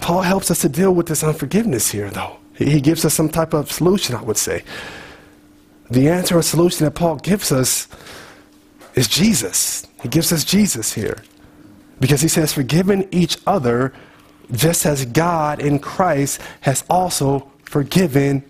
Paul 0.00 0.22
helps 0.22 0.50
us 0.50 0.60
to 0.60 0.68
deal 0.68 0.94
with 0.94 1.06
this 1.06 1.22
unforgiveness 1.22 1.90
here, 1.90 2.10
though. 2.10 2.36
He 2.54 2.80
gives 2.80 3.04
us 3.04 3.14
some 3.14 3.28
type 3.28 3.54
of 3.54 3.70
solution, 3.72 4.16
I 4.16 4.22
would 4.22 4.36
say. 4.36 4.64
The 5.90 6.08
answer 6.08 6.36
or 6.36 6.42
solution 6.42 6.84
that 6.84 6.92
Paul 6.92 7.16
gives 7.16 7.50
us 7.50 7.88
is 8.94 9.08
Jesus. 9.08 9.86
He 10.02 10.08
gives 10.08 10.32
us 10.32 10.44
Jesus 10.44 10.92
here. 10.92 11.22
Because 12.00 12.20
he 12.20 12.28
says, 12.28 12.52
forgiving 12.52 13.08
each 13.10 13.38
other 13.46 13.92
just 14.52 14.86
as 14.86 15.04
God 15.04 15.60
in 15.60 15.78
Christ 15.78 16.40
has 16.62 16.84
also 16.88 17.50
forgiven 17.64 18.44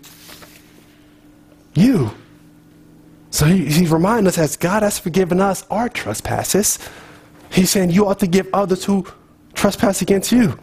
you. 1.73 2.11
So 3.29 3.45
he, 3.45 3.65
he's 3.65 3.89
reminding 3.89 4.27
us 4.27 4.37
as 4.37 4.57
God 4.57 4.83
has 4.83 4.99
forgiven 4.99 5.39
us 5.39 5.65
our 5.69 5.89
trespasses, 5.89 6.79
he's 7.51 7.69
saying 7.69 7.91
you 7.91 8.07
ought 8.07 8.19
to 8.19 8.27
give 8.27 8.47
others 8.53 8.83
who 8.83 9.05
trespass 9.53 10.01
against 10.01 10.31
you. 10.31 10.57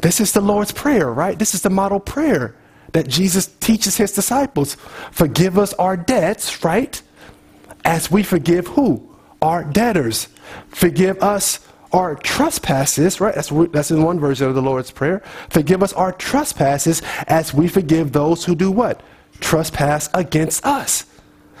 This 0.00 0.20
is 0.20 0.32
the 0.32 0.40
Lord's 0.40 0.72
Prayer, 0.72 1.10
right? 1.12 1.38
This 1.38 1.54
is 1.54 1.62
the 1.62 1.70
model 1.70 2.00
prayer 2.00 2.54
that 2.92 3.08
Jesus 3.08 3.46
teaches 3.46 3.96
his 3.96 4.12
disciples. 4.12 4.76
Forgive 5.10 5.58
us 5.58 5.74
our 5.74 5.96
debts, 5.96 6.64
right? 6.64 7.00
As 7.84 8.10
we 8.10 8.22
forgive 8.22 8.68
who? 8.68 9.16
Our 9.42 9.64
debtors. 9.64 10.28
Forgive 10.68 11.22
us 11.22 11.60
our 11.92 12.14
trespasses, 12.14 13.20
right? 13.20 13.34
That's, 13.34 13.50
that's 13.72 13.90
in 13.90 14.02
one 14.02 14.20
version 14.20 14.48
of 14.48 14.54
the 14.54 14.62
Lord's 14.62 14.90
Prayer. 14.90 15.22
Forgive 15.50 15.82
us 15.82 15.92
our 15.92 16.12
trespasses 16.12 17.02
as 17.26 17.54
we 17.54 17.68
forgive 17.68 18.12
those 18.12 18.44
who 18.44 18.54
do 18.54 18.70
what? 18.70 19.02
Trespass 19.40 20.08
against 20.14 20.64
us. 20.64 21.06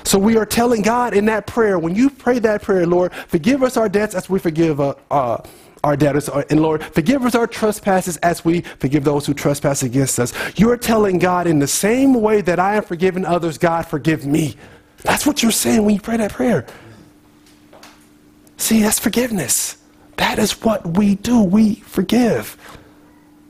So 0.04 0.18
we 0.18 0.36
are 0.36 0.46
telling 0.46 0.82
God 0.82 1.14
in 1.14 1.26
that 1.26 1.46
prayer, 1.46 1.78
when 1.78 1.94
you 1.96 2.10
pray 2.10 2.38
that 2.38 2.62
prayer, 2.62 2.86
Lord, 2.86 3.12
forgive 3.26 3.62
us 3.62 3.76
our 3.76 3.88
debts 3.88 4.14
as 4.14 4.30
we 4.30 4.38
forgive 4.38 4.80
uh, 4.80 4.94
uh, 5.10 5.42
our 5.86 5.96
debtors. 5.96 6.28
And 6.28 6.60
Lord, 6.60 6.82
forgive 6.82 7.24
us 7.24 7.36
our 7.36 7.46
trespasses 7.46 8.16
as 8.18 8.44
we 8.44 8.62
forgive 8.62 9.04
those 9.04 9.24
who 9.24 9.32
trespass 9.32 9.84
against 9.84 10.18
us. 10.18 10.34
You're 10.58 10.76
telling 10.76 11.20
God 11.20 11.46
in 11.46 11.60
the 11.60 11.68
same 11.68 12.14
way 12.14 12.40
that 12.40 12.58
I 12.58 12.74
have 12.74 12.86
forgiven 12.86 13.24
others, 13.24 13.56
God, 13.56 13.86
forgive 13.86 14.26
me. 14.26 14.56
That's 15.04 15.24
what 15.24 15.42
you're 15.42 15.52
saying 15.52 15.84
when 15.84 15.94
you 15.94 16.00
pray 16.00 16.16
that 16.16 16.32
prayer. 16.32 16.66
See, 18.56 18.82
that's 18.82 18.98
forgiveness. 18.98 19.76
That 20.16 20.40
is 20.40 20.60
what 20.62 20.96
we 20.96 21.14
do. 21.14 21.40
We 21.40 21.76
forgive. 21.76 22.56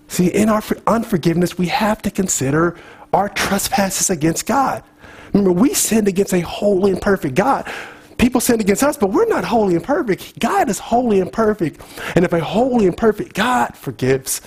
See, 0.09 0.27
in 0.27 0.51
our 0.51 0.63
unforgiveness, 0.87 1.57
we 1.57 1.69
have 1.69 2.03
to 2.03 2.11
consider 2.11 2.77
our 3.15 3.31
trespasses 3.31 4.11
against 4.11 4.45
God. 4.45 4.85
Remember, 5.33 5.53
we 5.53 5.73
sinned 5.73 6.07
against 6.07 6.35
a 6.35 6.41
holy 6.41 6.91
and 6.91 7.01
perfect 7.01 7.35
God. 7.35 7.73
People 8.19 8.41
sin 8.41 8.61
against 8.61 8.83
us, 8.83 8.97
but 8.97 9.11
we're 9.11 9.27
not 9.27 9.45
holy 9.45 9.75
and 9.75 9.85
perfect. 9.85 10.39
God 10.39 10.69
is 10.69 10.79
holy 10.79 11.21
and 11.21 11.33
perfect. 11.33 11.81
And 12.15 12.25
if 12.25 12.33
a 12.33 12.41
holy 12.41 12.87
and 12.87 12.97
perfect 12.97 13.35
God 13.35 13.77
forgives, 13.77 14.41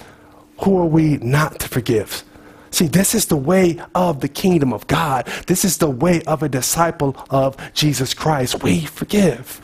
who 0.61 0.77
are 0.77 0.85
we 0.85 1.17
not 1.17 1.59
to 1.59 1.67
forgive? 1.67 2.23
See, 2.71 2.87
this 2.87 3.15
is 3.15 3.25
the 3.25 3.37
way 3.37 3.79
of 3.95 4.19
the 4.21 4.27
kingdom 4.27 4.73
of 4.73 4.85
God. 4.87 5.27
This 5.47 5.65
is 5.65 5.77
the 5.77 5.89
way 5.89 6.21
of 6.23 6.43
a 6.43 6.49
disciple 6.49 7.15
of 7.29 7.57
Jesus 7.73 8.13
Christ. 8.13 8.63
We 8.63 8.81
forgive. 8.81 9.61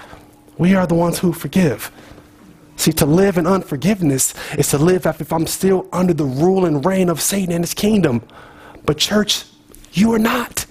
We 0.57 0.75
are 0.75 0.87
the 0.87 0.95
ones 0.95 1.19
who 1.19 1.33
forgive. 1.33 1.91
See, 2.77 2.91
to 2.93 3.05
live 3.05 3.37
in 3.37 3.47
unforgiveness 3.47 4.33
is 4.57 4.69
to 4.69 4.77
live 4.77 5.05
as 5.05 5.21
if 5.21 5.31
I'm 5.31 5.47
still 5.47 5.87
under 5.93 6.13
the 6.13 6.25
rule 6.25 6.65
and 6.65 6.85
reign 6.85 7.09
of 7.09 7.21
Satan 7.21 7.53
and 7.53 7.63
his 7.63 7.73
kingdom. 7.73 8.21
But, 8.85 8.97
church, 8.97 9.45
you 9.93 10.13
are 10.13 10.19
not. 10.19 10.64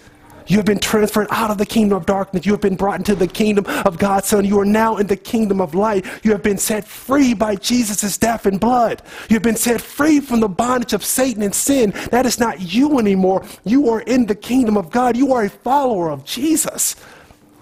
You 0.47 0.57
have 0.57 0.67
been 0.67 0.79
transferred 0.79 1.29
out 1.31 1.51
of 1.51 1.59
the 1.59 1.67
kingdom 1.67 1.97
of 1.97 2.07
darkness. 2.07 2.45
You 2.45 2.53
have 2.53 2.61
been 2.61 2.77
brought 2.77 2.99
into 2.99 3.15
the 3.15 3.27
kingdom 3.27 3.65
of 3.85 3.99
God's 3.99 4.29
Son. 4.29 4.45
You 4.45 4.61
are 4.61 4.65
now 4.65 4.99
in 4.99 5.07
the 5.07 5.17
kingdom 5.17 5.61
of 5.61 5.75
light. 5.75 6.05
You 6.23 6.33
have 6.33 6.43
been 6.43 6.59
set 6.59 6.87
free 6.87 7.35
by 7.35 7.57
Jesus' 7.57 8.19
death 8.19 8.47
and 8.47 8.61
blood. 8.61 9.03
You 9.29 9.35
have 9.35 9.43
been 9.43 9.57
set 9.57 9.81
free 9.81 10.21
from 10.21 10.41
the 10.41 10.49
bondage 10.49 10.93
of 10.93 11.05
Satan 11.05 11.43
and 11.43 11.55
sin. 11.55 11.93
That 12.11 12.27
is 12.27 12.39
not 12.39 12.61
you 12.61 12.99
anymore. 12.99 13.45
You 13.65 13.89
are 13.89 14.03
in 14.03 14.27
the 14.27 14.35
kingdom 14.35 14.77
of 14.77 14.91
God. 14.91 15.17
You 15.17 15.33
are 15.33 15.45
a 15.45 15.51
follower 15.51 16.11
of 16.11 16.25
Jesus. 16.25 16.97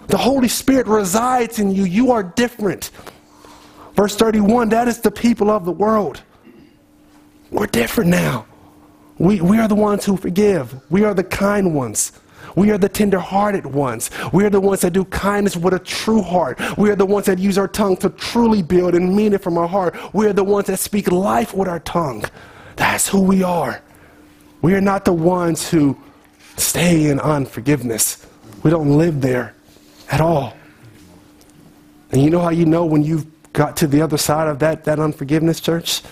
The 0.08 0.18
Holy 0.18 0.48
Spirit 0.48 0.86
resides 0.86 1.58
in 1.58 1.70
you. 1.70 1.84
You 1.84 2.10
are 2.10 2.22
different. 2.22 2.90
Verse 3.94 4.16
31 4.16 4.70
that 4.70 4.88
is 4.88 5.00
the 5.00 5.10
people 5.10 5.50
of 5.50 5.64
the 5.64 5.72
world. 5.72 6.22
We're 7.50 7.66
different 7.66 8.10
now. 8.10 8.46
We, 9.18 9.40
we 9.40 9.58
are 9.58 9.68
the 9.68 9.74
ones 9.74 10.04
who 10.04 10.16
forgive, 10.16 10.74
we 10.90 11.04
are 11.04 11.14
the 11.14 11.24
kind 11.24 11.74
ones. 11.74 12.12
We 12.56 12.70
are 12.70 12.78
the 12.78 12.88
tender-hearted 12.88 13.66
ones. 13.66 14.10
We 14.32 14.44
are 14.44 14.50
the 14.50 14.60
ones 14.60 14.80
that 14.80 14.92
do 14.92 15.04
kindness 15.06 15.56
with 15.56 15.74
a 15.74 15.78
true 15.78 16.22
heart. 16.22 16.60
We 16.76 16.90
are 16.90 16.96
the 16.96 17.06
ones 17.06 17.26
that 17.26 17.38
use 17.38 17.58
our 17.58 17.68
tongue 17.68 17.96
to 17.98 18.10
truly 18.10 18.62
build 18.62 18.94
and 18.94 19.14
mean 19.14 19.32
it 19.32 19.42
from 19.42 19.58
our 19.58 19.68
heart. 19.68 19.96
We 20.14 20.26
are 20.26 20.32
the 20.32 20.44
ones 20.44 20.66
that 20.66 20.78
speak 20.78 21.10
life 21.10 21.54
with 21.54 21.68
our 21.68 21.80
tongue. 21.80 22.24
That's 22.76 23.08
who 23.08 23.20
we 23.20 23.42
are. 23.42 23.82
We 24.60 24.74
are 24.74 24.80
not 24.80 25.04
the 25.04 25.12
ones 25.12 25.68
who 25.68 25.96
stay 26.56 27.08
in 27.08 27.20
unforgiveness. 27.20 28.26
We 28.62 28.70
don't 28.70 28.96
live 28.96 29.20
there 29.20 29.54
at 30.10 30.20
all. 30.20 30.56
And 32.12 32.22
you 32.22 32.30
know 32.30 32.40
how 32.40 32.50
you 32.50 32.66
know 32.66 32.84
when 32.84 33.02
you've 33.02 33.26
got 33.52 33.76
to 33.78 33.86
the 33.86 34.00
other 34.00 34.18
side 34.18 34.48
of 34.48 34.58
that, 34.60 34.84
that 34.84 34.98
unforgiveness, 34.98 35.60
church? 35.60 36.02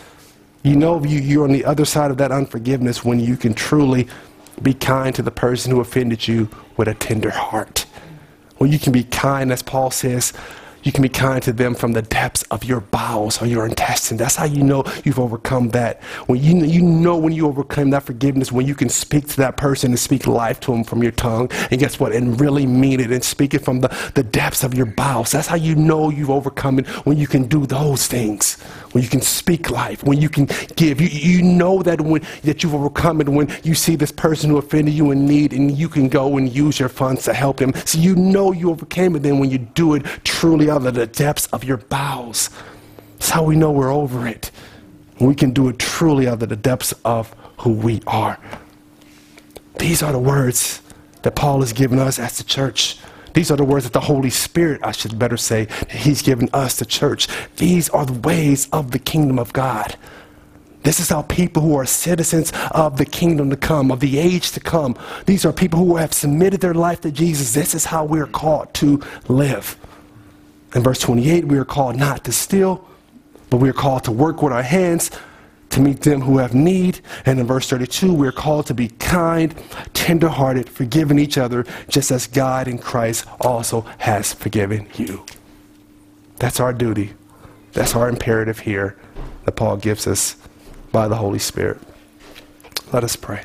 You 0.62 0.76
know 0.76 1.03
you, 1.05 1.20
you're 1.20 1.45
on 1.45 1.53
the 1.53 1.64
other 1.64 1.84
side 1.84 2.11
of 2.11 2.16
that 2.18 2.32
unforgiveness 2.32 3.05
when 3.05 3.20
you 3.20 3.36
can 3.36 3.55
truly 3.55 4.09
be 4.62 4.74
kind 4.74 5.14
to 5.14 5.22
the 5.22 5.30
person 5.30 5.70
who 5.72 5.80
offended 5.80 6.28
you 6.28 6.48
with 6.76 6.88
a 6.88 6.94
tender 6.94 7.30
heart. 7.30 7.86
When 8.59 8.70
you 8.70 8.78
can 8.78 8.92
be 8.92 9.05
kind, 9.05 9.51
as 9.53 9.62
Paul 9.62 9.90
says, 9.90 10.32
you 10.83 10.93
can 10.93 11.03
be 11.03 11.09
kind 11.09 11.43
to 11.43 11.53
them 11.53 11.74
from 11.74 11.93
the 11.93 12.03
depths 12.03 12.43
of 12.45 12.64
your 12.64 12.81
bowels 12.81 13.41
or 13.41 13.47
your 13.47 13.66
intestine. 13.66 14.16
That's 14.16 14.37
how 14.37 14.45
you 14.45 14.62
know 14.62 14.85
you've 15.05 15.18
overcome 15.18 15.70
that. 15.70 16.03
When 16.26 16.43
you, 16.43 16.64
you 16.64 16.83
know 16.83 17.16
when 17.16 17.33
you 17.33 17.47
overcome 17.47 17.91
that 17.91 18.05
forgiveness, 18.05 18.51
when 18.51 18.66
you 18.66 18.74
can 18.74 18.89
speak 18.89 19.28
to 19.28 19.37
that 19.39 19.57
person 19.57 19.91
and 19.91 19.99
speak 19.99 20.26
life 20.26 20.61
to 20.61 20.72
them 20.72 20.85
from 20.85 21.03
your 21.03 21.12
tongue, 21.12 21.51
and 21.70 21.81
guess 21.81 22.01
what? 22.01 22.12
And 22.12 22.41
really 22.41 22.66
mean 22.66 23.01
it 23.01 23.11
and 23.11 23.22
speak 23.22 23.55
it 23.55 23.61
from 23.61 23.81
the, 23.81 23.89
the 24.14 24.22
depths 24.22 24.64
of 24.64 24.74
your 24.74 24.87
bowels. 24.87 25.33
That's 25.33 25.49
how 25.49 25.57
you 25.57 25.74
know 25.74 26.11
you've 26.11 26.31
overcome 26.31 26.78
it 26.78 26.87
when 27.07 27.18
you 27.18 27.26
can 27.26 27.45
do 27.45 27.66
those 27.66 28.07
things. 28.07 28.61
When 28.93 29.05
you 29.05 29.11
can 29.11 29.20
speak 29.20 29.70
life, 29.70 30.03
when 30.05 30.20
you 30.20 30.28
can 30.28 30.49
give. 30.76 31.01
You, 31.01 31.09
you 31.09 31.43
know 31.43 31.83
that 31.83 32.01
when 32.01 32.22
that 32.43 32.62
you've 32.62 32.74
overcome 32.74 33.20
it 33.20 33.28
when 33.28 33.49
you 33.62 33.74
see 33.74 33.97
this 33.97 34.12
person 34.12 34.51
who 34.51 34.59
offended 34.59 34.95
you 34.95 35.11
in 35.11 35.26
need 35.26 35.53
and 35.53 35.76
you 35.76 35.89
can 35.89 36.09
go 36.09 36.37
and 36.39 36.53
use 36.53 36.81
your 36.81 36.89
funds 36.89 37.24
to 37.24 37.35
help 37.35 37.59
them. 37.59 37.72
So 37.85 37.99
you 37.99 38.16
know 38.16 38.53
you 38.53 38.70
overcame 38.70 39.14
it 39.16 39.20
then 39.20 39.39
when 39.39 39.51
you 39.51 39.59
do 39.59 39.95
it 39.95 40.05
truly 40.24 40.70
out 40.71 40.87
of 40.87 40.95
the 40.95 41.07
depths 41.07 41.47
of 41.47 41.64
your 41.64 41.77
bowels. 41.77 42.51
That's 43.18 43.31
how 43.31 43.45
we 43.45 43.57
know 43.57 43.71
we're 43.71 43.93
over 43.93 44.27
it. 44.27 44.51
We 45.21 45.35
can 45.35 45.51
do 45.51 45.68
it 45.68 45.79
truly 45.79 46.27
out 46.27 46.43
of 46.43 46.49
the 46.49 46.57
depths 46.57 46.95
of 47.05 47.35
who 47.59 47.73
we 47.73 48.03
are. 48.07 48.39
These 49.79 50.03
are 50.03 50.12
the 50.12 50.18
words 50.18 50.81
that 51.23 51.37
Paul 51.37 51.61
has 51.61 51.73
given 51.73 51.99
us 51.99 52.18
as 52.18 52.39
the 52.39 52.45
church. 52.45 52.99
These 53.35 53.51
are 53.51 53.57
the 53.57 53.64
words 53.64 53.85
that 53.85 53.93
the 53.93 54.01
Holy 54.01 54.31
Spirit, 54.31 54.81
I 54.83 54.93
should 54.93 55.18
better 55.18 55.37
say, 55.37 55.66
that 55.66 55.93
He's 55.93 56.23
given 56.23 56.49
us, 56.53 56.79
the 56.79 56.87
church. 56.87 57.29
These 57.57 57.89
are 57.91 58.07
the 58.07 58.18
ways 58.21 58.68
of 58.73 58.91
the 58.91 58.99
kingdom 58.99 59.39
of 59.39 59.53
God. 59.53 59.97
This 60.83 60.99
is 60.99 61.11
how 61.11 61.23
people 61.23 61.62
who 61.62 61.77
are 61.77 61.85
citizens 61.85 62.53
of 62.71 62.97
the 62.97 63.05
kingdom 63.05 63.51
to 63.51 63.57
come, 63.57 63.91
of 63.91 64.01
the 64.01 64.18
age 64.18 64.53
to 64.53 64.61
come, 64.61 64.97
these 65.27 65.45
are 65.45 65.53
people 65.53 65.79
who 65.79 65.97
have 65.97 66.14
submitted 66.14 66.61
their 66.61 66.75
life 66.75 67.03
to 67.03 67.12
Jesus. 67.12 67.53
This 67.53 67.75
is 67.75 67.85
how 67.87 68.05
we're 68.05 68.27
called 68.27 68.73
to 68.75 69.03
live. 69.29 69.77
In 70.75 70.83
verse 70.83 71.01
28, 71.01 71.47
we 71.47 71.59
are 71.59 71.64
called 71.64 71.97
not 71.97 72.25
to 72.25 72.33
steal, 72.33 72.87
but 73.49 73.57
we 73.57 73.68
are 73.68 73.75
called 73.75 74.05
to 74.05 74.12
work 74.12 74.43
with 74.43 74.53
our 74.53 74.62
hands 74.62 75.11
to 75.71 75.81
meet 75.81 76.03
them 76.03 76.21
who 76.21 76.39
have 76.39 76.55
need. 76.55 77.01
And 77.27 77.41
in 77.41 77.47
verse 77.47 77.68
32, 77.68 78.12
we 78.12 78.27
are 78.27 78.33
called 78.33 78.66
to 78.66 78.75
be 78.75 78.89
kind, 78.89 79.55
tenderhearted, 79.95 80.68
forgiving 80.68 81.18
each 81.18 81.39
other, 81.39 81.64
just 81.89 82.11
as 82.11 82.27
God 82.27 82.68
in 82.68 82.79
Christ 82.79 83.27
also 83.41 83.83
has 83.99 84.33
forgiven 84.33 84.89
you. 84.97 85.25
That's 86.37 86.61
our 86.61 86.73
duty. 86.73 87.14
That's 87.73 87.95
our 87.95 88.09
imperative 88.09 88.61
here 88.61 88.97
that 89.45 89.53
Paul 89.53 89.77
gives 89.77 90.07
us 90.07 90.37
by 90.93 91.09
the 91.09 91.16
Holy 91.16 91.39
Spirit. 91.39 91.79
Let 92.93 93.05
us 93.05 93.14
pray. 93.16 93.45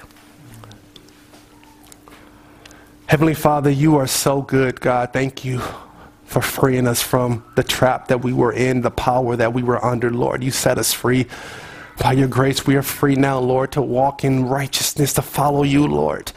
Heavenly 3.07 3.35
Father, 3.35 3.69
you 3.69 3.97
are 3.97 4.07
so 4.07 4.41
good, 4.41 4.81
God. 4.81 5.13
Thank 5.13 5.45
you 5.45 5.61
for 6.35 6.41
freeing 6.41 6.85
us 6.85 7.01
from 7.01 7.45
the 7.55 7.63
trap 7.63 8.09
that 8.09 8.21
we 8.21 8.33
were 8.33 8.51
in, 8.51 8.81
the 8.81 8.91
power 8.91 9.37
that 9.37 9.53
we 9.53 9.63
were 9.63 9.83
under, 9.85 10.11
Lord. 10.11 10.43
You 10.43 10.51
set 10.51 10.77
us 10.77 10.91
free. 10.91 11.27
By 12.01 12.11
your 12.11 12.27
grace, 12.27 12.67
we 12.67 12.75
are 12.75 12.81
free 12.81 13.15
now, 13.15 13.39
Lord, 13.39 13.71
to 13.71 13.81
walk 13.81 14.25
in 14.25 14.45
righteousness, 14.45 15.13
to 15.13 15.21
follow 15.21 15.63
you, 15.63 15.87
Lord, 15.87 16.33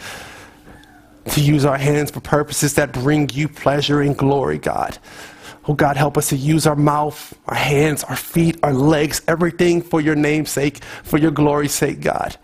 to 1.33 1.41
use 1.41 1.65
our 1.65 1.77
hands 1.77 2.13
for 2.13 2.21
purposes 2.21 2.75
that 2.75 2.93
bring 2.93 3.29
you 3.31 3.49
pleasure 3.49 4.01
and 4.01 4.17
glory, 4.17 4.59
God. 4.59 4.99
Oh 5.67 5.75
God, 5.75 5.97
help 5.97 6.17
us 6.17 6.29
to 6.29 6.37
use 6.37 6.65
our 6.65 6.77
mouth, 6.77 7.37
our 7.47 7.57
hands, 7.57 8.05
our 8.05 8.15
feet, 8.15 8.57
our 8.63 8.73
legs, 8.73 9.21
everything 9.27 9.83
for 9.83 10.01
your 10.01 10.15
name's 10.15 10.51
sake, 10.51 10.79
for 11.03 11.19
your 11.19 11.33
glory's 11.33 11.73
sake, 11.73 12.01
God. 12.01 12.37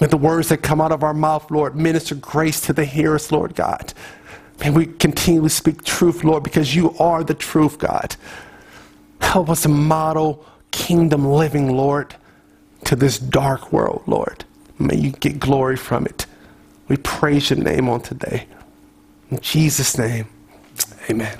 May 0.00 0.06
the 0.06 0.16
words 0.16 0.48
that 0.48 0.62
come 0.62 0.80
out 0.80 0.90
of 0.90 1.02
our 1.02 1.12
mouth, 1.12 1.50
Lord, 1.50 1.76
minister 1.76 2.14
grace 2.14 2.62
to 2.62 2.72
the 2.72 2.86
hearers, 2.86 3.30
Lord 3.30 3.54
God. 3.54 3.92
May 4.60 4.70
we 4.70 4.86
continually 4.86 5.48
speak 5.48 5.84
truth, 5.84 6.24
Lord, 6.24 6.42
because 6.42 6.74
you 6.74 6.96
are 6.98 7.24
the 7.24 7.34
truth, 7.34 7.78
God. 7.78 8.16
Help 9.20 9.50
us 9.50 9.62
to 9.62 9.68
model 9.68 10.44
kingdom 10.70 11.26
living, 11.26 11.76
Lord, 11.76 12.14
to 12.84 12.96
this 12.96 13.18
dark 13.18 13.72
world, 13.72 14.02
Lord. 14.06 14.44
May 14.78 14.96
you 14.96 15.10
get 15.12 15.38
glory 15.38 15.76
from 15.76 16.06
it. 16.06 16.26
We 16.88 16.96
praise 16.96 17.50
your 17.50 17.58
name 17.58 17.88
on 17.88 18.02
today. 18.02 18.46
In 19.30 19.40
Jesus' 19.40 19.96
name, 19.96 20.26
amen. 21.08 21.38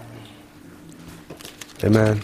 Amen. 1.84 2.22